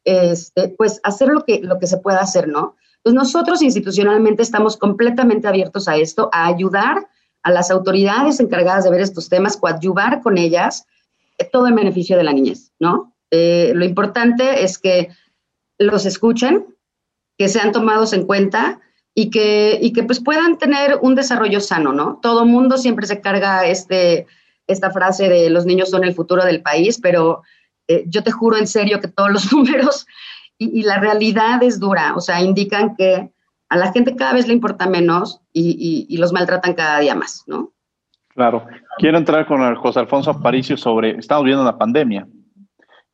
este, 0.06 0.70
pues 0.70 1.02
hacer 1.04 1.28
lo 1.28 1.44
que, 1.44 1.60
lo 1.62 1.78
que 1.78 1.88
se 1.88 1.98
pueda 1.98 2.22
hacer, 2.22 2.48
¿no? 2.48 2.78
Pues 3.08 3.16
nosotros 3.16 3.62
institucionalmente 3.62 4.44
estamos 4.44 4.76
completamente 4.76 5.48
abiertos 5.48 5.88
a 5.88 5.96
esto, 5.96 6.30
a 6.34 6.46
ayudar 6.46 7.08
a 7.42 7.52
las 7.52 7.72
autoridades 7.72 8.42
encargadas 8.42 8.84
de 8.84 8.90
ver 8.90 9.00
estos 9.00 9.30
temas, 9.30 9.56
coadyuvar 9.56 10.22
con 10.22 10.38
ellas, 10.38 10.86
eh, 11.38 11.46
todo 11.50 11.68
en 11.68 11.76
beneficio 11.76 12.18
de 12.18 12.26
la 12.26 12.34
niñez, 12.34 12.74
¿no? 12.80 13.16
Eh, 13.32 13.72
lo 13.74 13.86
importante 13.86 14.66
es 14.66 14.78
que 14.78 15.08
los 15.78 16.06
escuchen, 16.06 16.66
que 17.38 17.48
sean 17.48 17.72
tomados 17.72 18.12
en 18.12 18.26
cuenta 18.26 18.82
y 19.16 19.30
que, 19.30 19.80
y 19.82 19.94
que 19.94 20.04
pues 20.04 20.20
puedan 20.20 20.58
tener 20.58 21.00
un 21.02 21.16
desarrollo 21.16 21.62
sano, 21.62 21.94
¿no? 21.94 22.20
Todo 22.22 22.46
mundo 22.46 22.78
siempre 22.78 23.08
se 23.08 23.22
carga 23.22 23.66
este, 23.68 24.28
esta 24.68 24.92
frase 24.92 25.30
de 25.30 25.50
los 25.50 25.66
niños 25.66 25.92
son 25.92 26.04
el 26.04 26.14
futuro 26.14 26.44
del 26.44 26.62
país, 26.62 27.00
pero 27.02 27.42
eh, 27.88 28.04
yo 28.06 28.22
te 28.22 28.32
juro 28.32 28.58
en 28.58 28.68
serio 28.68 29.00
que 29.00 29.08
todos 29.08 29.32
los 29.32 29.50
números 29.54 30.06
y, 30.58 30.84
la 30.84 31.00
realidad 31.00 31.62
es 31.64 31.80
dura, 31.80 32.14
o 32.16 32.22
sea, 32.22 32.42
indican 32.42 32.96
que 32.96 33.32
a 33.70 33.78
la 33.78 33.92
gente 33.92 34.16
cada 34.16 34.34
vez 34.34 34.48
le 34.48 34.54
importa 34.54 34.88
menos 34.88 35.42
y, 35.54 36.16
los 36.18 36.34
maltratan 36.34 36.74
cada 36.74 37.00
día 37.00 37.16
más, 37.16 37.44
¿no? 37.48 37.72
Claro. 38.30 38.66
Quiero 38.98 39.18
entrar 39.18 39.48
con 39.48 39.62
el 39.62 39.76
José 39.76 40.00
Alfonso 40.00 40.32
Aparicio 40.32 40.78
sobre, 40.78 41.18
estamos 41.18 41.44
viendo 41.44 41.64
la 41.64 41.78
pandemia, 41.78 42.28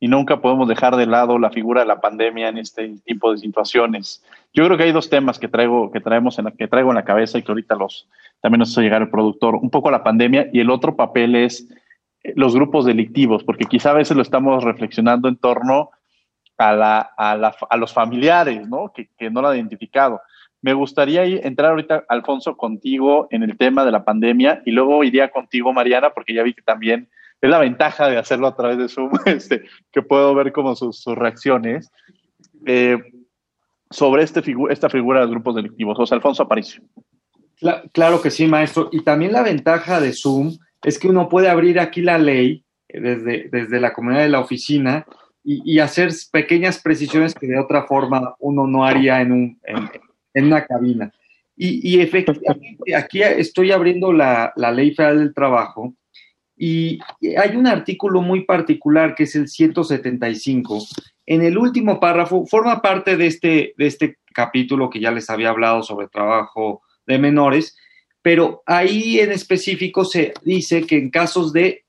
y 0.04 0.08
nunca 0.08 0.42
podemos 0.42 0.68
dejar 0.68 0.96
de 0.96 1.06
lado 1.06 1.38
la 1.38 1.50
figura 1.50 1.80
de 1.80 1.86
la 1.86 2.00
pandemia 2.00 2.48
en 2.48 2.58
este 2.58 2.94
tipo 3.06 3.32
de 3.32 3.38
situaciones. 3.38 4.22
Yo 4.52 4.66
creo 4.66 4.76
que 4.76 4.84
hay 4.84 4.92
dos 4.92 5.08
temas 5.08 5.38
que 5.38 5.48
traigo, 5.48 5.90
que 5.90 6.00
traemos 6.00 6.38
en 6.38 6.44
la, 6.44 6.50
que 6.50 6.68
traigo 6.68 6.90
en 6.90 6.96
la 6.96 7.04
cabeza 7.04 7.38
y 7.38 7.42
que 7.42 7.50
ahorita 7.50 7.74
los 7.74 8.06
también 8.42 8.58
nos 8.58 8.70
hizo 8.70 8.82
llegar 8.82 9.00
el 9.00 9.08
productor. 9.08 9.54
Un 9.54 9.70
poco 9.70 9.90
la 9.90 10.02
pandemia 10.02 10.50
y 10.52 10.60
el 10.60 10.68
otro 10.68 10.94
papel 10.94 11.36
es 11.36 11.66
eh, 12.22 12.34
los 12.36 12.54
grupos 12.54 12.84
delictivos, 12.84 13.44
porque 13.44 13.64
quizá 13.64 13.92
a 13.92 13.94
veces 13.94 14.14
lo 14.14 14.22
estamos 14.22 14.62
reflexionando 14.62 15.26
en 15.26 15.36
torno 15.36 15.88
a, 16.58 16.72
la, 16.72 16.98
a, 17.16 17.36
la, 17.36 17.54
a 17.68 17.76
los 17.76 17.92
familiares, 17.92 18.68
¿no? 18.68 18.92
Que, 18.94 19.08
que 19.16 19.30
no 19.30 19.42
lo 19.42 19.48
han 19.48 19.56
identificado. 19.56 20.20
Me 20.62 20.72
gustaría 20.72 21.24
entrar 21.24 21.72
ahorita, 21.72 22.04
Alfonso, 22.08 22.56
contigo 22.56 23.28
en 23.30 23.42
el 23.42 23.56
tema 23.58 23.84
de 23.84 23.92
la 23.92 24.04
pandemia 24.04 24.62
y 24.64 24.70
luego 24.70 25.04
iría 25.04 25.30
contigo, 25.30 25.72
Mariana, 25.72 26.10
porque 26.10 26.32
ya 26.32 26.42
vi 26.42 26.54
que 26.54 26.62
también 26.62 27.08
es 27.40 27.50
la 27.50 27.58
ventaja 27.58 28.08
de 28.08 28.16
hacerlo 28.16 28.46
a 28.46 28.56
través 28.56 28.78
de 28.78 28.88
Zoom, 28.88 29.12
este, 29.26 29.64
que 29.92 30.00
puedo 30.00 30.34
ver 30.34 30.52
como 30.52 30.74
sus, 30.74 31.04
reacciones. 31.04 31.90
Eh, 32.64 32.98
sobre 33.90 34.22
este 34.22 34.42
esta 34.70 34.88
figura 34.88 35.20
de 35.20 35.26
los 35.26 35.32
grupos 35.32 35.54
delictivos. 35.54 35.96
José 35.96 36.14
Alfonso 36.14 36.42
Aparicio. 36.42 36.82
Claro, 37.92 38.20
que 38.20 38.30
sí, 38.30 38.46
maestro. 38.46 38.88
Y 38.90 39.02
también 39.02 39.32
la 39.32 39.42
ventaja 39.42 40.00
de 40.00 40.12
Zoom 40.12 40.56
es 40.82 40.98
que 40.98 41.08
uno 41.08 41.28
puede 41.28 41.48
abrir 41.48 41.78
aquí 41.78 42.02
la 42.02 42.18
ley 42.18 42.64
eh, 42.88 43.00
desde, 43.00 43.48
desde 43.50 43.80
la 43.80 43.92
comunidad 43.92 44.22
de 44.22 44.28
la 44.30 44.40
oficina 44.40 45.06
y, 45.44 45.78
hacer 45.78 46.10
pequeñas 46.32 46.80
precisiones 46.80 47.34
que 47.34 47.46
de 47.46 47.58
otra 47.58 47.84
forma 47.84 48.34
uno 48.38 48.66
no 48.66 48.84
haría 48.84 49.20
en, 49.20 49.32
un, 49.32 49.60
en, 50.32 50.44
una 50.46 50.64
cabina. 50.64 51.12
Y, 51.56 52.00
efectivamente, 52.00 52.96
aquí 52.96 53.22
estoy 53.22 53.70
abriendo 53.70 54.12
la, 54.12 54.52
la 54.56 54.72
ley 54.72 54.94
federal 54.94 55.18
del 55.18 55.34
trabajo 55.34 55.94
y 56.56 56.98
hay 57.36 57.56
un 57.56 57.66
artículo 57.66 58.22
muy 58.22 58.44
particular 58.44 59.14
que 59.14 59.24
es 59.24 59.34
el 59.34 59.48
175. 59.48 60.86
En 61.26 61.42
el 61.42 61.58
último 61.58 61.98
párrafo, 61.98 62.46
forma 62.46 62.80
parte 62.80 63.16
de 63.16 63.26
este, 63.26 63.74
de 63.76 63.86
este 63.86 64.18
capítulo 64.32 64.90
que 64.90 65.00
ya 65.00 65.10
les 65.10 65.30
había 65.30 65.50
hablado 65.50 65.82
sobre 65.82 66.08
trabajo 66.08 66.82
de 67.06 67.18
menores, 67.18 67.76
pero 68.22 68.62
ahí 68.66 69.20
en 69.20 69.32
específico 69.32 70.04
se 70.04 70.32
dice 70.44 70.86
que 70.86 70.96
en 70.96 71.10
casos 71.10 71.52
de, 71.52 71.83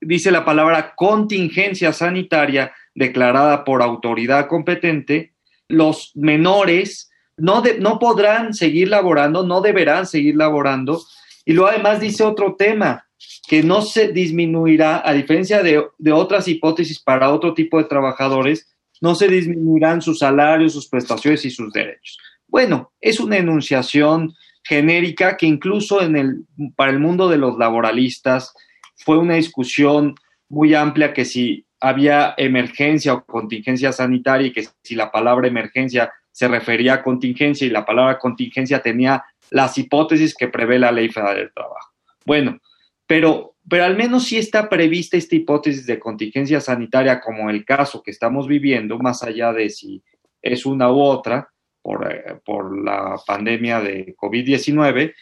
dice 0.00 0.30
la 0.30 0.44
palabra 0.44 0.94
contingencia 0.94 1.92
sanitaria 1.92 2.72
declarada 2.94 3.64
por 3.64 3.82
autoridad 3.82 4.46
competente, 4.46 5.32
los 5.68 6.12
menores 6.14 7.10
no, 7.36 7.62
no 7.78 7.98
podrán 7.98 8.54
seguir 8.54 8.88
laborando, 8.88 9.46
no 9.46 9.60
deberán 9.60 10.06
seguir 10.06 10.36
laborando. 10.36 11.00
Y 11.44 11.52
luego 11.52 11.70
además 11.70 12.00
dice 12.00 12.24
otro 12.24 12.56
tema, 12.56 13.08
que 13.48 13.62
no 13.62 13.82
se 13.82 14.08
disminuirá, 14.12 15.02
a 15.04 15.12
diferencia 15.12 15.62
de, 15.62 15.82
otras 16.12 16.48
hipótesis 16.48 17.00
para 17.00 17.32
otro 17.32 17.54
tipo 17.54 17.78
de 17.78 17.84
trabajadores, 17.84 18.68
no 19.00 19.14
se 19.14 19.28
disminuirán 19.28 20.02
sus 20.02 20.18
salarios, 20.18 20.74
sus 20.74 20.88
prestaciones 20.88 21.44
y 21.44 21.50
sus 21.50 21.72
derechos. 21.72 22.18
Bueno, 22.46 22.92
es 23.00 23.20
una 23.20 23.38
enunciación 23.38 24.34
genérica 24.64 25.36
que 25.36 25.46
incluso 25.46 26.02
en 26.02 26.16
el, 26.16 26.44
para 26.76 26.92
el 26.92 26.98
mundo 26.98 27.28
de 27.28 27.38
los 27.38 27.56
laboralistas 27.56 28.52
fue 28.98 29.18
una 29.18 29.34
discusión 29.34 30.14
muy 30.48 30.74
amplia 30.74 31.12
que 31.12 31.24
si 31.24 31.66
había 31.80 32.34
emergencia 32.36 33.14
o 33.14 33.24
contingencia 33.24 33.92
sanitaria 33.92 34.48
y 34.48 34.52
que 34.52 34.66
si 34.82 34.94
la 34.94 35.10
palabra 35.10 35.48
emergencia 35.48 36.12
se 36.32 36.48
refería 36.48 36.94
a 36.94 37.02
contingencia 37.02 37.66
y 37.66 37.70
la 37.70 37.84
palabra 37.84 38.18
contingencia 38.18 38.80
tenía 38.80 39.24
las 39.50 39.78
hipótesis 39.78 40.34
que 40.34 40.48
prevé 40.48 40.78
la 40.78 40.92
Ley 40.92 41.08
Federal 41.08 41.36
del 41.36 41.52
Trabajo. 41.52 41.92
Bueno, 42.24 42.60
pero, 43.06 43.54
pero 43.68 43.84
al 43.84 43.96
menos 43.96 44.24
sí 44.24 44.36
está 44.36 44.68
prevista 44.68 45.16
esta 45.16 45.34
hipótesis 45.34 45.86
de 45.86 45.98
contingencia 45.98 46.60
sanitaria 46.60 47.20
como 47.20 47.48
el 47.48 47.64
caso 47.64 48.02
que 48.02 48.10
estamos 48.10 48.46
viviendo, 48.46 48.98
más 48.98 49.22
allá 49.22 49.52
de 49.52 49.70
si 49.70 50.02
es 50.42 50.66
una 50.66 50.92
u 50.92 51.00
otra 51.00 51.48
por, 51.82 52.12
eh, 52.12 52.38
la 52.84 53.16
pandemia 53.26 53.80
de 53.80 54.14
COVID-19, 54.14 55.14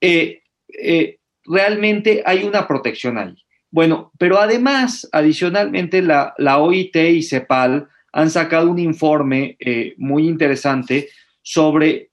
eh, 0.00 0.42
eh, 0.68 1.18
realmente 1.48 2.22
hay 2.24 2.44
una 2.44 2.66
protección 2.66 3.18
ahí. 3.18 3.34
Bueno, 3.70 4.12
pero 4.18 4.38
además, 4.38 5.08
adicionalmente, 5.12 6.02
la, 6.02 6.34
OIT 6.38 6.96
y 6.96 7.22
CEPAL 7.22 7.88
han 8.12 8.30
sacado 8.30 8.70
un 8.70 8.78
informe 8.78 9.58
muy 9.98 10.26
interesante 10.26 11.08
sobre 11.42 12.10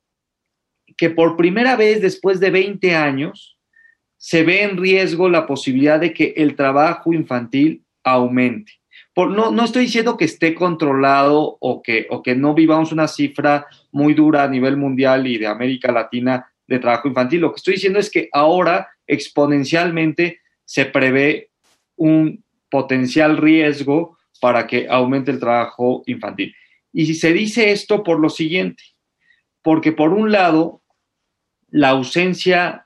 que 0.98 1.10
por 1.10 1.36
primera 1.36 1.76
vez 1.76 2.02
después 2.02 2.40
de 2.40 2.52
20 2.52 2.96
años, 2.96 3.58
se 4.18 4.44
ve 4.44 4.64
en 4.64 4.78
riesgo 4.78 5.28
la 5.28 5.46
posibilidad 5.46 6.00
de 6.00 6.14
que 6.14 6.34
el 6.38 6.56
trabajo 6.56 7.14
infantil 7.14 7.84
aumente. 8.04 8.72
Por, 9.14 9.32
no, 9.32 9.52
no, 9.52 9.66
estoy 9.66 9.84
diciendo 9.84 10.18
que 10.18 10.26
esté 10.26 10.56
controlado 10.56 11.58
o 11.60 11.82
que, 11.82 12.08
o 12.10 12.24
que 12.24 12.36
no 12.36 12.54
vivamos 12.54 12.92
una 12.92 13.08
cifra 13.08 13.66
muy 13.92 14.14
dura 14.14 14.44
a 14.44 14.48
nivel 14.48 14.78
mundial 14.78 15.28
y 15.28 15.38
de 15.38 15.48
América 15.48 15.92
Latina 15.92 16.48
de 16.66 16.80
trabajo 16.80 17.08
infantil. 17.08 17.42
Lo 17.42 17.52
que 17.52 17.58
estoy 17.58 17.74
diciendo 17.74 18.00
es 18.00 18.10
que 18.10 18.30
ahora 18.32 18.88
exponencialmente 19.08 20.39
se 20.66 20.86
prevé 20.86 21.49
un 21.95 22.43
potencial 22.70 23.38
riesgo 23.38 24.18
para 24.41 24.68
que 24.68 24.88
aumente 24.89 25.32
el 25.32 25.39
trabajo 25.39 26.04
infantil. 26.06 26.56
Y 26.91 27.14
se 27.16 27.34
dice 27.34 27.72
esto 27.72 28.04
por 28.04 28.20
lo 28.20 28.30
siguiente, 28.30 28.84
porque 29.62 29.91
por 29.91 30.14
un 30.14 30.32
lado, 30.32 30.82
la 31.70 31.89
ausencia 31.89 32.86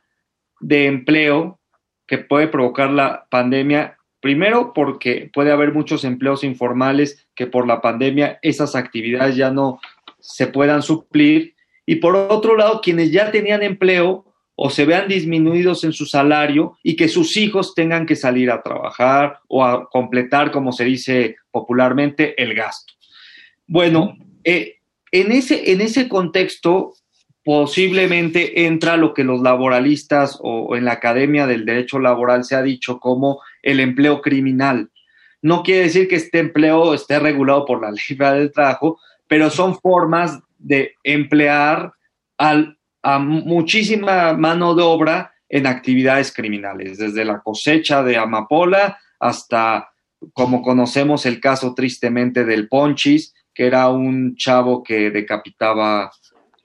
de 0.59 0.86
empleo 0.86 1.59
que 2.07 2.18
puede 2.18 2.47
provocar 2.47 2.89
la 2.89 3.28
pandemia. 3.30 3.97
Primero, 4.20 4.74
porque 4.74 5.30
puede 5.32 5.51
haber 5.51 5.74
muchos 5.74 6.03
empleos 6.03 6.43
informales 6.43 7.28
que 7.36 7.45
por 7.45 7.68
la 7.68 7.82
pandemia 7.82 8.39
esas 8.41 8.76
actividades 8.76 9.36
ya 9.36 9.51
no 9.51 9.80
se 10.20 10.47
puedan 10.47 10.82
suplir. 10.82 11.55
Y 11.86 11.97
por 11.97 12.15
otro 12.15 12.55
lado, 12.55 12.82
quienes 12.82 13.11
ya 13.11 13.32
tenían 13.32 13.61
empleo 13.61 14.26
o 14.60 14.72
se 14.72 14.86
vean 14.86 15.08
disminuidos 15.08 15.84
en 15.84 15.93
su 15.93 16.08
salario 16.08 16.78
y 16.82 16.95
que 16.95 17.08
sus 17.08 17.38
hijos 17.38 17.76
tengan 17.76 18.08
que 18.08 18.16
salir 18.16 18.49
a 18.49 18.64
trabajar 18.64 19.39
o 19.47 19.64
a 19.64 19.88
completar, 19.88 20.49
como 20.49 20.72
se 20.72 20.84
dice 20.84 21.36
popularmente, 21.51 22.41
el 22.41 22.55
gasto. 22.55 22.93
Bueno, 23.68 24.18
eh, 24.43 24.78
en, 25.12 25.32
ese, 25.32 25.72
en 25.72 25.82
ese 25.82 26.10
contexto, 26.10 26.95
posiblemente 27.43 28.66
entra 28.66 28.97
lo 28.97 29.14
que 29.14 29.24
los 29.24 29.41
laboralistas 29.41 30.39
o, 30.41 30.76
en 30.76 30.86
la 30.86 30.93
Academia 30.93 31.45
del 31.45 31.64
Derecho 31.64 31.99
Laboral 31.99 32.43
se 32.43 32.55
ha 32.55 32.64
dicho 32.64 32.99
como 32.99 33.41
el 33.62 33.80
empleo 33.80 34.22
criminal. 34.22 34.89
No 35.43 35.62
quiere 35.62 35.84
decir 35.84 36.08
que 36.08 36.16
este 36.16 36.39
empleo 36.39 36.95
esté 36.95 37.20
regulado 37.20 37.64
por 37.66 37.80
la 37.80 37.91
ley 37.91 38.18
del 38.18 38.51
trabajo, 38.51 38.99
pero 39.28 39.51
son 39.51 39.80
formas 39.80 40.39
de 40.58 40.95
emplear 41.03 41.93
a 43.02 43.20
muchísima 43.20 44.34
mano 44.34 44.76
de 44.76 44.84
obra 44.84 45.34
en 45.50 45.66
actividades 45.66 46.34
criminales, 46.34 46.98
desde 46.98 47.24
la 47.24 47.39
cosecha 47.39 48.04
de 48.04 48.18
amapola 48.18 48.98
hasta, 49.20 49.89
como 50.34 50.62
conocemos 50.62 51.26
el 51.26 51.39
caso 51.39 51.74
tristemente 51.74 52.43
del 52.43 52.68
Ponchis, 52.68 53.34
que 53.54 53.66
era 53.66 53.89
un 53.89 54.36
chavo 54.36 54.84
que 54.84 55.10
decapitaba 55.10 56.12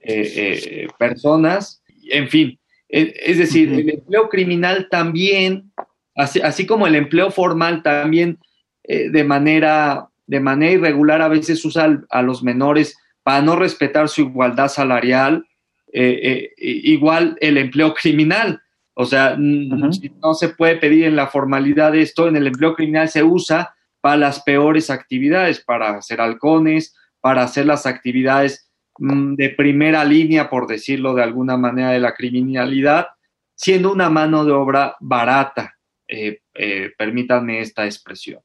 eh, 0.00 0.32
eh, 0.34 0.88
personas, 0.98 1.82
en 2.10 2.28
fin. 2.28 2.58
Eh, 2.88 3.14
es 3.24 3.38
decir, 3.38 3.72
el 3.72 3.88
empleo 3.88 4.28
criminal 4.28 4.88
también, 4.90 5.72
así, 6.14 6.66
como 6.66 6.86
el 6.86 6.96
empleo 6.96 7.30
formal 7.30 7.82
también 7.82 8.38
de, 8.84 9.24
manera, 9.24 10.08
de 10.26 10.40
manera 10.40 10.72
irregular 10.72 11.22
a 11.22 11.28
veces 11.28 11.64
usa 11.64 12.02
a 12.10 12.20
los 12.20 12.42
menores 12.42 12.98
para 13.22 13.40
no 13.40 13.56
respetar 13.56 14.08
su 14.08 14.22
igualdad 14.22 14.68
salarial, 14.68 15.46
igual 15.92 17.36
el 17.40 17.58
empleo 17.58 17.94
criminal. 17.94 18.60
O 18.94 19.04
sea, 19.06 19.36
no 19.38 20.34
se 20.34 20.48
puede 20.50 20.76
pedir 20.76 21.04
en 21.04 21.16
la 21.16 21.26
formalidad 21.26 21.94
esto, 21.94 22.28
en 22.28 22.36
el 22.36 22.46
empleo 22.46 22.74
criminal 22.74 23.08
se 23.08 23.22
usa 23.22 23.74
para 24.02 24.16
las 24.16 24.42
peores 24.42 24.90
actividades, 24.90 25.60
para 25.60 25.96
hacer 25.96 26.20
halcones, 26.20 26.94
para 27.20 27.44
hacer 27.44 27.66
las 27.66 27.86
actividades 27.86 28.68
mm, 28.98 29.36
de 29.36 29.50
primera 29.50 30.04
línea, 30.04 30.50
por 30.50 30.66
decirlo 30.66 31.14
de 31.14 31.22
alguna 31.22 31.56
manera, 31.56 31.92
de 31.92 32.00
la 32.00 32.12
criminalidad, 32.12 33.06
siendo 33.54 33.92
una 33.92 34.10
mano 34.10 34.44
de 34.44 34.52
obra 34.52 34.96
barata, 35.00 35.78
eh, 36.08 36.40
eh, 36.54 36.90
permítanme 36.98 37.60
esta 37.60 37.84
expresión. 37.84 38.40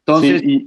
Entonces, 0.00 0.42
eh, 0.42 0.66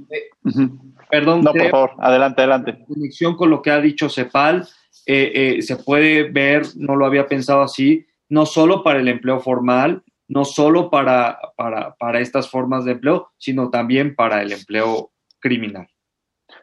perdón. 1.08 1.42
No, 1.42 1.52
por 1.52 1.70
favor, 1.70 1.90
adelante, 2.00 2.42
adelante. 2.42 2.70
En 2.72 2.84
conexión 2.84 3.36
con 3.36 3.50
lo 3.50 3.62
que 3.62 3.70
ha 3.70 3.80
dicho 3.80 4.08
Cepal, 4.08 4.66
se 5.06 5.76
puede 5.84 6.24
ver, 6.24 6.62
no 6.76 6.96
lo 6.96 7.06
había 7.06 7.26
pensado 7.26 7.62
así, 7.62 8.06
no 8.28 8.46
solo 8.46 8.82
para 8.82 9.00
el 9.00 9.08
empleo 9.08 9.40
formal, 9.40 10.02
no 10.28 10.44
solo 10.44 10.90
para, 10.90 11.38
para, 11.56 12.20
estas 12.20 12.48
formas 12.48 12.84
de 12.84 12.92
empleo, 12.92 13.30
sino 13.36 13.70
también 13.70 14.14
para 14.14 14.42
el 14.42 14.52
empleo 14.52 15.10
criminal. 15.38 15.86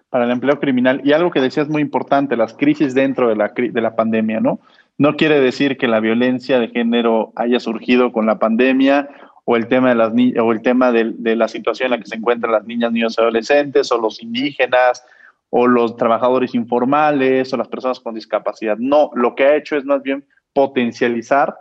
Para 0.10 0.26
el 0.26 0.32
empleo 0.32 0.60
criminal. 0.60 1.02
Y 1.04 1.14
algo 1.14 1.32
que 1.32 1.40
decías 1.40 1.70
muy 1.70 1.82
importante, 1.82 2.36
las 2.36 2.54
crisis 2.54 2.94
dentro 2.94 3.30
de 3.30 3.36
la, 3.36 3.54
de 3.56 3.82
la 3.82 3.96
pandemia, 3.96 4.40
¿no? 4.40 4.60
No 4.98 5.16
quiere 5.16 5.40
decir 5.40 5.78
que 5.78 5.88
la 5.88 6.00
violencia 6.00 6.60
de 6.60 6.70
género 6.70 7.32
haya 7.36 7.60
surgido 7.60 8.12
con 8.12 8.26
la 8.26 8.40
pandemia 8.40 9.10
o 9.46 9.56
el 9.56 9.68
tema 9.68 9.90
de 9.90 9.96
las 9.96 10.14
o 10.40 10.52
el 10.52 10.62
tema 10.62 10.92
de, 10.92 11.14
de, 11.18 11.36
la 11.36 11.48
situación 11.48 11.88
en 11.88 11.92
la 11.92 12.00
que 12.00 12.10
se 12.10 12.16
encuentran 12.16 12.52
las 12.52 12.66
niñas, 12.66 12.92
niños 12.92 13.16
y 13.18 13.22
adolescentes 13.22 13.92
o 13.92 14.00
los 14.00 14.22
indígenas 14.22 15.04
o 15.52 15.68
los 15.68 15.96
trabajadores 15.96 16.56
informales 16.56 17.54
o 17.54 17.58
las 17.58 17.68
personas 17.68 18.00
con 18.00 18.16
discapacidad. 18.16 18.78
No, 18.80 19.12
lo 19.14 19.36
que 19.36 19.46
ha 19.46 19.56
hecho 19.56 19.78
es 19.78 19.86
más 19.86 20.02
bien 20.02 20.26
potencializar 20.54 21.56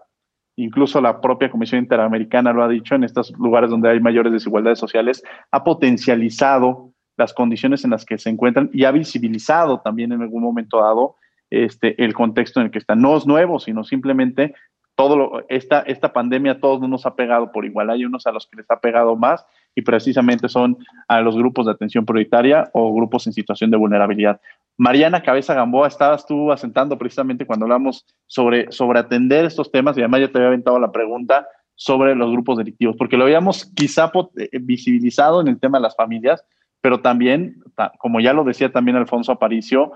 incluso 0.57 1.01
la 1.01 1.21
propia 1.21 1.51
Comisión 1.51 1.81
Interamericana 1.81 2.53
lo 2.53 2.63
ha 2.63 2.69
dicho, 2.69 2.95
en 2.95 3.05
estos 3.05 3.33
lugares 3.39 3.71
donde 3.71 3.89
hay 3.89 4.01
mayores 4.01 4.33
desigualdades 4.33 4.79
sociales, 4.79 5.23
ha 5.51 5.65
potencializado 5.65 6.93
las 7.17 7.33
condiciones 7.35 7.85
en 7.85 7.91
las 7.91 8.05
que 8.05 8.19
se 8.19 8.31
encuentran 8.31 8.71
y 8.73 8.85
ha 8.85 8.91
visibilizado 8.91 9.81
también 9.81 10.13
en 10.13 10.23
algún 10.23 10.43
momento 10.43 10.81
dado 10.81 11.17
este, 11.51 12.03
el 12.03 12.15
contexto 12.15 12.61
en 12.61 12.67
el 12.67 12.73
que 12.73 12.79
están. 12.79 13.01
No 13.01 13.17
es 13.17 13.27
nuevo, 13.27 13.59
sino 13.59 13.85
simplemente 13.85 14.55
todo 14.95 15.17
lo, 15.17 15.49
esta, 15.49 15.81
esta 15.81 16.13
pandemia 16.13 16.53
a 16.53 16.61
todos 16.61 16.81
no 16.81 16.89
nos 16.89 17.07
ha 17.07 17.15
pegado 17.15 17.53
por 17.53 17.65
igual. 17.65 17.91
Hay 17.91 18.05
unos 18.05 18.27
a 18.27 18.33
los 18.33 18.47
que 18.47 18.59
les 18.59 18.71
ha 18.71 18.81
pegado 18.81 19.17
más 19.17 19.47
y 19.75 19.83
precisamente 19.83 20.49
son 20.49 20.77
a 21.09 21.21
los 21.21 21.37
grupos 21.37 21.67
de 21.67 21.73
atención 21.73 22.05
prioritaria 22.05 22.71
o 22.73 22.93
grupos 22.95 23.27
en 23.27 23.33
situación 23.33 23.71
de 23.71 23.77
vulnerabilidad. 23.77 24.41
Mariana 24.77 25.23
Cabeza 25.23 25.55
Gamboa, 25.55 25.89
estabas 25.89 26.27
tú 26.27 26.51
asentando 26.51 26.97
precisamente 26.97 27.47
cuando 27.47 27.67
hablamos 27.67 28.07
sobre, 28.27 28.71
sobre 28.73 28.99
atender 28.99 29.45
estos 29.45 29.71
temas 29.71 29.97
y 29.97 30.01
además 30.01 30.21
ya 30.21 30.29
te 30.29 30.39
había 30.39 30.49
aventado 30.49 30.79
la 30.79 30.91
pregunta 30.91 31.47
sobre 31.75 32.15
los 32.15 32.31
grupos 32.31 32.59
delictivos, 32.59 32.97
porque 32.99 33.17
lo 33.17 33.25
habíamos 33.25 33.65
quizá 33.75 34.13
eh, 34.37 34.49
visibilizado 34.61 35.41
en 35.41 35.49
el 35.49 35.59
tema 35.59 35.79
de 35.79 35.83
las 35.83 35.97
familias, 35.97 36.45
pero 36.81 37.01
también, 37.01 37.63
como 37.99 38.21
ya 38.21 38.33
lo 38.33 38.45
decía 38.45 38.73
también 38.73 38.97
Alfonso 38.97 39.33
Aparicio, 39.33 39.93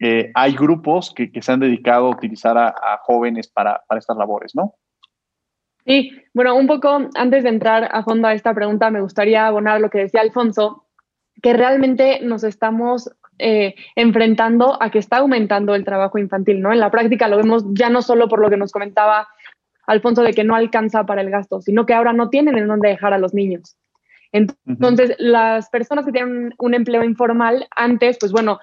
eh, 0.00 0.30
hay 0.34 0.54
grupos 0.54 1.12
que, 1.14 1.30
se 1.40 1.52
han 1.52 1.60
dedicado 1.60 2.06
a 2.06 2.10
utilizar 2.10 2.56
a, 2.56 2.74
jóvenes 3.02 3.48
para, 3.48 3.82
para, 3.86 3.98
estas 3.98 4.16
labores, 4.16 4.54
¿no? 4.54 4.74
Sí, 5.86 6.12
bueno, 6.34 6.54
un 6.56 6.66
poco 6.66 7.08
antes 7.14 7.42
de 7.42 7.48
entrar 7.48 7.88
a 7.92 8.02
fondo 8.02 8.28
a 8.28 8.34
esta 8.34 8.54
pregunta, 8.54 8.90
me 8.90 9.00
gustaría 9.00 9.46
abonar 9.46 9.80
lo 9.80 9.90
que 9.90 9.98
decía 9.98 10.20
Alfonso, 10.20 10.86
que 11.42 11.52
realmente 11.52 12.20
nos 12.22 12.44
estamos 12.44 13.10
eh, 13.38 13.74
enfrentando 13.96 14.80
a 14.82 14.90
que 14.90 14.98
está 14.98 15.18
aumentando 15.18 15.74
el 15.74 15.84
trabajo 15.84 16.18
infantil, 16.18 16.60
¿no? 16.60 16.72
En 16.72 16.80
la 16.80 16.90
práctica 16.90 17.28
lo 17.28 17.38
vemos 17.38 17.64
ya 17.72 17.88
no 17.88 18.02
solo 18.02 18.28
por 18.28 18.40
lo 18.40 18.50
que 18.50 18.58
nos 18.58 18.72
comentaba 18.72 19.28
Alfonso 19.86 20.22
de 20.22 20.34
que 20.34 20.44
no 20.44 20.54
alcanza 20.54 21.04
para 21.04 21.22
el 21.22 21.30
gasto, 21.30 21.60
sino 21.60 21.86
que 21.86 21.94
ahora 21.94 22.12
no 22.12 22.28
tienen 22.28 22.56
en 22.58 22.68
dónde 22.68 22.90
dejar 22.90 23.12
a 23.12 23.18
los 23.18 23.34
niños. 23.34 23.76
Entonces, 24.32 25.16
las 25.18 25.68
personas 25.70 26.04
que 26.04 26.12
tienen 26.12 26.54
un 26.58 26.74
empleo 26.74 27.02
informal, 27.02 27.66
antes, 27.74 28.16
pues 28.20 28.30
bueno, 28.30 28.60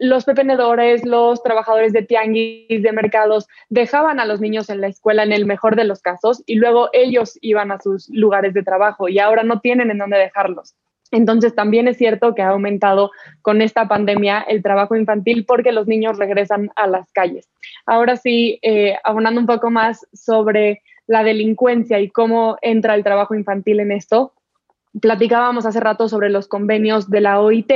los 0.00 0.24
pepenedores, 0.24 1.04
los 1.04 1.42
trabajadores 1.42 1.92
de 1.92 2.02
tianguis, 2.02 2.82
de 2.82 2.92
mercados, 2.92 3.46
dejaban 3.68 4.18
a 4.18 4.24
los 4.24 4.40
niños 4.40 4.70
en 4.70 4.80
la 4.80 4.88
escuela 4.88 5.22
en 5.22 5.32
el 5.32 5.44
mejor 5.44 5.76
de 5.76 5.84
los 5.84 6.00
casos 6.00 6.42
y 6.46 6.54
luego 6.54 6.88
ellos 6.94 7.38
iban 7.42 7.70
a 7.70 7.78
sus 7.78 8.08
lugares 8.08 8.54
de 8.54 8.62
trabajo 8.62 9.10
y 9.10 9.18
ahora 9.18 9.42
no 9.42 9.60
tienen 9.60 9.90
en 9.90 9.98
dónde 9.98 10.16
dejarlos. 10.16 10.74
Entonces, 11.10 11.54
también 11.54 11.86
es 11.86 11.98
cierto 11.98 12.34
que 12.34 12.40
ha 12.40 12.48
aumentado 12.48 13.10
con 13.42 13.60
esta 13.60 13.88
pandemia 13.88 14.40
el 14.40 14.62
trabajo 14.62 14.96
infantil 14.96 15.44
porque 15.44 15.72
los 15.72 15.86
niños 15.86 16.18
regresan 16.18 16.70
a 16.76 16.86
las 16.86 17.12
calles. 17.12 17.50
Ahora 17.84 18.16
sí, 18.16 18.58
eh, 18.62 18.96
abonando 19.04 19.40
un 19.40 19.46
poco 19.46 19.70
más 19.70 20.06
sobre 20.14 20.82
la 21.06 21.24
delincuencia 21.24 22.00
y 22.00 22.08
cómo 22.08 22.56
entra 22.62 22.94
el 22.94 23.04
trabajo 23.04 23.34
infantil 23.34 23.80
en 23.80 23.92
esto, 23.92 24.32
platicábamos 24.98 25.66
hace 25.66 25.80
rato 25.80 26.08
sobre 26.08 26.30
los 26.30 26.48
convenios 26.48 27.10
de 27.10 27.20
la 27.20 27.40
OIT 27.40 27.72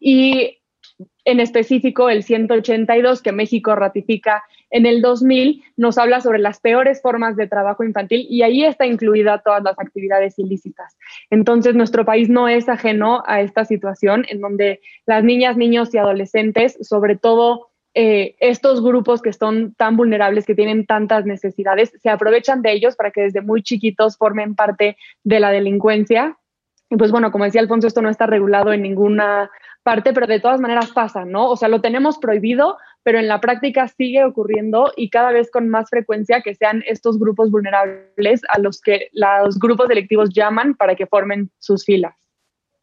y 0.00 0.59
en 1.24 1.40
específico 1.40 2.08
el 2.10 2.22
182 2.22 3.22
que 3.22 3.32
México 3.32 3.74
ratifica 3.74 4.44
en 4.70 4.86
el 4.86 5.02
2000 5.02 5.62
nos 5.76 5.98
habla 5.98 6.20
sobre 6.20 6.38
las 6.38 6.60
peores 6.60 7.02
formas 7.02 7.36
de 7.36 7.46
trabajo 7.46 7.84
infantil 7.84 8.26
y 8.28 8.42
ahí 8.42 8.64
está 8.64 8.86
incluida 8.86 9.42
todas 9.44 9.62
las 9.62 9.78
actividades 9.78 10.38
ilícitas. 10.38 10.96
Entonces, 11.30 11.74
nuestro 11.74 12.04
país 12.04 12.28
no 12.28 12.48
es 12.48 12.68
ajeno 12.68 13.22
a 13.26 13.40
esta 13.40 13.64
situación 13.64 14.24
en 14.28 14.40
donde 14.40 14.80
las 15.06 15.24
niñas, 15.24 15.56
niños 15.56 15.92
y 15.94 15.98
adolescentes, 15.98 16.78
sobre 16.82 17.16
todo 17.16 17.70
eh, 17.92 18.36
estos 18.38 18.82
grupos 18.82 19.20
que 19.20 19.32
son 19.32 19.74
tan 19.74 19.96
vulnerables, 19.96 20.46
que 20.46 20.54
tienen 20.54 20.86
tantas 20.86 21.26
necesidades, 21.26 21.92
se 22.00 22.08
aprovechan 22.08 22.62
de 22.62 22.72
ellos 22.72 22.94
para 22.94 23.10
que 23.10 23.22
desde 23.22 23.40
muy 23.40 23.62
chiquitos 23.62 24.16
formen 24.16 24.54
parte 24.54 24.96
de 25.24 25.40
la 25.40 25.50
delincuencia. 25.50 26.38
Y 26.88 26.96
pues 26.96 27.10
bueno, 27.10 27.32
como 27.32 27.44
decía 27.44 27.60
Alfonso, 27.60 27.88
esto 27.88 28.02
no 28.02 28.10
está 28.10 28.26
regulado 28.26 28.72
en 28.72 28.82
ninguna 28.82 29.50
parte, 29.82 30.12
pero 30.12 30.26
de 30.26 30.40
todas 30.40 30.60
maneras 30.60 30.90
pasa, 30.90 31.24
¿no? 31.24 31.48
O 31.48 31.56
sea, 31.56 31.68
lo 31.68 31.80
tenemos 31.80 32.18
prohibido, 32.18 32.76
pero 33.02 33.18
en 33.18 33.28
la 33.28 33.40
práctica 33.40 33.88
sigue 33.88 34.24
ocurriendo 34.24 34.92
y 34.96 35.10
cada 35.10 35.32
vez 35.32 35.50
con 35.50 35.68
más 35.68 35.88
frecuencia 35.88 36.42
que 36.42 36.54
sean 36.54 36.82
estos 36.86 37.18
grupos 37.18 37.50
vulnerables 37.50 38.42
a 38.48 38.58
los 38.58 38.80
que 38.80 39.08
los 39.12 39.58
grupos 39.58 39.88
delictivos 39.88 40.30
llaman 40.30 40.74
para 40.74 40.94
que 40.94 41.06
formen 41.06 41.50
sus 41.58 41.84
filas. 41.84 42.14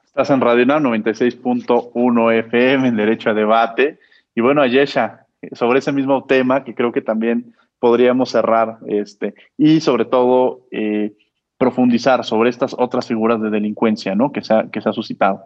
Estás 0.05 0.29
en 0.31 0.41
Radio 0.41 0.65
NAM 0.65 0.83
96.1 0.83 2.39
FM 2.39 2.87
en 2.87 2.95
Derecho 2.95 3.29
a 3.29 3.33
Debate. 3.33 3.99
Y 4.33 4.41
bueno, 4.41 4.61
Ayesha, 4.61 5.27
sobre 5.53 5.79
ese 5.79 5.91
mismo 5.91 6.25
tema 6.25 6.63
que 6.63 6.73
creo 6.73 6.91
que 6.91 7.01
también 7.01 7.53
podríamos 7.79 8.31
cerrar, 8.31 8.79
este, 8.87 9.35
y 9.57 9.81
sobre 9.81 10.05
todo 10.05 10.61
eh, 10.71 11.13
profundizar 11.57 12.23
sobre 12.25 12.49
estas 12.49 12.75
otras 12.77 13.07
figuras 13.07 13.41
de 13.41 13.49
delincuencia, 13.49 14.15
¿no? 14.15 14.31
Que 14.31 14.41
se 14.41 14.53
ha, 14.53 14.69
que 14.71 14.81
se 14.81 14.89
ha 14.89 14.93
suscitado. 14.93 15.43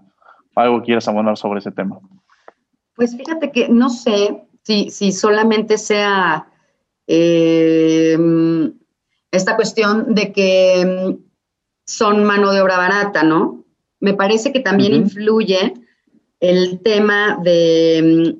¿Algo 0.55 0.81
quieres 0.81 1.07
abonar 1.07 1.37
sobre 1.37 1.59
ese 1.59 1.71
tema? 1.71 1.99
Pues 2.95 3.15
fíjate 3.15 3.51
que 3.51 3.69
no 3.69 3.89
sé 3.89 4.43
si, 4.63 4.89
si 4.89 5.11
solamente 5.11 5.77
sea 5.77 6.47
eh, 7.07 8.17
esta 9.31 9.55
cuestión 9.55 10.13
de 10.13 10.31
que 10.31 11.17
son 11.85 12.23
mano 12.23 12.51
de 12.51 12.61
obra 12.61 12.77
barata, 12.77 13.23
¿no? 13.23 13.65
Me 13.99 14.13
parece 14.13 14.51
que 14.51 14.59
también 14.59 14.93
influye 14.93 15.73
el 16.39 16.81
tema 16.81 17.39
de, 17.43 18.37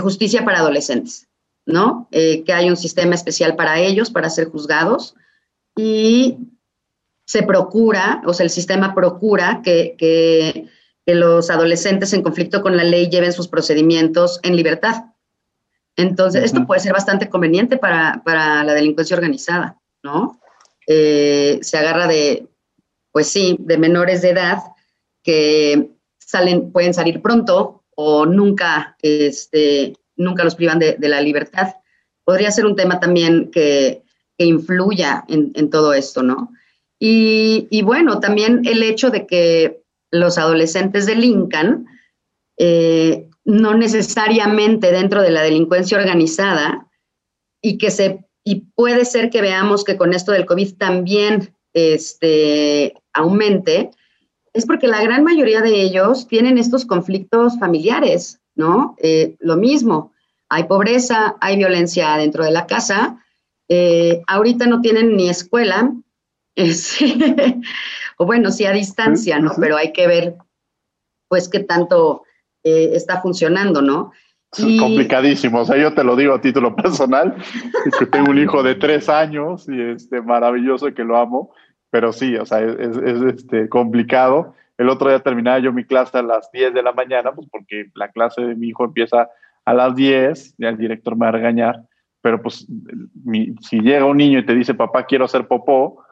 justicia 0.00 0.44
para 0.44 0.58
adolescentes, 0.58 1.28
¿no? 1.66 2.08
Eh, 2.10 2.42
que 2.44 2.52
hay 2.52 2.68
un 2.68 2.76
sistema 2.76 3.14
especial 3.14 3.54
para 3.54 3.78
ellos, 3.78 4.10
para 4.10 4.28
ser 4.28 4.48
juzgados, 4.48 5.14
y 5.76 6.38
se 7.26 7.44
procura, 7.44 8.22
o 8.26 8.34
sea, 8.34 8.44
el 8.44 8.50
sistema 8.50 8.94
procura 8.94 9.62
que, 9.64 9.94
que 9.96 10.68
que 11.06 11.14
los 11.14 11.50
adolescentes 11.50 12.12
en 12.12 12.22
conflicto 12.22 12.62
con 12.62 12.76
la 12.76 12.84
ley 12.84 13.08
lleven 13.08 13.32
sus 13.32 13.48
procedimientos 13.48 14.40
en 14.42 14.56
libertad. 14.56 15.04
Entonces, 15.96 16.44
esto 16.44 16.66
puede 16.66 16.80
ser 16.80 16.92
bastante 16.92 17.28
conveniente 17.28 17.76
para, 17.76 18.22
la 18.26 18.74
delincuencia 18.74 19.16
organizada, 19.16 19.78
¿no? 20.02 20.40
Eh, 20.86 21.58
se 21.62 21.78
agarra 21.78 22.06
de, 22.06 22.48
pues 23.12 23.28
sí, 23.28 23.56
de 23.60 23.78
menores 23.78 24.22
de 24.22 24.30
edad 24.30 24.58
que 25.22 25.90
salen, 26.18 26.72
pueden 26.72 26.94
salir 26.94 27.22
pronto 27.22 27.84
o 27.94 28.26
nunca, 28.26 28.96
este, 29.02 29.94
nunca 30.16 30.42
los 30.44 30.56
privan 30.56 30.78
de, 30.78 30.96
la 30.98 31.20
libertad. 31.20 31.74
Podría 32.24 32.50
ser 32.50 32.66
un 32.66 32.76
tema 32.76 32.98
también 32.98 33.50
que, 33.50 34.02
influya 34.36 35.24
en, 35.28 35.70
todo 35.70 35.94
esto, 35.94 36.24
¿no? 36.24 36.50
Y, 36.98 37.68
y 37.70 37.82
bueno, 37.82 38.18
también 38.18 38.62
el 38.64 38.82
hecho 38.82 39.10
de 39.10 39.28
que 39.28 39.83
los 40.14 40.38
adolescentes 40.38 41.06
delincan, 41.06 41.86
eh, 42.56 43.28
no 43.44 43.74
necesariamente 43.74 44.92
dentro 44.92 45.22
de 45.22 45.30
la 45.30 45.42
delincuencia 45.42 45.98
organizada, 45.98 46.88
y 47.60 47.78
que 47.78 47.90
se, 47.90 48.24
y 48.44 48.66
puede 48.74 49.04
ser 49.04 49.30
que 49.30 49.42
veamos 49.42 49.84
que 49.84 49.96
con 49.96 50.14
esto 50.14 50.32
del 50.32 50.46
COVID 50.46 50.76
también 50.76 51.54
este, 51.72 52.94
aumente, 53.12 53.90
es 54.52 54.66
porque 54.66 54.86
la 54.86 55.02
gran 55.02 55.24
mayoría 55.24 55.62
de 55.62 55.82
ellos 55.82 56.28
tienen 56.28 56.58
estos 56.58 56.86
conflictos 56.86 57.58
familiares, 57.58 58.40
¿no? 58.54 58.94
Eh, 58.98 59.36
lo 59.40 59.56
mismo, 59.56 60.12
hay 60.48 60.64
pobreza, 60.64 61.36
hay 61.40 61.56
violencia 61.56 62.16
dentro 62.16 62.44
de 62.44 62.52
la 62.52 62.66
casa, 62.66 63.24
eh, 63.68 64.22
ahorita 64.28 64.66
no 64.66 64.80
tienen 64.80 65.16
ni 65.16 65.28
escuela, 65.28 65.92
o 68.24 68.26
bueno, 68.26 68.50
sí 68.50 68.64
a 68.64 68.72
distancia, 68.72 69.38
¿no? 69.38 69.52
Pero 69.60 69.76
hay 69.76 69.92
que 69.92 70.06
ver, 70.06 70.36
pues, 71.28 71.48
qué 71.48 71.60
tanto 71.60 72.22
eh, 72.62 72.90
está 72.94 73.20
funcionando, 73.20 73.82
¿no? 73.82 74.12
Es 74.56 74.80
complicadísimo, 74.80 75.60
o 75.60 75.64
sea, 75.64 75.76
yo 75.76 75.94
te 75.94 76.04
lo 76.04 76.16
digo 76.16 76.32
a 76.32 76.40
título 76.40 76.74
personal, 76.82 77.34
que 77.98 78.06
tengo 78.06 78.30
un 78.30 78.38
hijo 78.38 78.62
de 78.62 78.76
tres 78.76 79.08
años 79.08 79.68
y 79.68 79.78
este 79.78 80.22
maravilloso 80.22 80.94
que 80.94 81.04
lo 81.04 81.18
amo, 81.18 81.52
pero 81.90 82.12
sí, 82.12 82.36
o 82.36 82.46
sea, 82.46 82.60
es, 82.60 82.96
este, 82.96 83.68
complicado. 83.68 84.54
El 84.78 84.88
otro 84.88 85.10
día 85.10 85.20
terminaba 85.20 85.58
yo 85.58 85.72
mi 85.72 85.84
clase 85.84 86.18
a 86.18 86.22
las 86.22 86.50
10 86.50 86.72
de 86.72 86.82
la 86.82 86.92
mañana, 86.92 87.32
pues 87.32 87.46
porque 87.50 87.90
la 87.94 88.08
clase 88.08 88.42
de 88.42 88.54
mi 88.54 88.68
hijo 88.68 88.84
empieza 88.84 89.28
a 89.64 89.74
las 89.74 89.94
10, 89.96 90.54
ya 90.56 90.68
el 90.70 90.78
director 90.78 91.14
me 91.16 91.26
va 91.26 91.28
a 91.28 91.32
regañar, 91.32 91.82
pero 92.22 92.40
pues 92.40 92.66
si 93.60 93.80
llega 93.80 94.06
un 94.06 94.16
niño 94.16 94.38
y 94.38 94.46
te 94.46 94.54
dice, 94.54 94.72
papá, 94.72 95.04
quiero 95.04 95.24
hacer 95.24 95.46
popó, 95.46 96.03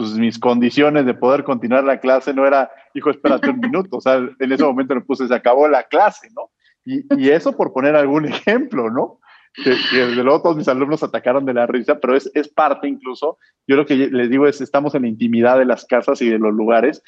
pues 0.00 0.14
mis 0.14 0.38
condiciones 0.38 1.04
de 1.04 1.12
poder 1.12 1.44
continuar 1.44 1.84
la 1.84 2.00
clase 2.00 2.32
no 2.32 2.46
era, 2.46 2.70
hijo, 2.94 3.10
espérate 3.10 3.50
un 3.50 3.60
minuto, 3.60 3.98
o 3.98 4.00
sea, 4.00 4.14
en 4.16 4.50
ese 4.50 4.64
momento 4.64 4.94
le 4.94 5.02
puse, 5.02 5.28
se 5.28 5.34
acabó 5.34 5.68
la 5.68 5.82
clase, 5.82 6.28
¿no? 6.34 6.48
Y, 6.86 7.28
eso 7.28 7.54
por 7.54 7.74
poner 7.74 7.94
algún 7.94 8.24
ejemplo, 8.26 8.88
¿no? 8.88 9.20
Que, 9.52 9.68
desde 9.92 10.24
luego 10.24 10.40
todos 10.40 10.56
mis 10.56 10.68
alumnos 10.68 11.02
atacaron 11.02 11.44
de 11.44 11.52
la 11.52 11.66
risa, 11.66 12.00
pero 12.00 12.16
es, 12.16 12.30
es 12.32 12.48
parte 12.48 12.88
incluso, 12.88 13.36
yo 13.66 13.76
lo 13.76 13.84
que 13.84 13.94
les 13.94 14.30
digo 14.30 14.46
es, 14.46 14.62
estamos 14.62 14.94
en 14.94 15.02
la 15.02 15.08
intimidad 15.08 15.58
de 15.58 15.66
las 15.66 15.84
casas 15.84 16.22
y 16.22 16.30
de 16.30 16.38
los 16.38 16.54
lugares, 16.54 17.02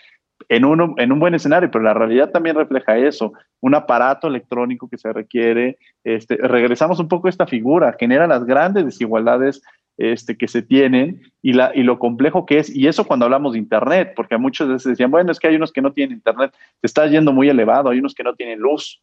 en, 0.50 0.66
uno, 0.66 0.94
en 0.98 1.12
un 1.12 1.18
buen 1.18 1.34
escenario, 1.34 1.70
pero 1.70 1.84
la 1.84 1.94
realidad 1.94 2.30
también 2.30 2.56
refleja 2.56 2.98
eso, 2.98 3.32
un 3.62 3.74
aparato 3.74 4.28
electrónico 4.28 4.86
que 4.90 4.98
se 4.98 5.10
requiere, 5.14 5.78
este, 6.04 6.36
regresamos 6.36 7.00
un 7.00 7.08
poco 7.08 7.28
a 7.28 7.30
esta 7.30 7.46
figura, 7.46 7.96
genera 7.98 8.26
las 8.26 8.44
grandes 8.44 8.84
desigualdades 8.84 9.62
este, 9.98 10.36
que 10.36 10.48
se 10.48 10.62
tienen 10.62 11.20
y, 11.42 11.52
la, 11.52 11.72
y 11.74 11.82
lo 11.82 11.98
complejo 11.98 12.46
que 12.46 12.58
es, 12.58 12.74
y 12.74 12.86
eso 12.86 13.06
cuando 13.06 13.26
hablamos 13.26 13.52
de 13.52 13.58
Internet, 13.58 14.12
porque 14.16 14.36
muchas 14.38 14.68
veces 14.68 14.90
decían, 14.90 15.10
bueno, 15.10 15.32
es 15.32 15.38
que 15.38 15.48
hay 15.48 15.56
unos 15.56 15.72
que 15.72 15.82
no 15.82 15.92
tienen 15.92 16.16
Internet, 16.16 16.52
te 16.80 16.86
está 16.86 17.06
yendo 17.06 17.32
muy 17.32 17.48
elevado, 17.48 17.90
hay 17.90 17.98
unos 17.98 18.14
que 18.14 18.24
no 18.24 18.34
tienen 18.34 18.58
luz, 18.58 19.02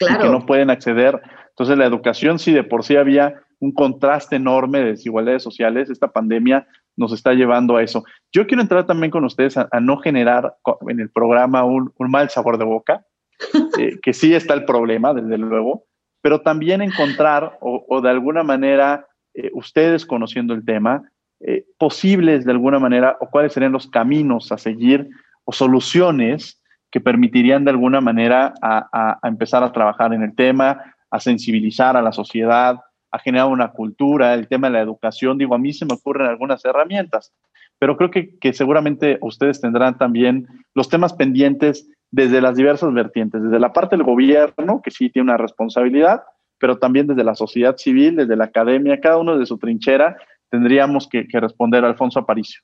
y 0.00 0.18
que 0.18 0.28
no 0.28 0.44
pueden 0.46 0.70
acceder. 0.70 1.20
Entonces 1.50 1.78
la 1.78 1.86
educación, 1.86 2.38
si 2.38 2.52
de 2.52 2.64
por 2.64 2.84
sí 2.84 2.96
había 2.96 3.42
un 3.60 3.72
contraste 3.72 4.36
enorme 4.36 4.80
de 4.80 4.90
desigualdades 4.92 5.42
sociales, 5.42 5.88
esta 5.88 6.08
pandemia 6.08 6.66
nos 6.96 7.12
está 7.12 7.32
llevando 7.32 7.76
a 7.76 7.82
eso. 7.82 8.04
Yo 8.32 8.46
quiero 8.46 8.62
entrar 8.62 8.86
también 8.86 9.10
con 9.10 9.24
ustedes 9.24 9.56
a, 9.56 9.68
no 9.80 9.98
generar 9.98 10.56
en 10.88 11.00
el 11.00 11.10
programa 11.10 11.64
un, 11.64 11.92
mal 11.98 12.30
sabor 12.30 12.58
de 12.58 12.64
boca, 12.64 13.04
eh, 13.78 13.98
que 14.02 14.12
sí 14.12 14.34
está 14.34 14.54
el 14.54 14.64
problema, 14.64 15.14
desde 15.14 15.38
luego, 15.38 15.84
pero 16.22 16.40
también 16.40 16.82
encontrar 16.82 17.58
o, 17.60 18.00
de 18.00 18.10
alguna 18.10 18.42
manera, 18.42 19.06
eh, 19.34 19.50
ustedes 19.52 20.06
conociendo 20.06 20.54
el 20.54 20.64
tema, 20.64 21.02
eh, 21.40 21.64
posibles 21.78 22.44
de 22.44 22.52
alguna 22.52 22.78
manera 22.78 23.16
o 23.20 23.28
cuáles 23.28 23.52
serían 23.52 23.72
los 23.72 23.88
caminos 23.88 24.52
a 24.52 24.58
seguir 24.58 25.10
o 25.44 25.52
soluciones 25.52 26.62
que 26.90 27.00
permitirían 27.00 27.64
de 27.64 27.72
alguna 27.72 28.00
manera 28.00 28.54
a, 28.62 29.18
empezar 29.24 29.64
a 29.64 29.72
trabajar 29.72 30.14
en 30.14 30.22
el 30.22 30.34
tema, 30.36 30.94
a 31.10 31.18
sensibilizar 31.18 31.96
a 31.96 32.02
la 32.02 32.12
sociedad, 32.12 32.78
a 33.10 33.18
generar 33.18 33.48
una 33.48 33.72
cultura, 33.72 34.32
el 34.32 34.46
tema 34.46 34.68
de 34.68 34.74
la 34.74 34.80
educación. 34.80 35.36
Digo, 35.36 35.54
a 35.54 35.58
mí 35.58 35.72
se 35.72 35.84
me 35.84 35.94
ocurren 35.94 36.28
algunas 36.28 36.64
herramientas, 36.64 37.32
pero 37.80 37.96
creo 37.96 38.10
que, 38.10 38.38
que 38.38 38.52
seguramente 38.52 39.18
ustedes 39.20 39.60
tendrán 39.60 39.98
también 39.98 40.46
los 40.72 40.88
temas 40.88 41.12
pendientes 41.12 41.88
desde 42.12 42.40
las 42.40 42.54
diversas 42.54 42.94
vertientes, 42.94 43.42
desde 43.42 43.58
la 43.58 43.72
parte 43.72 43.96
del 43.96 44.06
gobierno, 44.06 44.80
que 44.80 44.92
sí 44.92 45.10
tiene 45.10 45.30
una 45.30 45.36
responsabilidad, 45.36 46.22
pero 46.58 46.78
también 46.78 47.06
desde 47.06 47.24
la 47.24 47.34
sociedad 47.34 47.76
civil, 47.76 48.16
desde 48.16 48.36
la 48.36 48.44
academia, 48.44 49.00
cada 49.00 49.18
uno 49.18 49.38
de 49.38 49.46
su 49.46 49.58
trinchera, 49.58 50.16
tendríamos 50.50 51.08
que, 51.08 51.26
responder, 51.32 51.84
Alfonso 51.84 52.20
Aparicio. 52.20 52.62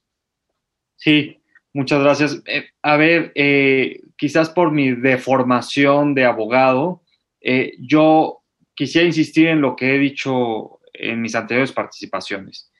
Sí, 0.97 1.41
Muchas 1.73 2.03
gracias. 2.03 2.43
Eh, 2.47 2.69
a 2.83 2.97
ver, 2.97 3.33
eh, 3.37 4.01
quizás 4.17 4.51
por 4.51 4.73
mi 4.73 4.91
deformación 4.91 6.15
de 6.15 6.25
abogado, 6.25 7.03
eh, 7.41 7.75
yo 7.79 8.41
quisiera 8.75 9.07
insistir 9.07 9.49
en 9.49 9.61
lo 9.61 9.77
que 9.77 9.95
he 9.95 9.99
dicho 9.99 10.81
en 10.93 11.23
mis 11.23 11.35
anteriores 11.35 11.73
participaciones. 11.73 12.73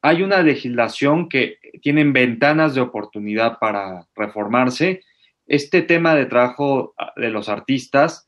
Hay 0.00 0.22
una 0.22 0.42
legislación 0.42 1.28
que 1.28 1.58
tiene 1.82 2.04
ventanas 2.04 2.74
de 2.74 2.80
oportunidad 2.80 3.58
para 3.58 4.06
reformarse. 4.14 5.02
Este 5.46 5.82
tema 5.82 6.14
de 6.14 6.26
trabajo 6.26 6.94
de 7.16 7.30
los 7.30 7.48
artistas 7.48 8.27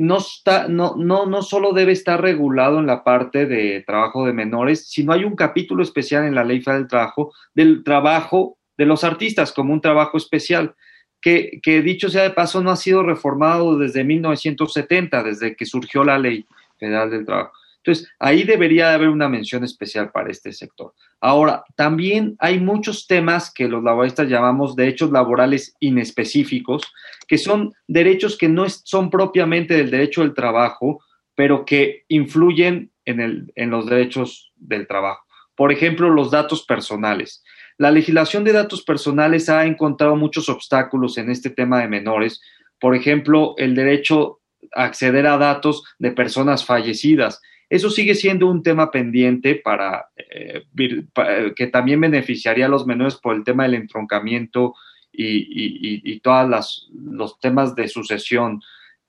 no, 0.00 0.18
está, 0.18 0.66
no, 0.66 0.96
no, 0.96 1.26
no 1.26 1.42
solo 1.42 1.72
debe 1.72 1.92
estar 1.92 2.20
regulado 2.20 2.80
en 2.80 2.86
la 2.86 3.04
parte 3.04 3.46
de 3.46 3.84
trabajo 3.86 4.26
de 4.26 4.32
menores, 4.32 4.88
sino 4.88 5.12
hay 5.12 5.22
un 5.22 5.36
capítulo 5.36 5.84
especial 5.84 6.24
en 6.24 6.34
la 6.34 6.42
Ley 6.42 6.60
Federal 6.60 6.82
del 6.82 6.88
Trabajo 6.88 7.32
del 7.54 7.84
trabajo 7.84 8.58
de 8.76 8.86
los 8.86 9.04
artistas 9.04 9.52
como 9.52 9.72
un 9.72 9.80
trabajo 9.80 10.16
especial, 10.16 10.74
que, 11.20 11.60
dicho 11.84 12.08
sea 12.08 12.22
de 12.22 12.30
paso 12.30 12.62
no 12.62 12.70
ha 12.70 12.76
sido 12.76 13.02
reformado 13.02 13.78
desde 13.78 14.04
1970, 14.04 15.22
desde 15.22 15.54
que 15.54 15.66
surgió 15.66 16.02
la 16.02 16.18
ley 16.18 16.46
federal 16.78 17.10
del 17.10 17.26
trabajo. 17.26 17.52
Entonces, 17.82 18.10
ahí 18.18 18.42
debería 18.42 18.92
haber 18.92 19.08
una 19.08 19.28
mención 19.28 19.64
especial 19.64 20.10
para 20.10 20.30
este 20.30 20.52
sector. 20.52 20.92
Ahora, 21.20 21.64
también 21.76 22.36
hay 22.38 22.60
muchos 22.60 23.06
temas 23.06 23.52
que 23.52 23.68
los 23.68 23.82
laboristas 23.82 24.28
llamamos 24.28 24.76
derechos 24.76 25.10
laborales 25.10 25.74
inespecíficos, 25.80 26.82
que 27.26 27.38
son 27.38 27.72
derechos 27.88 28.36
que 28.36 28.48
no 28.48 28.68
son 28.68 29.08
propiamente 29.08 29.74
del 29.74 29.90
derecho 29.90 30.20
del 30.20 30.34
trabajo, 30.34 31.02
pero 31.34 31.64
que 31.64 32.04
influyen 32.08 32.90
en, 33.06 33.20
el, 33.20 33.52
en 33.54 33.70
los 33.70 33.86
derechos 33.86 34.52
del 34.56 34.86
trabajo. 34.86 35.24
Por 35.54 35.72
ejemplo, 35.72 36.10
los 36.10 36.30
datos 36.30 36.64
personales. 36.64 37.42
La 37.78 37.90
legislación 37.90 38.44
de 38.44 38.52
datos 38.52 38.82
personales 38.82 39.48
ha 39.48 39.64
encontrado 39.64 40.16
muchos 40.16 40.50
obstáculos 40.50 41.16
en 41.16 41.30
este 41.30 41.48
tema 41.48 41.80
de 41.80 41.88
menores. 41.88 42.42
Por 42.78 42.94
ejemplo, 42.94 43.54
el 43.56 43.74
derecho 43.74 44.40
a 44.74 44.84
acceder 44.84 45.26
a 45.26 45.38
datos 45.38 45.82
de 45.98 46.12
personas 46.12 46.64
fallecidas. 46.64 47.40
Eso 47.70 47.88
sigue 47.88 48.16
siendo 48.16 48.48
un 48.48 48.64
tema 48.64 48.90
pendiente 48.90 49.54
para, 49.54 50.08
eh, 50.16 50.64
eh, 50.76 51.52
que 51.54 51.66
también 51.68 52.00
beneficiaría 52.00 52.66
a 52.66 52.68
los 52.68 52.84
menores 52.84 53.14
por 53.14 53.36
el 53.36 53.44
tema 53.44 53.62
del 53.62 53.74
entroncamiento 53.74 54.74
y, 55.12 56.18
todos 56.20 56.88
los 56.92 57.38
temas 57.38 57.76
de 57.76 57.86
sucesión 57.86 58.60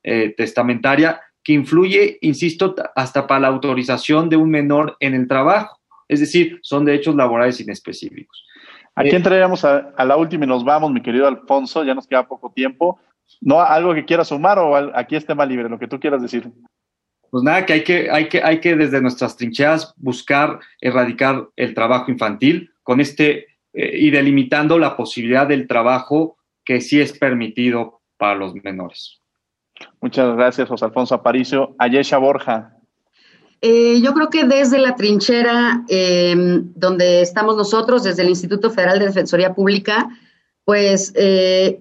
eh, 0.03 0.33
testamentaria, 0.37 1.19
que 1.43 1.53
influye, 1.53 2.19
insisto, 2.21 2.75
hasta 2.95 3.25
para 3.25 3.41
la 3.41 3.47
autorización 3.47 4.29
de 4.29 4.37
un 4.37 4.51
menor 4.51 4.95
en 4.99 5.15
el 5.15 5.27
trabajo. 5.27 5.79
Es 6.07 6.19
decir, 6.19 6.59
son 6.61 6.85
derechos 6.85 7.15
laborales 7.15 7.59
inespecíficos. 7.59 8.45
Aquí 8.93 9.15
entraríamos 9.15 9.65
a, 9.65 9.91
la 10.05 10.17
última 10.17 10.45
y 10.45 10.47
nos 10.47 10.63
vamos, 10.63 10.91
mi 10.91 11.01
querido 11.01 11.25
Alfonso, 11.25 11.83
ya 11.83 11.95
nos 11.95 12.05
queda 12.05 12.27
poco 12.27 12.51
tiempo. 12.51 12.99
¿No 13.39 13.59
algo 13.59 13.95
que 13.95 14.05
quieras 14.05 14.27
sumar 14.27 14.59
o 14.59 14.75
aquí 14.95 15.15
es 15.15 15.25
tema 15.25 15.47
libre, 15.47 15.67
lo 15.67 15.79
que 15.79 15.87
tú 15.87 15.99
quieras 15.99 16.21
decir? 16.21 16.51
Pues 17.31 17.43
nada, 17.43 17.65
que 17.65 17.73
hay 17.73 17.83
que, 17.83 18.11
hay 18.11 18.29
que, 18.29 18.43
hay 18.43 18.59
que 18.59 18.75
desde 18.75 19.01
nuestras 19.01 19.35
trincheras 19.35 19.93
buscar 19.97 20.59
erradicar 20.79 21.47
el 21.55 21.73
trabajo 21.73 22.11
infantil 22.11 22.69
con 22.83 22.99
este 22.99 23.47
eh, 23.73 23.97
y 23.99 24.11
delimitando 24.11 24.77
la 24.77 24.95
posibilidad 24.95 25.47
del 25.47 25.65
trabajo 25.65 26.37
que 26.63 26.81
sí 26.81 27.01
es 27.01 27.17
permitido 27.17 28.01
para 28.17 28.35
los 28.35 28.53
menores. 28.53 29.21
Muchas 30.01 30.35
gracias, 30.35 30.67
José 30.67 30.85
Alfonso 30.85 31.15
Aparicio. 31.15 31.73
Ayesha 31.79 32.17
Borja, 32.17 32.75
eh, 33.61 34.01
yo 34.01 34.13
creo 34.13 34.29
que 34.29 34.43
desde 34.43 34.79
la 34.79 34.95
trinchera 34.95 35.83
em, 35.87 36.73
donde 36.75 37.21
estamos 37.21 37.55
nosotros, 37.55 38.03
desde 38.03 38.23
el 38.23 38.29
Instituto 38.29 38.71
Federal 38.71 38.97
de 38.97 39.05
Defensoría 39.05 39.53
Pública, 39.53 40.09
pues 40.65 41.13
eh, 41.15 41.79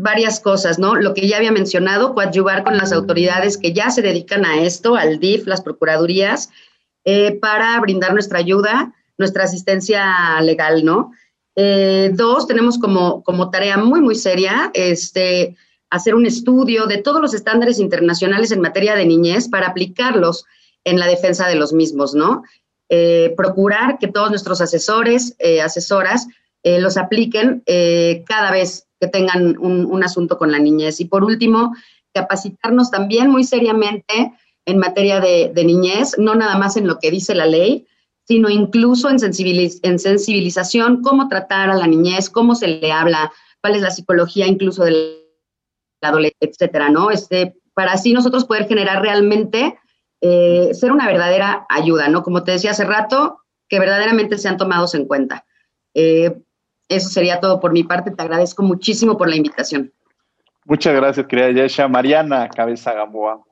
varias 0.00 0.40
cosas, 0.40 0.78
¿no? 0.78 0.94
Lo 0.94 1.14
que 1.14 1.26
ya 1.26 1.36
había 1.36 1.52
mencionado, 1.52 2.14
coadyuvar 2.14 2.64
con 2.64 2.76
las 2.76 2.92
autoridades 2.92 3.58
que 3.58 3.72
ya 3.72 3.90
se 3.90 4.02
dedican 4.02 4.44
a 4.44 4.62
esto, 4.62 4.96
al 4.96 5.18
DIF, 5.18 5.46
las 5.46 5.60
procuradurías, 5.60 6.50
eh, 7.04 7.32
para 7.32 7.78
brindar 7.80 8.12
nuestra 8.12 8.38
ayuda, 8.38 8.94
nuestra 9.16 9.44
asistencia 9.44 10.40
legal, 10.42 10.84
¿no? 10.84 11.12
dos, 12.12 12.46
tenemos 12.46 12.78
como, 12.78 13.24
como 13.24 13.50
tarea 13.50 13.76
muy, 13.78 14.00
muy 14.00 14.14
seria, 14.14 14.70
este, 14.74 15.56
hacer 15.90 16.14
un 16.14 16.26
estudio 16.26 16.86
de 16.86 16.98
todos 16.98 17.20
los 17.20 17.34
estándares 17.34 17.78
internacionales 17.78 18.52
en 18.52 18.60
materia 18.60 18.94
de 18.94 19.06
niñez 19.06 19.48
para 19.48 19.68
aplicarlos 19.68 20.44
en 20.84 20.98
la 20.98 21.06
defensa 21.06 21.48
de 21.48 21.56
los 21.56 21.72
mismos, 21.72 22.14
¿no? 22.14 22.42
Eh, 22.88 23.34
procurar 23.36 23.98
que 23.98 24.08
todos 24.08 24.30
nuestros 24.30 24.60
asesores, 24.60 25.34
eh, 25.38 25.60
asesoras, 25.60 26.26
eh, 26.62 26.80
los 26.80 26.96
apliquen 26.96 27.62
cada 28.26 28.50
vez 28.50 28.87
que 29.00 29.08
tengan 29.08 29.56
un, 29.58 30.02
asunto 30.02 30.38
con 30.38 30.52
la 30.52 30.58
niñez. 30.58 31.00
Y 31.00 31.04
por 31.06 31.24
último, 31.24 31.74
capacitarnos 32.12 32.90
también 32.90 33.30
muy 33.30 33.44
seriamente 33.44 34.32
en 34.66 34.78
materia 34.78 35.20
de, 35.20 35.52
niñez, 35.64 36.18
no 36.18 36.34
nada 36.34 36.58
más 36.58 36.76
en 36.76 36.86
lo 36.86 36.98
que 36.98 37.10
dice 37.10 37.34
la 37.34 37.46
ley, 37.46 37.86
sino 38.24 38.50
incluso 38.50 39.08
en, 39.08 39.16
en 39.22 39.98
sensibilización, 39.98 41.02
cómo 41.02 41.28
tratar 41.28 41.70
a 41.70 41.76
la 41.76 41.86
niñez, 41.86 42.28
cómo 42.28 42.54
se 42.54 42.68
le 42.68 42.92
habla, 42.92 43.32
cuál 43.62 43.76
es 43.76 43.82
la 43.82 43.90
psicología 43.90 44.46
incluso 44.46 44.84
del 44.84 45.24
adolescente, 46.02 46.50
etcétera, 46.50 46.90
¿no? 46.90 47.10
Este, 47.10 47.56
para 47.74 47.92
así 47.92 48.12
nosotros 48.12 48.44
poder 48.44 48.68
generar 48.68 49.02
realmente 49.02 49.78
eh, 50.20 50.70
ser 50.74 50.92
una 50.92 51.06
verdadera 51.06 51.66
ayuda, 51.68 52.08
¿no? 52.08 52.22
Como 52.22 52.44
te 52.44 52.52
decía 52.52 52.72
hace 52.72 52.84
rato, 52.84 53.40
que 53.68 53.78
verdaderamente 53.78 54.38
sean 54.38 54.56
tomados 54.56 54.94
en 54.94 55.06
cuenta. 55.06 55.46
Eh, 55.94 56.42
eso 56.88 57.08
sería 57.08 57.40
todo 57.40 57.60
por 57.60 57.72
mi 57.72 57.84
parte. 57.84 58.10
Te 58.10 58.22
agradezco 58.22 58.62
muchísimo 58.62 59.16
por 59.16 59.28
la 59.28 59.36
invitación. 59.36 59.92
Muchas 60.64 60.94
gracias, 60.94 61.26
querida 61.26 61.50
Yesha. 61.50 61.88
Mariana 61.88 62.48
Cabeza 62.48 62.92
Gamboa. 62.92 63.42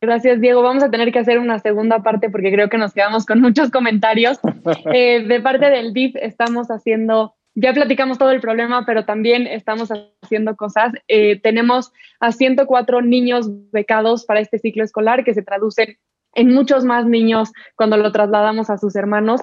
Gracias, 0.00 0.40
Diego. 0.40 0.62
Vamos 0.62 0.82
a 0.82 0.90
tener 0.90 1.10
que 1.10 1.18
hacer 1.18 1.38
una 1.38 1.58
segunda 1.58 2.02
parte 2.02 2.28
porque 2.30 2.52
creo 2.52 2.68
que 2.68 2.78
nos 2.78 2.92
quedamos 2.92 3.24
con 3.24 3.40
muchos 3.40 3.70
comentarios. 3.70 4.38
Eh, 4.92 5.24
de 5.26 5.40
parte 5.40 5.70
del 5.70 5.92
DIF 5.92 6.16
estamos 6.16 6.68
haciendo, 6.68 7.34
ya 7.54 7.72
platicamos 7.72 8.18
todo 8.18 8.30
el 8.30 8.40
problema, 8.40 8.84
pero 8.84 9.04
también 9.04 9.46
estamos 9.46 9.90
haciendo 10.22 10.56
cosas. 10.56 10.92
Eh, 11.06 11.40
tenemos 11.40 11.92
a 12.18 12.32
104 12.32 13.00
niños 13.02 13.48
becados 13.70 14.24
para 14.24 14.40
este 14.40 14.58
ciclo 14.58 14.82
escolar 14.82 15.24
que 15.24 15.34
se 15.34 15.42
traducen 15.42 15.98
en 16.34 16.52
muchos 16.52 16.84
más 16.84 17.06
niños 17.06 17.52
cuando 17.76 17.96
lo 17.96 18.10
trasladamos 18.12 18.70
a 18.70 18.78
sus 18.78 18.96
hermanos 18.96 19.42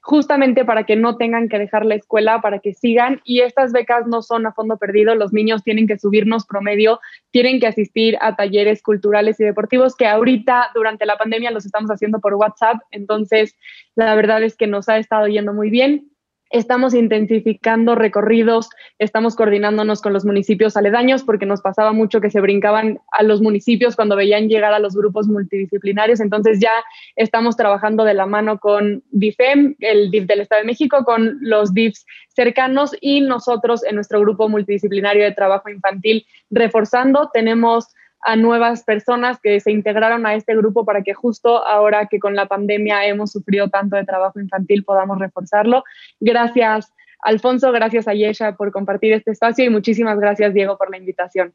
justamente 0.00 0.64
para 0.64 0.84
que 0.84 0.96
no 0.96 1.16
tengan 1.16 1.48
que 1.48 1.58
dejar 1.58 1.84
la 1.84 1.94
escuela, 1.94 2.40
para 2.40 2.58
que 2.58 2.74
sigan. 2.74 3.20
Y 3.24 3.40
estas 3.40 3.72
becas 3.72 4.06
no 4.06 4.22
son 4.22 4.46
a 4.46 4.52
fondo 4.52 4.76
perdido, 4.76 5.14
los 5.14 5.32
niños 5.32 5.62
tienen 5.62 5.86
que 5.86 5.98
subirnos 5.98 6.46
promedio, 6.46 7.00
tienen 7.30 7.60
que 7.60 7.66
asistir 7.66 8.16
a 8.20 8.36
talleres 8.36 8.82
culturales 8.82 9.38
y 9.40 9.44
deportivos 9.44 9.96
que 9.96 10.06
ahorita 10.06 10.70
durante 10.74 11.06
la 11.06 11.16
pandemia 11.16 11.50
los 11.50 11.66
estamos 11.66 11.90
haciendo 11.90 12.20
por 12.20 12.34
WhatsApp. 12.34 12.78
Entonces, 12.90 13.56
la 13.94 14.14
verdad 14.14 14.42
es 14.42 14.56
que 14.56 14.66
nos 14.66 14.88
ha 14.88 14.98
estado 14.98 15.26
yendo 15.26 15.52
muy 15.52 15.70
bien. 15.70 16.10
Estamos 16.50 16.94
intensificando 16.94 17.94
recorridos, 17.94 18.70
estamos 18.98 19.36
coordinándonos 19.36 20.02
con 20.02 20.12
los 20.12 20.24
municipios 20.24 20.76
aledaños 20.76 21.22
porque 21.22 21.46
nos 21.46 21.60
pasaba 21.60 21.92
mucho 21.92 22.20
que 22.20 22.28
se 22.28 22.40
brincaban 22.40 22.98
a 23.12 23.22
los 23.22 23.40
municipios 23.40 23.94
cuando 23.94 24.16
veían 24.16 24.48
llegar 24.48 24.74
a 24.74 24.80
los 24.80 24.96
grupos 24.96 25.28
multidisciplinarios. 25.28 26.18
Entonces 26.18 26.58
ya 26.58 26.72
estamos 27.14 27.56
trabajando 27.56 28.02
de 28.02 28.14
la 28.14 28.26
mano 28.26 28.58
con 28.58 29.04
DIFEM, 29.12 29.76
el 29.78 30.10
DIF 30.10 30.26
del 30.26 30.40
Estado 30.40 30.62
de 30.62 30.66
México, 30.66 31.04
con 31.04 31.38
los 31.40 31.72
DIFs 31.72 32.04
cercanos 32.28 32.96
y 33.00 33.20
nosotros 33.20 33.84
en 33.84 33.94
nuestro 33.94 34.20
grupo 34.20 34.48
multidisciplinario 34.48 35.22
de 35.22 35.32
trabajo 35.32 35.68
infantil 35.68 36.26
reforzando. 36.50 37.30
Tenemos 37.32 37.86
a 38.22 38.36
nuevas 38.36 38.84
personas 38.84 39.40
que 39.40 39.60
se 39.60 39.72
integraron 39.72 40.26
a 40.26 40.34
este 40.34 40.54
grupo 40.54 40.84
para 40.84 41.02
que 41.02 41.14
justo 41.14 41.66
ahora 41.66 42.06
que 42.06 42.18
con 42.18 42.34
la 42.34 42.46
pandemia 42.46 43.06
hemos 43.06 43.32
sufrido 43.32 43.68
tanto 43.68 43.96
de 43.96 44.04
trabajo 44.04 44.40
infantil 44.40 44.84
podamos 44.84 45.18
reforzarlo. 45.18 45.84
Gracias, 46.20 46.92
Alfonso, 47.22 47.72
gracias 47.72 48.08
a 48.08 48.14
Yesha 48.14 48.56
por 48.56 48.72
compartir 48.72 49.12
este 49.12 49.30
espacio 49.30 49.64
y 49.64 49.70
muchísimas 49.70 50.18
gracias, 50.18 50.52
Diego, 50.52 50.76
por 50.76 50.90
la 50.90 50.98
invitación. 50.98 51.54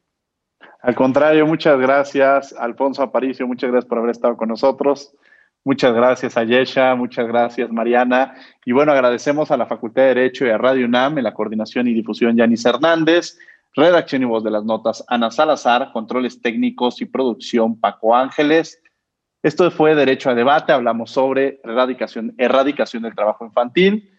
Al 0.82 0.94
contrario, 0.94 1.46
muchas 1.46 1.78
gracias, 1.78 2.52
Alfonso 2.52 3.02
Aparicio, 3.02 3.46
muchas 3.46 3.70
gracias 3.70 3.88
por 3.88 3.98
haber 3.98 4.10
estado 4.10 4.36
con 4.36 4.48
nosotros. 4.48 5.14
Muchas 5.64 5.92
gracias 5.94 6.36
a 6.36 6.44
Yesha, 6.44 6.94
muchas 6.94 7.26
gracias 7.26 7.72
Mariana. 7.72 8.34
Y 8.64 8.70
bueno, 8.70 8.92
agradecemos 8.92 9.50
a 9.50 9.56
la 9.56 9.66
Facultad 9.66 10.02
de 10.02 10.08
Derecho 10.14 10.46
y 10.46 10.50
a 10.50 10.58
Radio 10.58 10.86
UNAM 10.86 11.18
en 11.18 11.24
la 11.24 11.34
coordinación 11.34 11.88
y 11.88 11.92
difusión 11.92 12.36
Yanis 12.36 12.64
Hernández, 12.64 13.36
Redacción 13.76 14.22
y 14.22 14.24
voz 14.24 14.42
de 14.42 14.50
las 14.50 14.64
notas, 14.64 15.04
Ana 15.06 15.30
Salazar, 15.30 15.92
controles 15.92 16.40
técnicos 16.40 17.02
y 17.02 17.04
producción, 17.04 17.78
Paco 17.78 18.16
Ángeles. 18.16 18.80
Esto 19.42 19.70
fue 19.70 19.94
Derecho 19.94 20.30
a 20.30 20.34
Debate, 20.34 20.72
hablamos 20.72 21.10
sobre 21.10 21.60
erradicación, 21.62 22.34
erradicación 22.38 23.02
del 23.02 23.14
trabajo 23.14 23.44
infantil. 23.44 24.10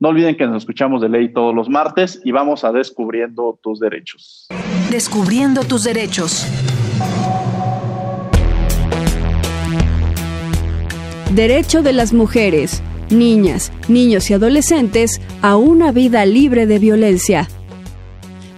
No 0.00 0.08
olviden 0.08 0.36
que 0.36 0.44
nos 0.48 0.64
escuchamos 0.64 1.00
de 1.00 1.08
ley 1.08 1.32
todos 1.32 1.54
los 1.54 1.68
martes 1.68 2.20
y 2.24 2.32
vamos 2.32 2.64
a 2.64 2.72
Descubriendo 2.72 3.56
tus 3.62 3.78
derechos. 3.78 4.48
Descubriendo 4.90 5.62
tus 5.62 5.84
derechos. 5.84 6.44
Derecho 11.30 11.82
de 11.82 11.92
las 11.92 12.12
mujeres, 12.12 12.82
niñas, 13.10 13.72
niños 13.88 14.28
y 14.30 14.34
adolescentes 14.34 15.20
a 15.40 15.56
una 15.56 15.92
vida 15.92 16.26
libre 16.26 16.66
de 16.66 16.80
violencia. 16.80 17.48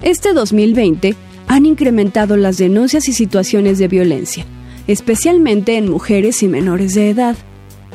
Este 0.02 0.34
2020 0.34 1.14
han 1.48 1.66
incrementado 1.66 2.36
las 2.36 2.58
denuncias 2.58 3.08
y 3.08 3.12
situaciones 3.12 3.78
de 3.78 3.88
violencia, 3.88 4.44
especialmente 4.86 5.76
en 5.76 5.90
mujeres 5.90 6.42
y 6.42 6.48
menores 6.48 6.94
de 6.94 7.10
edad. 7.10 7.36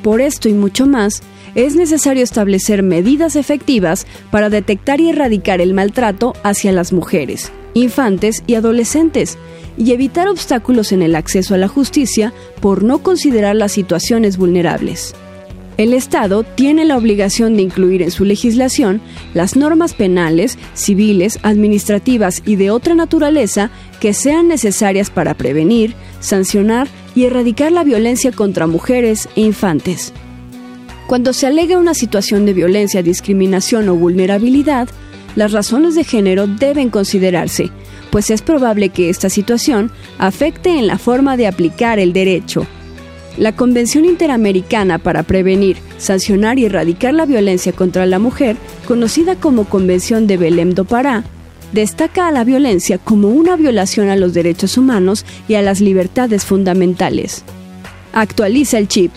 Por 0.02 0.20
esto 0.20 0.49
y 0.49 0.54
mucho 0.54 0.88
más, 0.88 1.22
es 1.54 1.76
necesario 1.76 2.24
establecer 2.24 2.82
medidas 2.82 3.36
efectivas 3.36 4.08
para 4.32 4.49
detectar 4.49 4.99
y 4.99 5.10
erradicar 5.10 5.62
el 5.62 5.74
maltrato 5.74 6.34
hacia 6.43 6.72
las 6.72 6.91
mujeres, 6.91 7.52
infantes 7.74 8.43
y 8.47 8.56
adolescentes, 8.56 9.38
y 9.78 9.91
evitar 9.91 10.28
obstáculos 10.28 10.91
en 10.91 11.02
el 11.02 11.16
acceso 11.16 11.54
a 11.54 11.58
la 11.58 11.68
justicia 11.68 12.34
por 12.62 12.84
no 12.84 13.04
considerar 13.04 13.56
las 13.56 13.72
situaciones 13.74 14.38
vulnerables. 14.38 15.14
El 15.78 15.93
Estado 15.93 16.43
tiene 16.43 16.86
la 16.86 16.97
obligación 16.97 17.55
de 17.55 17.63
incluir 17.63 18.01
en 18.01 18.11
su 18.11 18.26
legislación 18.26 19.01
las 19.34 19.55
normas 19.55 19.93
penales, 19.93 20.57
civiles, 20.74 21.39
administrativas 21.43 22.43
y 22.45 22.55
de 22.55 22.72
otra 22.72 22.93
naturaleza 22.93 23.72
que 23.99 24.13
sean 24.13 24.47
necesarias 24.47 25.09
para 25.09 25.34
prevenir, 25.34 25.95
sancionar 26.19 26.88
y 27.15 27.24
erradicar 27.24 27.72
la 27.72 27.84
violencia 27.84 28.32
contra 28.32 28.67
mujeres 28.67 29.30
e 29.36 29.41
infantes. 29.41 30.13
Cuando 31.07 31.34
se 31.34 31.47
alega 31.47 31.78
una 31.78 31.93
situación 31.93 32.45
de 32.45 32.53
violencia, 32.53 33.01
discriminación 33.01 33.89
o 33.89 33.95
vulnerabilidad, 33.95 34.88
las 35.36 35.51
razones 35.51 35.95
de 35.95 36.03
género 36.03 36.47
deben 36.47 36.89
considerarse, 36.89 37.69
pues 38.11 38.30
es 38.30 38.41
probable 38.41 38.89
que 38.89 39.09
esta 39.09 39.30
situación 39.30 39.91
afecte 40.19 40.78
en 40.78 40.88
la 40.88 40.97
forma 40.97 41.38
de 41.38 41.47
aplicar 41.47 41.99
el 41.99 42.13
derecho, 42.13 42.67
la 43.38 43.55
Convención 43.55 44.05
Interamericana 44.05 44.97
para 44.97 45.23
Prevenir, 45.23 45.77
Sancionar 45.97 46.59
y 46.59 46.65
Erradicar 46.65 47.13
la 47.13 47.25
Violencia 47.25 47.71
contra 47.73 48.05
la 48.05 48.19
Mujer, 48.19 48.57
conocida 48.88 49.36
como 49.36 49.65
Convención 49.65 50.27
de 50.27 50.38
Belém 50.38 50.73
do 50.73 50.86
Pará, 50.86 51.23
destaca 51.71 52.27
a 52.27 52.32
la 52.32 52.43
violencia 52.43 52.97
como 52.97 53.29
una 53.29 53.55
violación 53.55 54.09
a 54.09 54.15
los 54.15 54.34
derechos 54.34 54.77
humanos 54.77 55.25
y 55.47 55.55
a 55.55 55.61
las 55.61 55.79
libertades 55.79 56.45
fundamentales. 56.45 57.43
Actualiza 58.13 58.77
el 58.77 58.88
chip. 58.88 59.11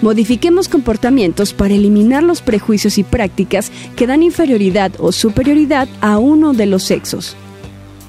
Modifiquemos 0.00 0.68
comportamientos 0.68 1.52
para 1.52 1.74
eliminar 1.74 2.22
los 2.22 2.40
prejuicios 2.40 2.98
y 2.98 3.02
prácticas 3.02 3.72
que 3.96 4.06
dan 4.06 4.22
inferioridad 4.22 4.92
o 4.98 5.10
superioridad 5.10 5.88
a 6.00 6.18
uno 6.18 6.52
de 6.52 6.66
los 6.66 6.84
sexos. 6.84 7.36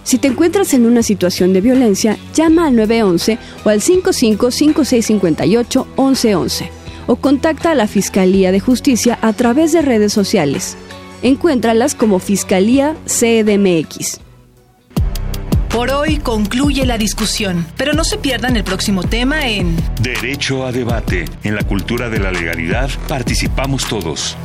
Si 0.10 0.18
te 0.18 0.28
encuentras 0.28 0.74
en 0.74 0.88
una 0.88 1.03
situación 1.03 1.53
de 1.53 1.62
violencia, 1.62 2.18
llama 2.34 2.66
al 2.66 2.76
911 2.76 3.38
o 3.64 3.70
al 3.70 3.80
555658 3.80 5.88
1111 5.95 6.72
o 7.05 7.16
contacta 7.18 7.70
a 7.70 7.76
la 7.76 7.86
Fiscalía 7.86 8.51
de 8.51 8.60
Justicia 8.60 9.20
a 9.22 9.34
través 9.34 9.72
de 9.72 9.84
redes 9.84 10.12
sociales. 10.12 10.78
Encuéntralas 11.22 11.93
como 11.93 12.18
Fiscalía 12.18 12.95
CDMX. 13.05 14.20
Por 15.70 15.91
hoy 15.91 16.18
concluye 16.18 16.88
la 16.88 16.97
discusión, 16.97 17.68
pero 17.78 17.93
no 17.93 18.03
se 18.03 18.18
pierdan 18.18 18.57
el 18.57 18.64
próximo 18.64 19.03
tema 19.03 19.47
en 19.47 19.76
Derecho 20.01 20.66
a 20.66 20.72
debate. 20.72 21.26
En 21.43 21.55
la 21.55 21.62
cultura 21.62 22.10
de 22.10 22.18
la 22.18 22.32
legalidad 22.32 22.89
participamos 23.07 23.88
todos. 23.88 24.36